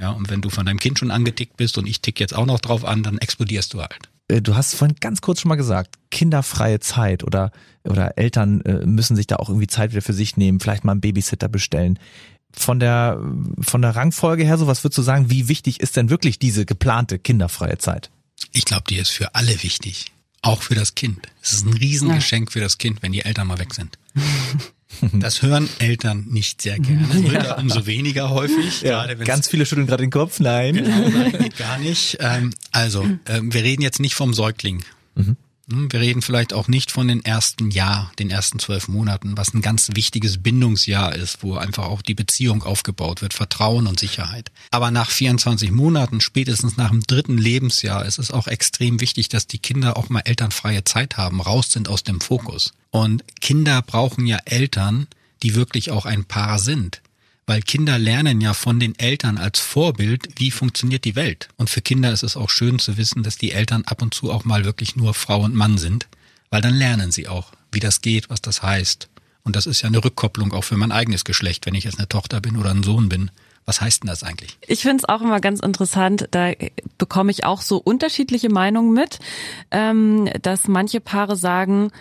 Ja, 0.00 0.10
und 0.10 0.30
wenn 0.30 0.40
du 0.40 0.50
von 0.50 0.64
deinem 0.66 0.78
Kind 0.78 0.98
schon 0.98 1.10
angetickt 1.10 1.56
bist 1.56 1.76
und 1.78 1.86
ich 1.86 2.00
tick 2.00 2.20
jetzt 2.20 2.34
auch 2.34 2.46
noch 2.46 2.60
drauf 2.60 2.84
an, 2.84 3.02
dann 3.02 3.18
explodierst 3.18 3.74
du 3.74 3.80
halt. 3.80 4.08
Äh, 4.28 4.40
Du 4.40 4.54
hast 4.56 4.74
vorhin 4.74 4.96
ganz 5.00 5.20
kurz 5.20 5.40
schon 5.40 5.50
mal 5.50 5.56
gesagt, 5.56 5.96
kinderfreie 6.10 6.80
Zeit 6.80 7.24
oder, 7.24 7.50
oder 7.84 8.16
Eltern 8.16 8.60
äh, 8.62 8.86
müssen 8.86 9.16
sich 9.16 9.26
da 9.26 9.36
auch 9.36 9.48
irgendwie 9.48 9.66
Zeit 9.66 9.90
wieder 9.92 10.02
für 10.02 10.14
sich 10.14 10.36
nehmen, 10.36 10.60
vielleicht 10.60 10.84
mal 10.84 10.92
einen 10.92 11.00
Babysitter 11.00 11.48
bestellen. 11.48 11.98
Von 12.58 12.80
der, 12.80 13.20
von 13.60 13.82
der 13.82 13.94
Rangfolge 13.96 14.44
her, 14.44 14.56
so 14.58 14.66
was 14.66 14.82
würdest 14.82 14.98
du 14.98 15.02
sagen, 15.02 15.30
wie 15.30 15.48
wichtig 15.48 15.80
ist 15.80 15.96
denn 15.96 16.08
wirklich 16.10 16.38
diese 16.38 16.64
geplante 16.64 17.18
kinderfreie 17.18 17.78
Zeit? 17.78 18.10
Ich 18.52 18.64
glaube, 18.64 18.84
die 18.88 18.96
ist 18.96 19.10
für 19.10 19.34
alle 19.34 19.62
wichtig. 19.62 20.06
Auch 20.42 20.62
für 20.62 20.74
das 20.74 20.94
Kind. 20.94 21.18
Es 21.42 21.52
ist 21.52 21.66
ein 21.66 21.72
Riesengeschenk 21.74 22.52
für 22.52 22.60
das 22.60 22.78
Kind, 22.78 23.02
wenn 23.02 23.12
die 23.12 23.22
Eltern 23.22 23.46
mal 23.46 23.58
weg 23.58 23.74
sind. 23.74 23.98
Das 25.12 25.42
hören 25.42 25.68
Eltern 25.78 26.24
nicht 26.30 26.62
sehr 26.62 26.78
gerne. 26.78 27.06
Mütter 27.12 27.58
umso 27.58 27.84
weniger 27.84 28.30
häufig. 28.30 28.80
gerade 28.80 29.18
wenn's- 29.18 29.26
Ganz 29.26 29.48
viele 29.48 29.66
schütteln 29.66 29.86
gerade 29.86 30.02
den 30.04 30.10
Kopf, 30.10 30.40
nein. 30.40 30.74
Genau, 30.76 31.08
nein, 31.10 31.32
geht 31.32 31.56
gar 31.58 31.76
nicht. 31.78 32.16
Ähm, 32.20 32.54
also, 32.72 33.06
ähm, 33.26 33.52
wir 33.52 33.62
reden 33.62 33.82
jetzt 33.82 34.00
nicht 34.00 34.14
vom 34.14 34.32
Säugling. 34.32 34.82
Hm, 35.16 35.36
Wir 35.68 36.00
reden 36.00 36.22
vielleicht 36.22 36.52
auch 36.52 36.68
nicht 36.68 36.92
von 36.92 37.08
den 37.08 37.24
ersten 37.24 37.72
Jahr, 37.72 38.12
den 38.20 38.30
ersten 38.30 38.60
zwölf 38.60 38.86
Monaten, 38.86 39.36
was 39.36 39.52
ein 39.52 39.62
ganz 39.62 39.90
wichtiges 39.94 40.40
Bindungsjahr 40.40 41.12
ist, 41.12 41.42
wo 41.42 41.56
einfach 41.56 41.86
auch 41.86 42.02
die 42.02 42.14
Beziehung 42.14 42.62
aufgebaut 42.62 43.20
wird, 43.20 43.34
Vertrauen 43.34 43.88
und 43.88 43.98
Sicherheit. 43.98 44.52
Aber 44.70 44.92
nach 44.92 45.10
24 45.10 45.72
Monaten, 45.72 46.20
spätestens 46.20 46.76
nach 46.76 46.90
dem 46.90 47.02
dritten 47.02 47.36
Lebensjahr, 47.36 48.06
ist 48.06 48.20
es 48.20 48.30
auch 48.30 48.46
extrem 48.46 49.00
wichtig, 49.00 49.28
dass 49.28 49.48
die 49.48 49.58
Kinder 49.58 49.96
auch 49.96 50.08
mal 50.08 50.20
elternfreie 50.20 50.84
Zeit 50.84 51.16
haben, 51.16 51.40
raus 51.40 51.72
sind 51.72 51.88
aus 51.88 52.04
dem 52.04 52.20
Fokus. 52.20 52.72
Und 52.92 53.24
Kinder 53.40 53.82
brauchen 53.82 54.24
ja 54.24 54.38
Eltern, 54.44 55.08
die 55.42 55.56
wirklich 55.56 55.90
auch 55.90 56.06
ein 56.06 56.24
Paar 56.24 56.60
sind. 56.60 57.02
Weil 57.46 57.62
Kinder 57.62 57.98
lernen 57.98 58.40
ja 58.40 58.54
von 58.54 58.80
den 58.80 58.98
Eltern 58.98 59.38
als 59.38 59.60
Vorbild, 59.60 60.28
wie 60.36 60.50
funktioniert 60.50 61.04
die 61.04 61.14
Welt. 61.14 61.48
Und 61.56 61.70
für 61.70 61.80
Kinder 61.80 62.12
ist 62.12 62.24
es 62.24 62.36
auch 62.36 62.50
schön 62.50 62.80
zu 62.80 62.96
wissen, 62.96 63.22
dass 63.22 63.38
die 63.38 63.52
Eltern 63.52 63.84
ab 63.84 64.02
und 64.02 64.14
zu 64.14 64.32
auch 64.32 64.44
mal 64.44 64.64
wirklich 64.64 64.96
nur 64.96 65.14
Frau 65.14 65.42
und 65.42 65.54
Mann 65.54 65.78
sind, 65.78 66.08
weil 66.50 66.60
dann 66.60 66.74
lernen 66.74 67.12
sie 67.12 67.28
auch, 67.28 67.52
wie 67.70 67.78
das 67.78 68.00
geht, 68.00 68.30
was 68.30 68.42
das 68.42 68.62
heißt. 68.62 69.08
Und 69.44 69.54
das 69.54 69.66
ist 69.66 69.82
ja 69.82 69.86
eine 69.86 70.04
Rückkopplung 70.04 70.52
auch 70.52 70.64
für 70.64 70.76
mein 70.76 70.90
eigenes 70.90 71.24
Geschlecht, 71.24 71.66
wenn 71.66 71.76
ich 71.76 71.84
jetzt 71.84 71.98
eine 71.98 72.08
Tochter 72.08 72.40
bin 72.40 72.56
oder 72.56 72.72
ein 72.72 72.82
Sohn 72.82 73.08
bin. 73.08 73.30
Was 73.64 73.80
heißt 73.80 74.02
denn 74.02 74.08
das 74.08 74.24
eigentlich? 74.24 74.58
Ich 74.66 74.82
finde 74.82 74.98
es 74.98 75.08
auch 75.08 75.20
immer 75.20 75.40
ganz 75.40 75.60
interessant, 75.60 76.28
da 76.32 76.52
bekomme 76.98 77.30
ich 77.30 77.44
auch 77.44 77.60
so 77.60 77.78
unterschiedliche 77.78 78.48
Meinungen 78.48 78.92
mit, 78.92 79.20
ähm, 79.70 80.28
dass 80.42 80.66
manche 80.66 81.00
Paare 81.00 81.36
sagen, 81.36 81.92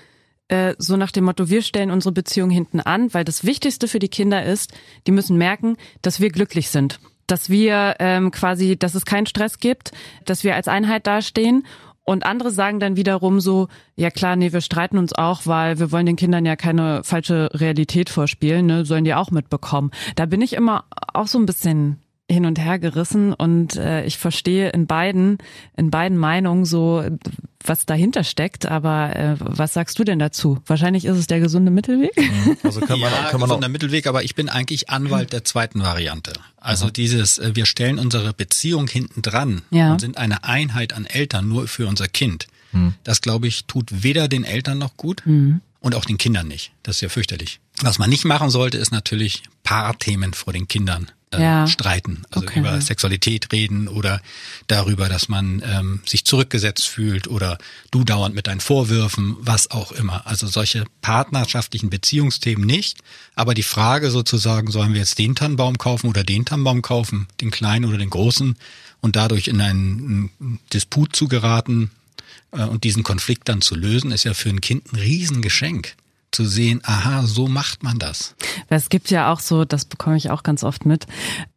äh, 0.48 0.76
so 0.78 0.98
nach 0.98 1.12
dem 1.12 1.26
Motto, 1.26 1.50
wir 1.50 1.62
stellen 1.62 1.92
unsere 1.92 2.12
Beziehung 2.12 2.50
hinten 2.50 2.80
an, 2.80 3.14
weil 3.14 3.24
das 3.24 3.46
Wichtigste 3.46 3.88
für 3.88 4.00
die 4.00 4.10
Kinder 4.10 4.44
ist, 4.44 4.74
die 5.08 5.12
müssen 5.12 5.38
merken, 5.38 5.78
dass 6.02 6.20
wir 6.20 6.30
glücklich 6.30 6.70
sind. 6.70 7.00
Dass 7.28 7.50
wir 7.50 7.96
ähm, 8.00 8.30
quasi, 8.30 8.78
dass 8.78 8.94
es 8.94 9.06
keinen 9.06 9.26
Stress 9.26 9.60
gibt, 9.60 9.92
dass 10.26 10.44
wir 10.44 10.56
als 10.56 10.68
Einheit 10.68 11.08
dastehen. 11.08 11.66
Und 12.04 12.24
andere 12.24 12.52
sagen 12.52 12.80
dann 12.80 12.98
wiederum 12.98 13.40
so, 13.40 13.68
ja 13.96 14.12
klar, 14.12 14.36
nee, 14.36 14.54
wir 14.54 14.62
streiten 14.62 15.00
uns 15.00 15.14
auch, 15.14 15.48
weil 15.48 15.80
wir 15.80 15.92
wollen 15.92 16.06
den 16.06 16.18
Kindern 16.18 16.46
ja 16.46 16.56
keine 16.56 17.04
falsche 17.04 17.50
Realität 17.52 18.12
vorspielen, 18.12 18.68
ne, 18.68 18.86
sollen 18.86 19.06
die 19.06 19.16
auch 19.16 19.32
mitbekommen. 19.32 19.90
Da 20.16 20.28
bin 20.28 20.42
ich 20.42 20.54
immer 20.54 20.86
auch 21.16 21.26
so 21.26 21.40
ein 21.40 21.48
bisschen 21.48 22.00
hin 22.30 22.46
und 22.46 22.60
her 22.60 22.78
gerissen 22.78 23.34
und 23.34 23.76
äh, 23.76 24.06
ich 24.06 24.18
verstehe 24.18 24.70
in 24.70 24.88
beiden 24.88 25.38
in 25.78 25.92
beiden 25.92 26.18
Meinungen 26.18 26.66
so 26.66 27.04
was 27.68 27.86
dahinter 27.86 28.24
steckt, 28.24 28.66
aber 28.66 29.16
äh, 29.16 29.36
was 29.40 29.74
sagst 29.74 29.98
du 30.00 30.04
denn 30.04 30.20
dazu? 30.20 30.60
Wahrscheinlich 30.66 31.06
ist 31.06 31.18
es 31.18 31.28
der 31.28 31.40
gesunde 31.40 31.72
Mittelweg. 31.72 32.12
Also 32.64 32.80
kann 32.82 33.00
man, 33.00 33.12
ja, 33.12 33.30
kann 33.30 33.40
man 33.40 33.50
gesunder 33.50 33.70
Mittelweg, 33.70 34.08
aber 34.08 34.24
ich 34.24 34.36
bin 34.36 34.50
eigentlich 34.50 34.90
Anwalt 34.90 35.34
der 35.34 35.44
zweiten 35.44 35.82
Variante. 35.82 36.34
Also 36.58 36.90
dieses, 36.90 37.38
äh, 37.38 37.56
wir 37.56 37.66
stellen 37.66 38.00
unsere 38.00 38.34
Beziehung 38.34 38.88
hinten 38.88 39.22
dran 39.22 39.62
Ja. 39.72 39.92
und 39.92 40.02
sind 40.02 40.18
eine 40.18 40.44
Einheit 40.44 40.94
an 40.94 41.06
Eltern 41.06 41.48
nur 41.48 41.68
für 41.68 41.88
unser 41.88 42.08
Kind. 42.08 42.48
Das, 43.06 43.22
glaube 43.22 43.48
ich, 43.48 43.66
tut 43.68 44.04
weder 44.04 44.28
den 44.28 44.44
Eltern 44.44 44.78
noch 44.80 44.98
gut 44.98 45.24
und 45.26 45.96
auch 45.96 46.04
den 46.04 46.18
Kindern 46.18 46.50
nicht. 46.50 46.74
Das 46.84 46.98
ist 46.98 47.02
ja 47.02 47.08
fürchterlich. 47.08 47.62
Was 47.82 48.00
man 48.00 48.10
nicht 48.10 48.26
machen 48.26 48.50
sollte, 48.50 48.78
ist 48.78 48.92
natürlich 48.92 49.44
Paarthemen 49.64 50.34
vor 50.34 50.52
den 50.52 50.68
Kindern 50.68 51.10
äh, 51.32 51.42
Ja. 51.42 51.68
streiten. 51.68 52.24
Also 52.32 52.48
Okay. 52.48 52.60
über 52.60 52.80
Sexualität 52.82 53.52
reden 53.52 53.88
oder 53.88 54.22
darüber, 54.68 55.10
dass 55.10 55.28
man 55.30 55.62
ähm, 55.66 56.02
sich 56.06 56.26
zurückgesetzt 56.26 56.88
fühlt 56.88 57.28
oder 57.28 57.58
du 57.92 58.04
dauernd 58.04 58.36
mit 58.36 58.48
deinen 58.48 58.60
Vorwürfen, 58.62 59.36
was 59.40 59.72
auch 59.72 59.92
immer. 59.92 60.26
Also 60.28 60.48
solche 60.48 60.86
partnerschaftlichen 61.02 61.90
Beziehungsthemen 61.90 62.66
nicht. 62.66 63.00
Aber 63.36 63.54
die 63.54 63.64
Frage 63.64 64.12
sozusagen, 64.12 64.72
sollen 64.72 64.94
wir 64.94 65.00
jetzt 65.00 65.18
den 65.18 65.36
Tannenbaum 65.36 65.78
kaufen 65.78 66.08
oder 66.10 66.24
den 66.24 66.46
Tannenbaum 66.46 66.82
kaufen, 66.82 67.28
den 67.42 67.52
kleinen 67.52 67.86
oder 67.86 67.98
den 67.98 68.10
großen 68.10 68.56
und 69.02 69.16
dadurch 69.16 69.48
in 69.48 69.62
einen, 69.62 70.32
einen 70.40 70.60
Disput 70.74 71.16
zu 71.16 71.28
geraten 71.28 71.92
äh, 72.52 72.64
und 72.64 72.84
diesen 72.84 73.04
Konflikt 73.04 73.50
dann 73.50 73.62
zu 73.62 73.76
lösen, 73.76 74.12
ist 74.12 74.24
ja 74.24 74.34
für 74.34 74.50
ein 74.50 74.62
Kind 74.62 74.92
ein 74.94 74.98
Riesengeschenk. 74.98 75.96
Zu 76.36 76.46
sehen, 76.46 76.82
aha, 76.84 77.24
so 77.26 77.48
macht 77.48 77.82
man 77.82 77.98
das. 77.98 78.36
Weil 78.68 78.78
es 78.78 78.90
gibt 78.90 79.10
ja 79.10 79.32
auch 79.32 79.40
so, 79.40 79.64
das 79.64 79.86
bekomme 79.86 80.18
ich 80.18 80.32
auch 80.32 80.44
ganz 80.44 80.66
oft 80.66 80.86
mit, 80.86 81.08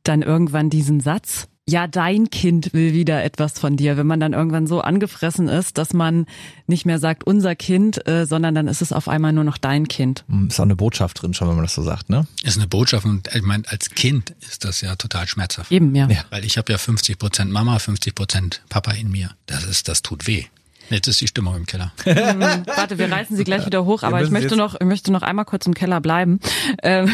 dann 0.05 0.23
irgendwann 0.23 0.71
diesen 0.71 1.01
Satz, 1.01 1.49
ja, 1.69 1.89
dein 1.89 2.31
Kind 2.31 2.73
will 2.73 2.93
wieder 2.95 3.25
etwas 3.25 3.59
von 3.59 3.77
dir, 3.77 3.97
wenn 3.97 4.07
man 4.07 4.21
dann 4.21 4.35
irgendwann 4.35 4.69
so 4.69 4.81
angefressen 4.81 5.49
ist, 5.49 5.79
dass 5.79 5.93
man 5.93 6.27
nicht 6.69 6.87
mehr 6.87 7.01
sagt 7.01 7.25
unser 7.25 7.57
Kind, 7.57 8.07
äh, 8.07 8.25
sondern 8.25 8.55
dann 8.55 8.69
ist 8.69 8.83
es 8.83 8.93
auf 8.93 9.09
einmal 9.09 9.33
nur 9.33 9.43
noch 9.43 9.59
dein 9.59 9.89
Kind. 9.89 10.25
Hm, 10.29 10.47
Ist 10.47 10.61
auch 10.61 10.65
eine 10.65 10.77
Botschaft 10.77 11.21
drin, 11.21 11.35
schon, 11.35 11.49
wenn 11.49 11.57
man 11.57 11.65
das 11.65 11.75
so 11.75 11.83
sagt, 11.83 12.09
ne? 12.09 12.29
Ist 12.45 12.57
eine 12.57 12.69
Botschaft 12.69 13.05
und 13.05 13.29
ich 13.35 13.43
meine, 13.43 13.65
als 13.67 13.91
Kind 13.91 14.31
ist 14.49 14.65
das 14.65 14.81
ja 14.81 14.95
total 14.95 15.27
schmerzhaft. 15.27 15.73
Eben, 15.73 15.93
ja. 15.95 16.09
Ja. 16.09 16.25
Weil 16.31 16.45
ich 16.45 16.57
habe 16.57 16.71
ja 16.71 16.79
50 16.79 17.19
Prozent 17.19 17.51
Mama, 17.51 17.81
50 17.81 18.15
Prozent 18.15 18.63
Papa 18.69 18.93
in 18.93 19.11
mir. 19.11 19.33
Das 19.47 19.65
ist, 19.65 19.89
das 19.89 20.03
tut 20.03 20.29
weh. 20.29 20.47
Jetzt 20.91 21.07
ist 21.07 21.21
die 21.21 21.29
Stimmung 21.29 21.57
im 21.57 21.67
Keller. 21.67 21.93
Warte, 22.05 22.99
wir 22.99 23.11
reißen 23.11 23.37
sie 23.37 23.45
gleich 23.45 23.67
wieder 23.67 23.85
hoch, 23.85 24.03
aber 24.03 24.23
ich 24.23 24.31
möchte 24.31 24.57
noch, 24.57 24.75
ich 24.81 24.87
möchte 24.87 25.13
noch 25.13 25.23
einmal 25.23 25.45
kurz 25.45 25.67
im 25.67 25.75
Keller 25.75 26.01
bleiben. 26.01 26.41
Ähm, 26.83 27.11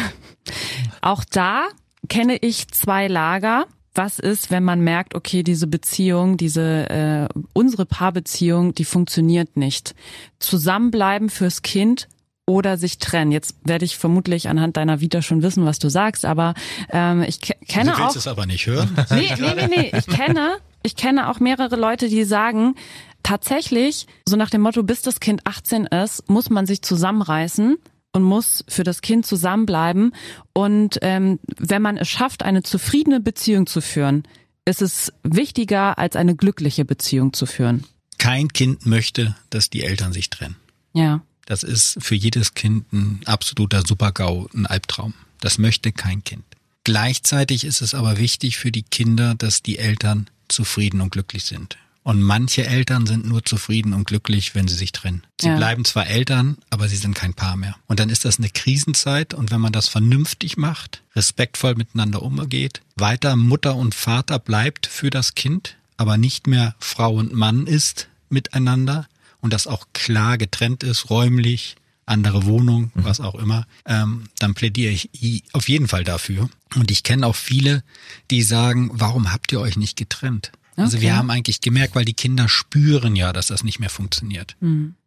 auch 1.01 1.23
da 1.23 1.65
kenne 2.07 2.37
ich 2.37 2.67
zwei 2.69 3.07
Lager. 3.07 3.65
Was 3.93 4.19
ist, 4.19 4.51
wenn 4.51 4.63
man 4.63 4.81
merkt, 4.81 5.15
okay, 5.15 5.41
diese 5.41 5.67
Beziehung, 5.67 6.35
diese 6.35 6.89
äh, 6.89 7.39
unsere 7.53 7.85
Paarbeziehung, 7.85 8.75
die 8.75 8.83
funktioniert 8.83 9.55
nicht. 9.55 9.95
Zusammenbleiben 10.39 11.29
fürs 11.29 11.61
Kind 11.61 12.09
oder 12.45 12.77
sich 12.77 12.99
trennen. 12.99 13.31
Jetzt 13.31 13.55
werde 13.63 13.85
ich 13.85 13.97
vermutlich 13.97 14.49
anhand 14.49 14.77
deiner 14.77 15.01
Vita 15.01 15.21
schon 15.21 15.41
wissen, 15.41 15.65
was 15.65 15.79
du 15.79 15.89
sagst, 15.89 16.25
aber 16.25 16.53
ähm, 16.91 17.23
ich 17.23 17.39
ke 17.39 17.55
kenne 17.67 17.91
du 17.91 17.97
willst 17.97 18.11
auch 18.11 18.15
es 18.15 18.27
aber 18.27 18.45
nicht 18.45 18.67
hören. 18.67 18.95
Nee, 19.11 19.33
nee, 19.39 19.53
nee, 19.55 19.67
nee. 19.67 19.91
Ich 19.97 20.07
kenne, 20.07 20.57
ich 20.83 20.95
kenne 20.95 21.29
auch 21.29 21.39
mehrere 21.39 21.75
Leute, 21.75 22.09
die 22.09 22.23
sagen, 22.25 22.75
tatsächlich, 23.25 24.05
so 24.27 24.35
nach 24.35 24.49
dem 24.49 24.61
Motto, 24.61 24.83
bis 24.83 25.01
das 25.01 25.19
Kind 25.19 25.45
18 25.45 25.87
ist, 25.87 26.29
muss 26.29 26.49
man 26.49 26.65
sich 26.65 26.81
zusammenreißen 26.81 27.77
und 28.13 28.23
muss 28.23 28.63
für 28.67 28.83
das 28.83 29.01
Kind 29.01 29.25
zusammenbleiben. 29.25 30.13
Und 30.53 30.99
ähm, 31.01 31.39
wenn 31.57 31.81
man 31.81 31.97
es 31.97 32.07
schafft, 32.07 32.43
eine 32.43 32.63
zufriedene 32.63 33.19
Beziehung 33.19 33.65
zu 33.65 33.81
führen, 33.81 34.23
ist 34.63 34.81
es 34.81 35.11
wichtiger, 35.23 35.97
als 35.97 36.15
eine 36.15 36.35
glückliche 36.35 36.85
Beziehung 36.85 37.33
zu 37.33 37.45
führen. 37.45 37.83
Kein 38.19 38.47
Kind 38.49 38.85
möchte, 38.85 39.35
dass 39.49 39.69
die 39.69 39.83
Eltern 39.83 40.13
sich 40.13 40.29
trennen. 40.29 40.55
Ja. 40.93 41.21
Das 41.45 41.63
ist 41.63 41.97
für 41.99 42.15
jedes 42.15 42.53
Kind 42.53 42.91
ein 42.93 43.21
absoluter 43.25 43.83
Supergau, 43.85 44.47
ein 44.53 44.65
Albtraum. 44.65 45.13
Das 45.41 45.57
möchte 45.57 45.91
kein 45.91 46.23
Kind. 46.23 46.43
Gleichzeitig 46.83 47.65
ist 47.65 47.81
es 47.81 47.95
aber 47.95 48.17
wichtig 48.17 48.57
für 48.57 48.71
die 48.71 48.83
Kinder, 48.83 49.35
dass 49.35 49.63
die 49.63 49.79
Eltern 49.79 50.27
zufrieden 50.47 51.01
und 51.01 51.11
glücklich 51.11 51.43
sind. 51.43 51.77
Und 52.05 52.21
manche 52.21 52.67
Eltern 52.67 53.07
sind 53.07 53.25
nur 53.25 53.43
zufrieden 53.43 53.91
und 53.93 54.05
glücklich, 54.05 54.53
wenn 54.53 54.67
sie 54.67 54.75
sich 54.75 54.91
trennen. 54.91 55.23
Sie 55.41 55.47
Ja. 55.47 55.55
bleiben 55.57 55.83
zwar 55.85 56.05
Eltern, 56.05 56.57
aber 56.69 56.87
sie 56.87 56.97
sind 56.97 57.15
kein 57.15 57.33
Paar 57.33 57.57
mehr. 57.57 57.75
Und 57.87 57.99
dann 57.99 58.09
ist 58.09 58.25
das 58.25 58.37
eine 58.37 58.49
Krisenzeit. 58.51 59.33
Und 59.33 59.49
wenn 59.49 59.59
man 59.59 59.73
das 59.73 59.89
vernünftig 59.89 60.55
macht, 60.55 61.01
respektvoll 61.15 61.73
miteinander 61.73 62.21
umgeht, 62.21 62.81
weiter 62.95 63.35
Mutter 63.35 63.75
und 63.75 63.95
Vater 63.95 64.37
bleibt 64.37 64.85
für 64.85 65.09
das 65.09 65.33
Kind, 65.33 65.77
aber 65.97 66.17
nicht 66.17 66.45
mehr 66.45 66.75
Frau 66.79 67.15
und 67.15 67.33
Mann 67.33 67.65
ist 67.65 68.07
miteinander 68.29 69.07
und 69.41 69.51
das 69.51 69.65
auch 69.65 69.87
klar 69.93 70.37
getrennt 70.37 70.83
ist, 70.83 71.09
räumlich, 71.09 71.75
andere 72.05 72.45
Wohnung, 72.45 72.91
was 72.93 73.19
auch 73.19 73.33
immer, 73.33 73.65
ähm, 73.87 74.25
dann 74.37 74.53
plädiere 74.53 74.91
ich 74.93 75.09
i- 75.23 75.41
auf 75.53 75.67
jeden 75.69 75.87
Fall 75.87 76.03
dafür. 76.03 76.49
Und 76.75 76.91
ich 76.91 77.01
kenne 77.01 77.25
auch 77.25 77.35
viele, 77.35 77.83
die 78.29 78.43
sagen, 78.43 78.91
warum 78.93 79.33
habt 79.33 79.51
ihr 79.51 79.59
euch 79.59 79.75
nicht 79.75 79.97
getrennt? 79.97 80.51
Also 80.77 80.99
wir 81.01 81.09
Okay. 81.09 81.17
haben 81.17 81.29
eigentlich 81.29 81.61
gemerkt, 81.61 81.95
weil 81.95 82.05
die 82.05 82.13
Kinder 82.13 82.49
spüren 82.49 83.15
ja, 83.15 83.31
dass 83.33 83.47
das 83.47 83.63
nicht 83.63 83.79
mehr 83.79 83.89
funktioniert. 83.89 84.55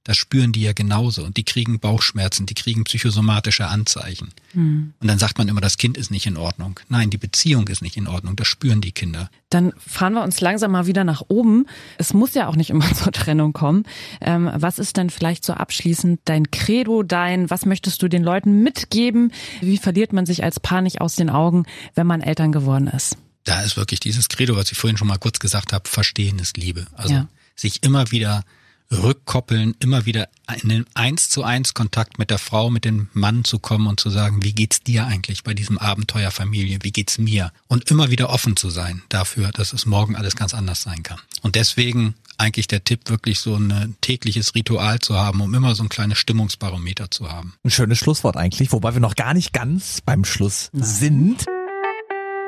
Das 0.04 0.16
spüren 0.16 0.52
die 0.52 0.62
ja 0.62 0.72
genauso 0.72 1.22
und 1.22 1.37
die 1.37 1.44
kriegen 1.44 1.78
Bauchschmerzen, 1.81 2.46
die 2.46 2.54
kriegen 2.54 2.85
psychosomatische 2.85 3.66
Anzeichen. 3.66 4.31
Und 4.54 4.94
dann 5.02 5.18
sagt 5.18 5.37
man 5.37 5.46
immer, 5.48 5.61
das 5.61 5.76
Kind 5.76 5.98
ist 5.98 6.11
nicht 6.11 6.24
in 6.26 6.38
Ordnung. 6.38 6.81
Nein, 6.88 7.11
die 7.11 7.18
Beziehung 7.18 7.68
ist 7.68 7.83
nicht 7.83 7.98
in 7.98 8.07
Ordnung, 8.07 8.35
das 8.35 8.48
spüren 8.48 8.81
die 8.81 8.92
Kinder. 8.92 9.28
Dann 9.50 9.74
fahren 9.76 10.14
wir 10.14 10.22
uns 10.22 10.40
langsam 10.40 10.72
mal 10.72 10.87
wieder 10.87 11.04
nach 11.04 11.22
oben. 11.28 11.66
Es 11.98 12.14
muss 12.14 12.33
ja 12.33 12.46
auch 12.48 12.57
nicht 12.57 12.70
immer 12.70 12.90
zur 12.94 13.12
Trennung 13.12 13.52
kommen. 13.52 13.85
Ähm, 14.22 14.50
was 14.54 14.78
ist 14.78 14.96
denn 14.96 15.11
vielleicht 15.11 15.44
so 15.44 15.52
abschließend 15.52 16.20
dein 16.24 16.50
Credo, 16.50 17.02
dein, 17.02 17.50
was 17.50 17.66
möchtest 17.66 18.00
du 18.02 18.09
den 18.09 18.24
Leuten 18.24 18.62
mitgeben? 18.62 19.33
Wie 19.61 19.76
verliert 19.76 20.14
man 20.14 20.24
sich 20.24 20.42
als 20.42 20.61
Paar 20.61 20.81
nicht 20.81 21.02
aus 21.02 21.16
den 21.16 21.28
Augen, 21.28 21.66
wenn 21.94 22.07
man 22.07 22.22
Eltern 22.22 22.52
geworden 22.52 22.87
ist? 22.87 23.18
Da 23.48 23.62
ist 23.62 23.76
wirklich 23.76 24.00
dieses 24.00 24.28
Credo, 24.28 24.56
was 24.56 24.70
ich 24.70 24.78
vorhin 24.78 24.98
schon 24.98 25.08
mal 25.08 25.18
kurz 25.18 25.38
gesagt 25.38 25.72
habe, 25.72 25.88
Verstehen 25.88 26.38
ist 26.38 26.56
Liebe. 26.56 26.87
Also 26.94 27.14
Ja. 27.14 27.28
sich 27.56 27.82
immer 27.82 28.11
wieder 28.11 28.44
rückkoppeln, 28.90 29.74
immer 29.80 30.06
wieder 30.06 30.28
in 30.62 30.68
den 30.68 30.87
eins 30.94 31.28
zu 31.28 31.42
eins 31.44 31.74
Kontakt 31.74 32.18
mit 32.18 32.30
der 32.30 32.38
Frau, 32.38 32.70
mit 32.70 32.84
dem 32.84 33.08
Mann 33.12 33.44
zu 33.44 33.58
kommen 33.58 33.87
und 33.87 34.00
zu 34.00 34.11
sagen, 34.11 34.42
wie 34.42 34.52
geht's 34.52 34.82
dir 34.82 35.06
eigentlich 35.06 35.44
bei 35.44 35.52
diesem 35.54 35.78
Abenteuer 35.78 36.30
Familie? 36.30 36.78
Wie 36.82 36.92
geht's 36.92 37.18
mir? 37.18 37.52
Und 37.68 37.90
immer 37.90 38.11
wieder 38.11 38.30
offen 38.30 38.56
zu 38.56 38.70
sein 38.70 39.02
dafür, 39.08 39.50
dass 39.52 39.72
es 39.72 39.84
morgen 39.84 40.16
alles 40.16 40.37
ganz 40.37 40.54
anders 40.54 40.82
sein 40.82 41.02
kann. 41.02 41.18
Und 41.42 41.54
deswegen 41.54 42.14
eigentlich 42.38 42.68
der 42.68 42.84
Tipp, 42.84 43.11
wirklich 43.11 43.40
so 43.40 43.56
ein 43.56 43.96
tägliches 44.00 44.54
Ritual 44.54 45.00
zu 45.00 45.16
haben, 45.16 45.40
um 45.40 45.52
immer 45.54 45.74
so 45.74 45.82
ein 45.82 45.88
kleines 45.88 46.18
Stimmungsbarometer 46.18 47.11
zu 47.11 47.30
haben. 47.30 47.54
Ein 47.64 47.70
schönes 47.70 47.98
Schlusswort 47.98 48.37
eigentlich, 48.37 48.72
wobei 48.72 48.94
wir 48.94 49.00
noch 49.00 49.16
gar 49.16 49.34
nicht 49.34 49.52
ganz 49.52 50.00
beim 50.00 50.24
Schluss 50.24 50.70
sind. 50.72 51.44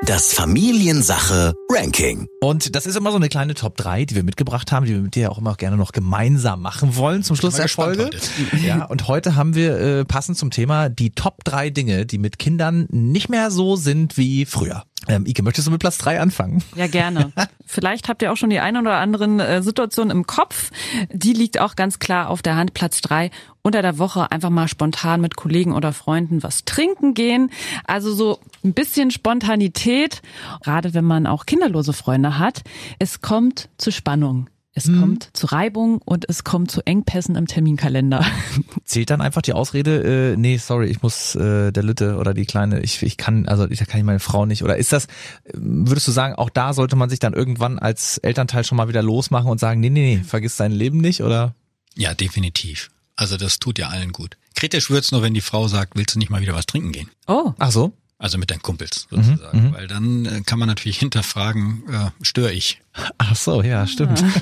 Das 0.07 0.33
Familiensache 0.33 1.53
Ranking. 1.69 2.27
Und 2.41 2.75
das 2.75 2.87
ist 2.87 2.97
immer 2.97 3.11
so 3.11 3.17
eine 3.17 3.29
kleine 3.29 3.53
Top 3.53 3.77
3, 3.77 4.05
die 4.05 4.15
wir 4.15 4.23
mitgebracht 4.23 4.71
haben, 4.71 4.87
die 4.87 4.93
wir 4.93 5.01
mit 5.01 5.13
dir 5.13 5.31
auch 5.31 5.37
immer 5.37 5.53
gerne 5.53 5.77
noch 5.77 5.91
gemeinsam 5.91 6.63
machen 6.63 6.95
wollen 6.95 7.21
zum 7.21 7.35
Schluss 7.35 7.55
der 7.55 7.69
Folge. 7.69 8.05
heute. 8.05 8.19
Ja, 8.65 8.85
und 8.85 9.07
heute 9.07 9.35
haben 9.35 9.53
wir 9.53 9.77
äh, 9.77 10.05
passend 10.05 10.39
zum 10.39 10.49
Thema 10.49 10.89
die 10.89 11.11
Top 11.11 11.43
3 11.43 11.69
Dinge, 11.69 12.07
die 12.07 12.17
mit 12.17 12.39
Kindern 12.39 12.87
nicht 12.89 13.29
mehr 13.29 13.51
so 13.51 13.75
sind 13.75 14.17
wie 14.17 14.45
früher. 14.45 14.83
Ähm, 15.07 15.25
Ike, 15.25 15.41
möchtest 15.41 15.67
du 15.67 15.71
mit 15.71 15.81
Platz 15.81 15.97
3 15.97 16.19
anfangen? 16.19 16.63
Ja, 16.75 16.87
gerne. 16.87 17.31
Vielleicht 17.65 18.07
habt 18.07 18.21
ihr 18.21 18.31
auch 18.31 18.37
schon 18.37 18.51
die 18.51 18.59
ein 18.59 18.77
oder 18.77 18.97
anderen 18.97 19.39
äh, 19.39 19.63
Situationen 19.63 20.15
im 20.15 20.27
Kopf. 20.27 20.71
Die 21.11 21.33
liegt 21.33 21.59
auch 21.59 21.75
ganz 21.75 21.99
klar 21.99 22.29
auf 22.29 22.41
der 22.41 22.55
Hand. 22.55 22.73
Platz 22.73 23.01
drei. 23.01 23.31
Unter 23.63 23.81
der 23.81 23.97
Woche 23.97 24.31
einfach 24.31 24.49
mal 24.49 24.67
spontan 24.67 25.21
mit 25.21 25.35
Kollegen 25.35 25.73
oder 25.73 25.93
Freunden 25.93 26.43
was 26.43 26.65
trinken 26.65 27.13
gehen. 27.13 27.49
Also 27.85 28.13
so 28.13 28.39
ein 28.63 28.73
bisschen 28.73 29.09
Spontanität. 29.09 30.21
Gerade 30.63 30.93
wenn 30.93 31.05
man 31.05 31.25
auch 31.25 31.45
kinderlose 31.45 31.93
Freunde 31.93 32.37
hat. 32.37 32.61
Es 32.99 33.21
kommt 33.21 33.69
zu 33.77 33.91
Spannung. 33.91 34.50
Es 34.73 34.85
kommt 34.85 35.29
zu 35.33 35.47
Reibung 35.47 36.01
und 36.05 36.29
es 36.29 36.45
kommt 36.45 36.71
zu 36.71 36.81
Engpässen 36.85 37.35
im 37.35 37.45
Terminkalender. 37.45 38.25
Zählt 38.85 39.09
dann 39.09 39.19
einfach 39.19 39.41
die 39.41 39.51
Ausrede, 39.51 40.31
äh, 40.31 40.37
nee, 40.37 40.57
sorry, 40.57 40.87
ich 40.87 41.01
muss 41.01 41.35
äh, 41.35 41.73
der 41.73 41.83
Lütte 41.83 42.15
oder 42.15 42.33
die 42.33 42.45
Kleine, 42.45 42.79
ich, 42.79 43.03
ich 43.03 43.17
kann, 43.17 43.47
also 43.49 43.69
ich 43.69 43.79
da 43.79 43.85
kann 43.85 43.99
ich 43.99 44.05
meine 44.05 44.19
Frau 44.19 44.45
nicht. 44.45 44.63
Oder 44.63 44.77
ist 44.77 44.93
das, 44.93 45.05
äh, 45.43 45.51
würdest 45.55 46.07
du 46.07 46.11
sagen, 46.13 46.35
auch 46.35 46.49
da 46.49 46.73
sollte 46.73 46.95
man 46.95 47.09
sich 47.09 47.19
dann 47.19 47.33
irgendwann 47.33 47.79
als 47.79 48.17
Elternteil 48.19 48.63
schon 48.63 48.77
mal 48.77 48.87
wieder 48.87 49.03
losmachen 49.03 49.51
und 49.51 49.59
sagen, 49.59 49.81
nee, 49.81 49.89
nee, 49.89 50.15
nee, 50.15 50.23
vergiss 50.23 50.55
dein 50.55 50.71
Leben 50.71 50.99
nicht, 50.99 51.21
oder? 51.21 51.53
Ja, 51.95 52.13
definitiv. 52.13 52.91
Also 53.17 53.35
das 53.35 53.59
tut 53.59 53.77
ja 53.77 53.89
allen 53.89 54.13
gut. 54.13 54.37
Kritisch 54.55 54.89
wird's 54.89 55.11
nur, 55.11 55.21
wenn 55.21 55.33
die 55.33 55.41
Frau 55.41 55.67
sagt, 55.67 55.97
willst 55.97 56.15
du 56.15 56.19
nicht 56.19 56.29
mal 56.29 56.41
wieder 56.41 56.55
was 56.55 56.65
trinken 56.65 56.93
gehen? 56.93 57.09
Oh, 57.27 57.53
Ach 57.59 57.71
so? 57.71 57.91
Also 58.21 58.37
mit 58.37 58.51
deinen 58.51 58.61
Kumpels 58.61 59.07
sozusagen. 59.09 59.73
Weil 59.73 59.87
dann 59.87 60.25
äh, 60.27 60.41
kann 60.45 60.59
man 60.59 60.67
natürlich 60.67 60.99
hinterfragen, 60.99 61.83
äh, 61.91 62.11
störe 62.23 62.51
ich. 62.51 62.79
Ach 63.17 63.35
so, 63.35 63.63
ja, 63.63 63.87
stimmt. 63.87 64.23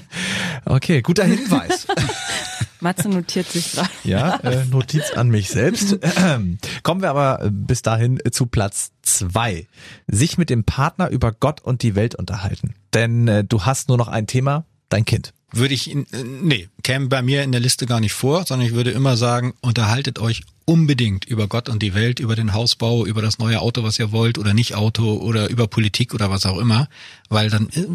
Okay, 0.65 1.01
guter 1.01 1.23
Hinweis. 1.23 1.87
Matze 2.81 3.07
notiert 3.07 3.47
sich 3.47 3.71
gerade. 3.71 3.89
Ja, 4.03 4.35
äh, 4.37 4.65
Notiz 4.65 5.11
an 5.11 5.29
mich 5.29 5.49
selbst. 5.49 5.97
Kommen 6.83 7.01
wir 7.01 7.09
aber 7.09 7.45
äh, 7.45 7.49
bis 7.49 7.81
dahin 7.81 8.19
äh, 8.23 8.31
zu 8.31 8.45
Platz 8.45 8.91
zwei. 9.01 9.67
Sich 10.07 10.37
mit 10.37 10.49
dem 10.49 10.65
Partner 10.65 11.09
über 11.09 11.31
Gott 11.31 11.61
und 11.61 11.81
die 11.81 11.95
Welt 11.95 12.15
unterhalten. 12.15 12.75
Denn 12.93 13.27
äh, 13.29 13.43
du 13.45 13.63
hast 13.63 13.87
nur 13.87 13.97
noch 13.97 14.09
ein 14.09 14.27
Thema, 14.27 14.65
dein 14.89 15.05
Kind. 15.05 15.33
Würde 15.51 15.73
ich, 15.73 15.89
äh, 15.95 16.05
nee, 16.41 16.69
käme 16.83 17.07
bei 17.07 17.21
mir 17.21 17.43
in 17.43 17.51
der 17.51 17.61
Liste 17.61 17.85
gar 17.85 17.99
nicht 17.99 18.13
vor, 18.13 18.45
sondern 18.45 18.67
ich 18.67 18.73
würde 18.73 18.91
immer 18.91 19.17
sagen, 19.17 19.53
unterhaltet 19.61 20.19
euch 20.19 20.43
unbedingt 20.65 21.25
über 21.25 21.47
Gott 21.47 21.67
und 21.69 21.81
die 21.81 21.95
Welt, 21.95 22.19
über 22.19 22.35
den 22.35 22.53
Hausbau, 22.53 23.05
über 23.05 23.21
das 23.23 23.39
neue 23.39 23.59
Auto, 23.59 23.83
was 23.83 23.97
ihr 23.97 24.11
wollt 24.11 24.37
oder 24.37 24.53
nicht 24.53 24.75
Auto 24.75 25.15
oder 25.15 25.49
über 25.49 25.67
Politik 25.67 26.13
oder 26.13 26.29
was 26.29 26.45
auch 26.45 26.59
immer, 26.59 26.87
weil 27.29 27.49
dann 27.49 27.69
äh, 27.69 27.85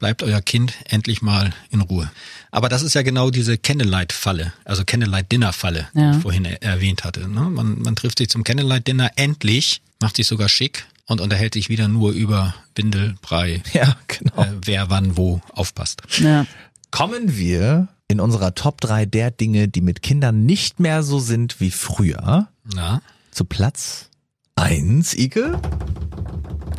bleibt 0.00 0.22
euer 0.24 0.40
Kind 0.42 0.72
endlich 0.88 1.22
mal 1.22 1.52
in 1.70 1.80
Ruhe. 1.80 2.10
Aber 2.50 2.68
das 2.68 2.82
ist 2.82 2.94
ja 2.94 3.02
genau 3.02 3.30
diese 3.30 3.56
Candlelight-Falle, 3.56 4.52
also 4.64 4.84
Candlelight-Dinner-Falle, 4.84 5.88
Ja. 5.94 6.10
die 6.10 6.16
ich 6.16 6.22
vorhin 6.22 6.44
er 6.44 6.60
erwähnt 6.62 7.04
hatte. 7.04 7.28
Ne? 7.28 7.42
Man, 7.50 7.80
man 7.80 7.94
trifft 7.96 8.18
sich 8.18 8.28
zum 8.28 8.42
Candlelight-Dinner 8.44 9.12
endlich, 9.16 9.80
macht 10.00 10.16
sich 10.16 10.26
sogar 10.26 10.48
schick 10.48 10.86
und 11.06 11.20
unterhält 11.20 11.54
sich 11.54 11.68
wieder 11.68 11.86
nur 11.86 12.10
über 12.12 12.54
Windel, 12.74 13.14
Brei, 13.22 13.62
Ja, 13.72 13.96
genau. 14.08 14.42
äh, 14.42 14.48
wer 14.64 14.90
wann 14.90 15.16
wo 15.16 15.40
aufpasst. 15.52 16.02
Ja. 16.18 16.46
Kommen 16.94 17.36
wir 17.36 17.88
in 18.06 18.20
unserer 18.20 18.54
Top 18.54 18.80
3 18.80 19.04
der 19.04 19.32
Dinge, 19.32 19.66
die 19.66 19.80
mit 19.80 20.00
Kindern 20.00 20.46
nicht 20.46 20.78
mehr 20.78 21.02
so 21.02 21.18
sind 21.18 21.58
wie 21.58 21.72
früher, 21.72 22.46
Na? 22.72 23.02
zu 23.32 23.44
Platz 23.44 24.10
1, 24.54 25.12
Ike? 25.14 25.60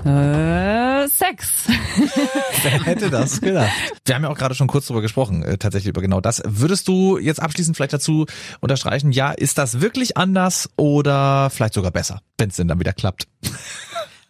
Äh, 0.05 1.09
Sex. 1.09 1.65
Wer 2.63 2.83
hätte 2.85 3.09
das 3.09 3.41
gedacht? 3.41 3.73
Wir 4.05 4.15
haben 4.15 4.23
ja 4.23 4.29
auch 4.29 4.37
gerade 4.37 4.55
schon 4.55 4.67
kurz 4.67 4.87
drüber 4.87 5.01
gesprochen, 5.01 5.43
äh, 5.43 5.57
tatsächlich 5.57 5.89
über 5.89 6.01
genau 6.01 6.21
das. 6.21 6.41
Würdest 6.45 6.87
du 6.87 7.17
jetzt 7.17 7.41
abschließend 7.41 7.75
vielleicht 7.75 7.91
dazu 7.91 8.25
unterstreichen, 8.61 9.11
ja, 9.11 9.31
ist 9.31 9.57
das 9.57 9.81
wirklich 9.81 10.15
anders 10.15 10.69
oder 10.77 11.49
vielleicht 11.49 11.73
sogar 11.73 11.91
besser, 11.91 12.21
wenn 12.37 12.51
es 12.51 12.55
denn 12.55 12.69
dann 12.69 12.79
wieder 12.79 12.93
klappt? 12.93 13.27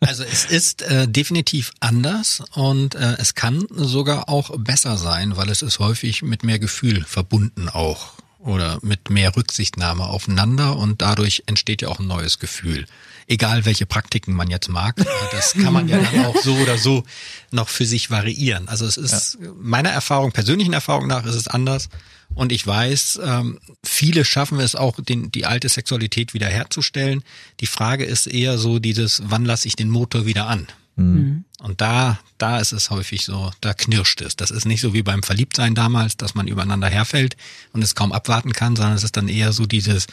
Also 0.01 0.23
es 0.23 0.45
ist 0.45 0.81
äh, 0.81 1.07
definitiv 1.07 1.71
anders 1.79 2.43
und 2.53 2.95
äh, 2.95 3.15
es 3.17 3.33
kann 3.33 3.65
sogar 3.71 4.29
auch 4.29 4.57
besser 4.57 4.97
sein, 4.97 5.37
weil 5.37 5.49
es 5.49 5.61
ist 5.61 5.79
häufig 5.79 6.21
mit 6.21 6.43
mehr 6.43 6.59
Gefühl 6.59 7.03
verbunden 7.05 7.69
auch 7.69 8.11
oder 8.45 8.77
mit 8.81 9.09
mehr 9.09 9.35
Rücksichtnahme 9.35 10.05
aufeinander 10.05 10.77
und 10.77 11.01
dadurch 11.01 11.43
entsteht 11.47 11.81
ja 11.81 11.89
auch 11.89 11.99
ein 11.99 12.07
neues 12.07 12.39
Gefühl. 12.39 12.85
Egal 13.27 13.65
welche 13.65 13.87
Praktiken 13.87 14.33
man 14.33 14.51
jetzt 14.51 14.69
mag, 14.69 14.99
äh, 14.99 15.05
das 15.31 15.53
kann 15.53 15.73
man 15.73 15.87
ja 15.87 15.97
dann 15.97 16.25
auch 16.25 16.37
so 16.37 16.53
oder 16.55 16.77
so 16.77 17.03
noch 17.51 17.69
für 17.69 17.85
sich 17.85 18.11
variieren. 18.11 18.67
Also 18.67 18.85
es 18.85 18.97
ist 18.97 19.39
meiner 19.59 19.89
Erfahrung, 19.89 20.31
persönlichen 20.31 20.73
Erfahrung 20.73 21.07
nach 21.07 21.25
ist 21.25 21.35
es 21.35 21.47
anders 21.47 21.89
und 22.35 22.51
ich 22.51 22.65
weiß, 22.65 23.19
ähm, 23.23 23.59
viele 23.83 24.23
schaffen 24.25 24.59
es 24.59 24.75
auch, 24.75 24.99
den, 24.99 25.31
die 25.31 25.45
alte 25.45 25.67
Sexualität 25.67 26.35
wieder 26.35 26.47
herzustellen. 26.47 27.23
Die 27.61 27.67
Frage 27.67 28.05
ist 28.05 28.27
eher 28.27 28.59
so 28.59 28.77
dieses, 28.77 29.23
wann 29.25 29.45
lasse 29.45 29.67
ich 29.67 29.75
den 29.75 29.89
Motor 29.89 30.27
wieder 30.27 30.47
an? 30.47 30.67
Und 30.97 31.81
da, 31.81 32.19
da 32.37 32.59
ist 32.59 32.71
es 32.71 32.89
häufig 32.89 33.25
so, 33.25 33.51
da 33.61 33.73
knirscht 33.73 34.21
es. 34.21 34.35
Das 34.35 34.51
ist 34.51 34.65
nicht 34.65 34.81
so 34.81 34.93
wie 34.93 35.03
beim 35.03 35.23
Verliebtsein 35.23 35.75
damals, 35.75 36.17
dass 36.17 36.35
man 36.35 36.47
übereinander 36.47 36.87
herfällt 36.87 37.35
und 37.73 37.83
es 37.83 37.95
kaum 37.95 38.11
abwarten 38.11 38.53
kann, 38.53 38.75
sondern 38.75 38.95
es 38.95 39.03
ist 39.03 39.17
dann 39.17 39.27
eher 39.27 39.51
so 39.51 39.65
dieses, 39.65 40.07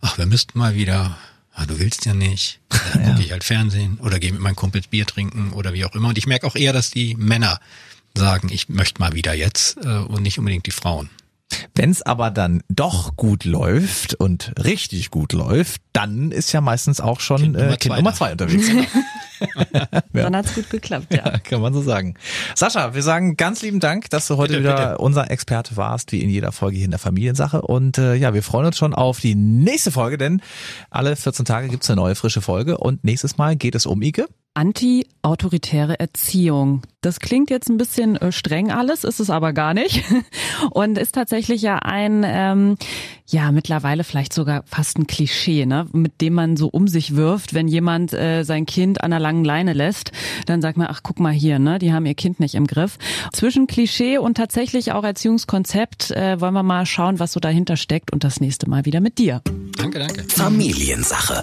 ach, 0.00 0.18
wir 0.18 0.26
müssten 0.26 0.58
mal 0.58 0.74
wieder, 0.74 1.18
ah, 1.52 1.66
du 1.66 1.78
willst 1.78 2.06
ja 2.06 2.14
nicht, 2.14 2.60
dann 2.92 3.04
gucke 3.04 3.22
ich 3.22 3.32
halt 3.32 3.44
Fernsehen 3.44 3.98
oder 3.98 4.18
gehe 4.18 4.32
mit 4.32 4.40
meinen 4.40 4.56
Kumpels 4.56 4.86
Bier 4.86 5.06
trinken 5.06 5.52
oder 5.52 5.72
wie 5.72 5.84
auch 5.84 5.94
immer. 5.94 6.08
Und 6.08 6.18
ich 6.18 6.26
merke 6.26 6.46
auch 6.46 6.56
eher, 6.56 6.72
dass 6.72 6.90
die 6.90 7.14
Männer 7.16 7.60
sagen, 8.16 8.48
ich 8.50 8.68
möchte 8.68 9.00
mal 9.00 9.12
wieder 9.12 9.34
jetzt 9.34 9.76
äh, 9.84 9.88
und 9.88 10.22
nicht 10.22 10.38
unbedingt 10.38 10.66
die 10.66 10.70
Frauen. 10.70 11.10
Wenn 11.74 11.90
es 11.90 12.02
aber 12.02 12.30
dann 12.30 12.62
doch 12.68 13.16
gut 13.16 13.44
läuft 13.44 14.14
und 14.14 14.52
richtig 14.62 15.10
gut 15.10 15.32
läuft, 15.32 15.82
dann 15.92 16.30
ist 16.30 16.52
ja 16.52 16.60
meistens 16.60 17.00
auch 17.00 17.20
schon 17.20 17.40
Kind 17.40 17.52
Nummer 17.56 17.66
äh, 17.66 17.76
Kind 17.76 17.82
zwei 17.82 17.96
Nummer 17.96 18.14
zwei 18.14 18.32
unterwegs. 18.32 18.66
Dann 20.12 20.36
hat's 20.36 20.54
gut 20.54 20.70
geklappt, 20.70 21.12
ja. 21.12 21.24
Ja, 21.24 21.38
kann 21.38 21.60
man 21.60 21.72
so 21.72 21.82
sagen. 21.82 22.14
Sascha, 22.54 22.94
wir 22.94 23.02
sagen 23.02 23.36
ganz 23.36 23.62
lieben 23.62 23.80
Dank, 23.80 24.10
dass 24.10 24.26
du 24.26 24.36
heute 24.36 24.54
Bitte, 24.54 24.64
wieder 24.64 24.90
bitte. 24.90 24.98
unser 24.98 25.30
Experte 25.30 25.76
warst, 25.76 26.12
wie 26.12 26.20
in 26.22 26.30
jeder 26.30 26.52
Folge 26.52 26.76
hier 26.76 26.84
in 26.84 26.90
der 26.90 27.00
Familiensache. 27.00 27.62
Und 27.62 27.98
äh, 27.98 28.14
ja, 28.14 28.34
wir 28.34 28.42
freuen 28.42 28.66
uns 28.66 28.76
schon 28.76 28.94
auf 28.94 29.20
die 29.20 29.34
nächste 29.34 29.90
Folge, 29.90 30.18
denn 30.18 30.42
alle 30.90 31.16
14 31.16 31.44
Tage 31.44 31.68
gibt's 31.68 31.90
eine 31.90 31.96
neue 31.96 32.14
frische 32.14 32.40
Folge. 32.40 32.78
Und 32.78 33.04
nächstes 33.04 33.36
Mal 33.38 33.56
geht 33.56 33.74
es 33.74 33.86
um 33.86 34.02
Ike. 34.02 34.26
Anti-autoritäre 34.54 35.98
Erziehung. 35.98 36.82
Das 37.00 37.18
klingt 37.18 37.50
jetzt 37.50 37.68
ein 37.68 37.76
bisschen 37.76 38.16
äh, 38.16 38.30
streng 38.30 38.70
alles, 38.70 39.02
ist 39.02 39.18
es 39.18 39.28
aber 39.28 39.52
gar 39.52 39.74
nicht. 39.74 40.04
Und 40.70 40.96
ist 40.96 41.14
tatsächlich 41.14 41.60
ja 41.60 41.80
ein, 41.80 42.24
ähm, 42.24 42.76
ja, 43.26 43.50
mittlerweile 43.50 44.04
vielleicht 44.04 44.32
sogar 44.32 44.62
fast 44.66 44.96
ein 44.96 45.08
Klischee, 45.08 45.66
ne? 45.66 45.86
mit 45.92 46.20
dem 46.20 46.34
man 46.34 46.56
so 46.56 46.68
um 46.68 46.86
sich 46.86 47.16
wirft, 47.16 47.52
wenn 47.52 47.66
jemand 47.66 48.12
äh, 48.12 48.44
sein 48.44 48.64
Kind 48.64 49.02
an 49.02 49.12
einer 49.12 49.20
langen 49.20 49.44
Leine 49.44 49.72
lässt, 49.72 50.12
dann 50.46 50.62
sagt 50.62 50.78
man, 50.78 50.86
ach 50.88 51.00
guck 51.02 51.18
mal 51.18 51.32
hier, 51.32 51.58
ne, 51.58 51.78
die 51.78 51.92
haben 51.92 52.06
ihr 52.06 52.14
Kind 52.14 52.38
nicht 52.38 52.54
im 52.54 52.66
Griff. 52.66 52.96
Zwischen 53.32 53.66
Klischee 53.66 54.18
und 54.18 54.36
tatsächlich 54.36 54.92
auch 54.92 55.04
Erziehungskonzept 55.04 56.12
äh, 56.12 56.40
wollen 56.40 56.54
wir 56.54 56.62
mal 56.62 56.86
schauen, 56.86 57.18
was 57.18 57.32
so 57.32 57.40
dahinter 57.40 57.76
steckt 57.76 58.12
und 58.12 58.22
das 58.22 58.40
nächste 58.40 58.68
Mal 58.68 58.84
wieder 58.84 59.00
mit 59.00 59.18
dir. 59.18 59.42
Danke, 59.76 59.98
danke. 59.98 60.24
Familiensache. 60.28 61.42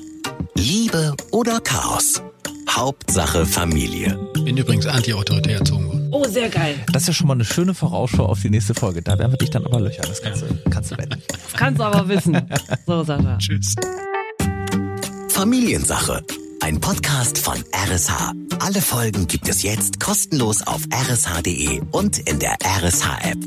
Liebe 0.56 1.16
oder 1.32 1.60
Chaos? 1.60 2.22
Hauptsache 2.70 3.46
Familie. 3.46 4.18
Bin 4.46 4.58
übrigens 4.58 4.86
anti-autoritär 4.88 5.60
erzogen 5.60 5.88
worden. 5.88 6.10
Oh, 6.12 6.26
sehr 6.26 6.50
geil. 6.50 6.76
Das 6.92 7.04
ist 7.04 7.08
ja 7.08 7.14
schon 7.14 7.28
mal 7.28 7.34
eine 7.34 7.46
schöne 7.46 7.74
Vorausschau 7.74 8.26
auf 8.26 8.42
die 8.42 8.50
nächste 8.50 8.74
Folge. 8.74 9.02
Da 9.02 9.18
werden 9.18 9.32
wir 9.32 9.38
dich 9.38 9.50
dann 9.50 9.66
aber 9.66 9.80
löchern. 9.80 10.06
Das 10.08 10.22
kannst 10.22 10.42
du, 10.42 10.46
kannst 10.70 10.92
du 10.92 10.98
wetten. 10.98 11.22
Das 11.28 11.54
kannst 11.54 11.80
du 11.80 11.84
aber 11.84 12.08
wissen. 12.08 12.42
So, 12.86 13.04
Sascha. 13.04 13.38
Tschüss. 13.38 13.76
Familiensache. 15.30 16.24
Ein 16.62 16.80
Podcast 16.80 17.38
von 17.40 17.56
RSH. 17.74 18.34
Alle 18.60 18.82
Folgen 18.82 19.28
gibt 19.28 19.48
es 19.50 19.64
jetzt 19.64 20.00
kostenlos 20.00 20.62
auf 20.68 20.82
rsh.de 20.92 21.82
und 21.92 22.20
in 22.20 22.40
der 22.40 22.58
RSH-App. 22.64 23.38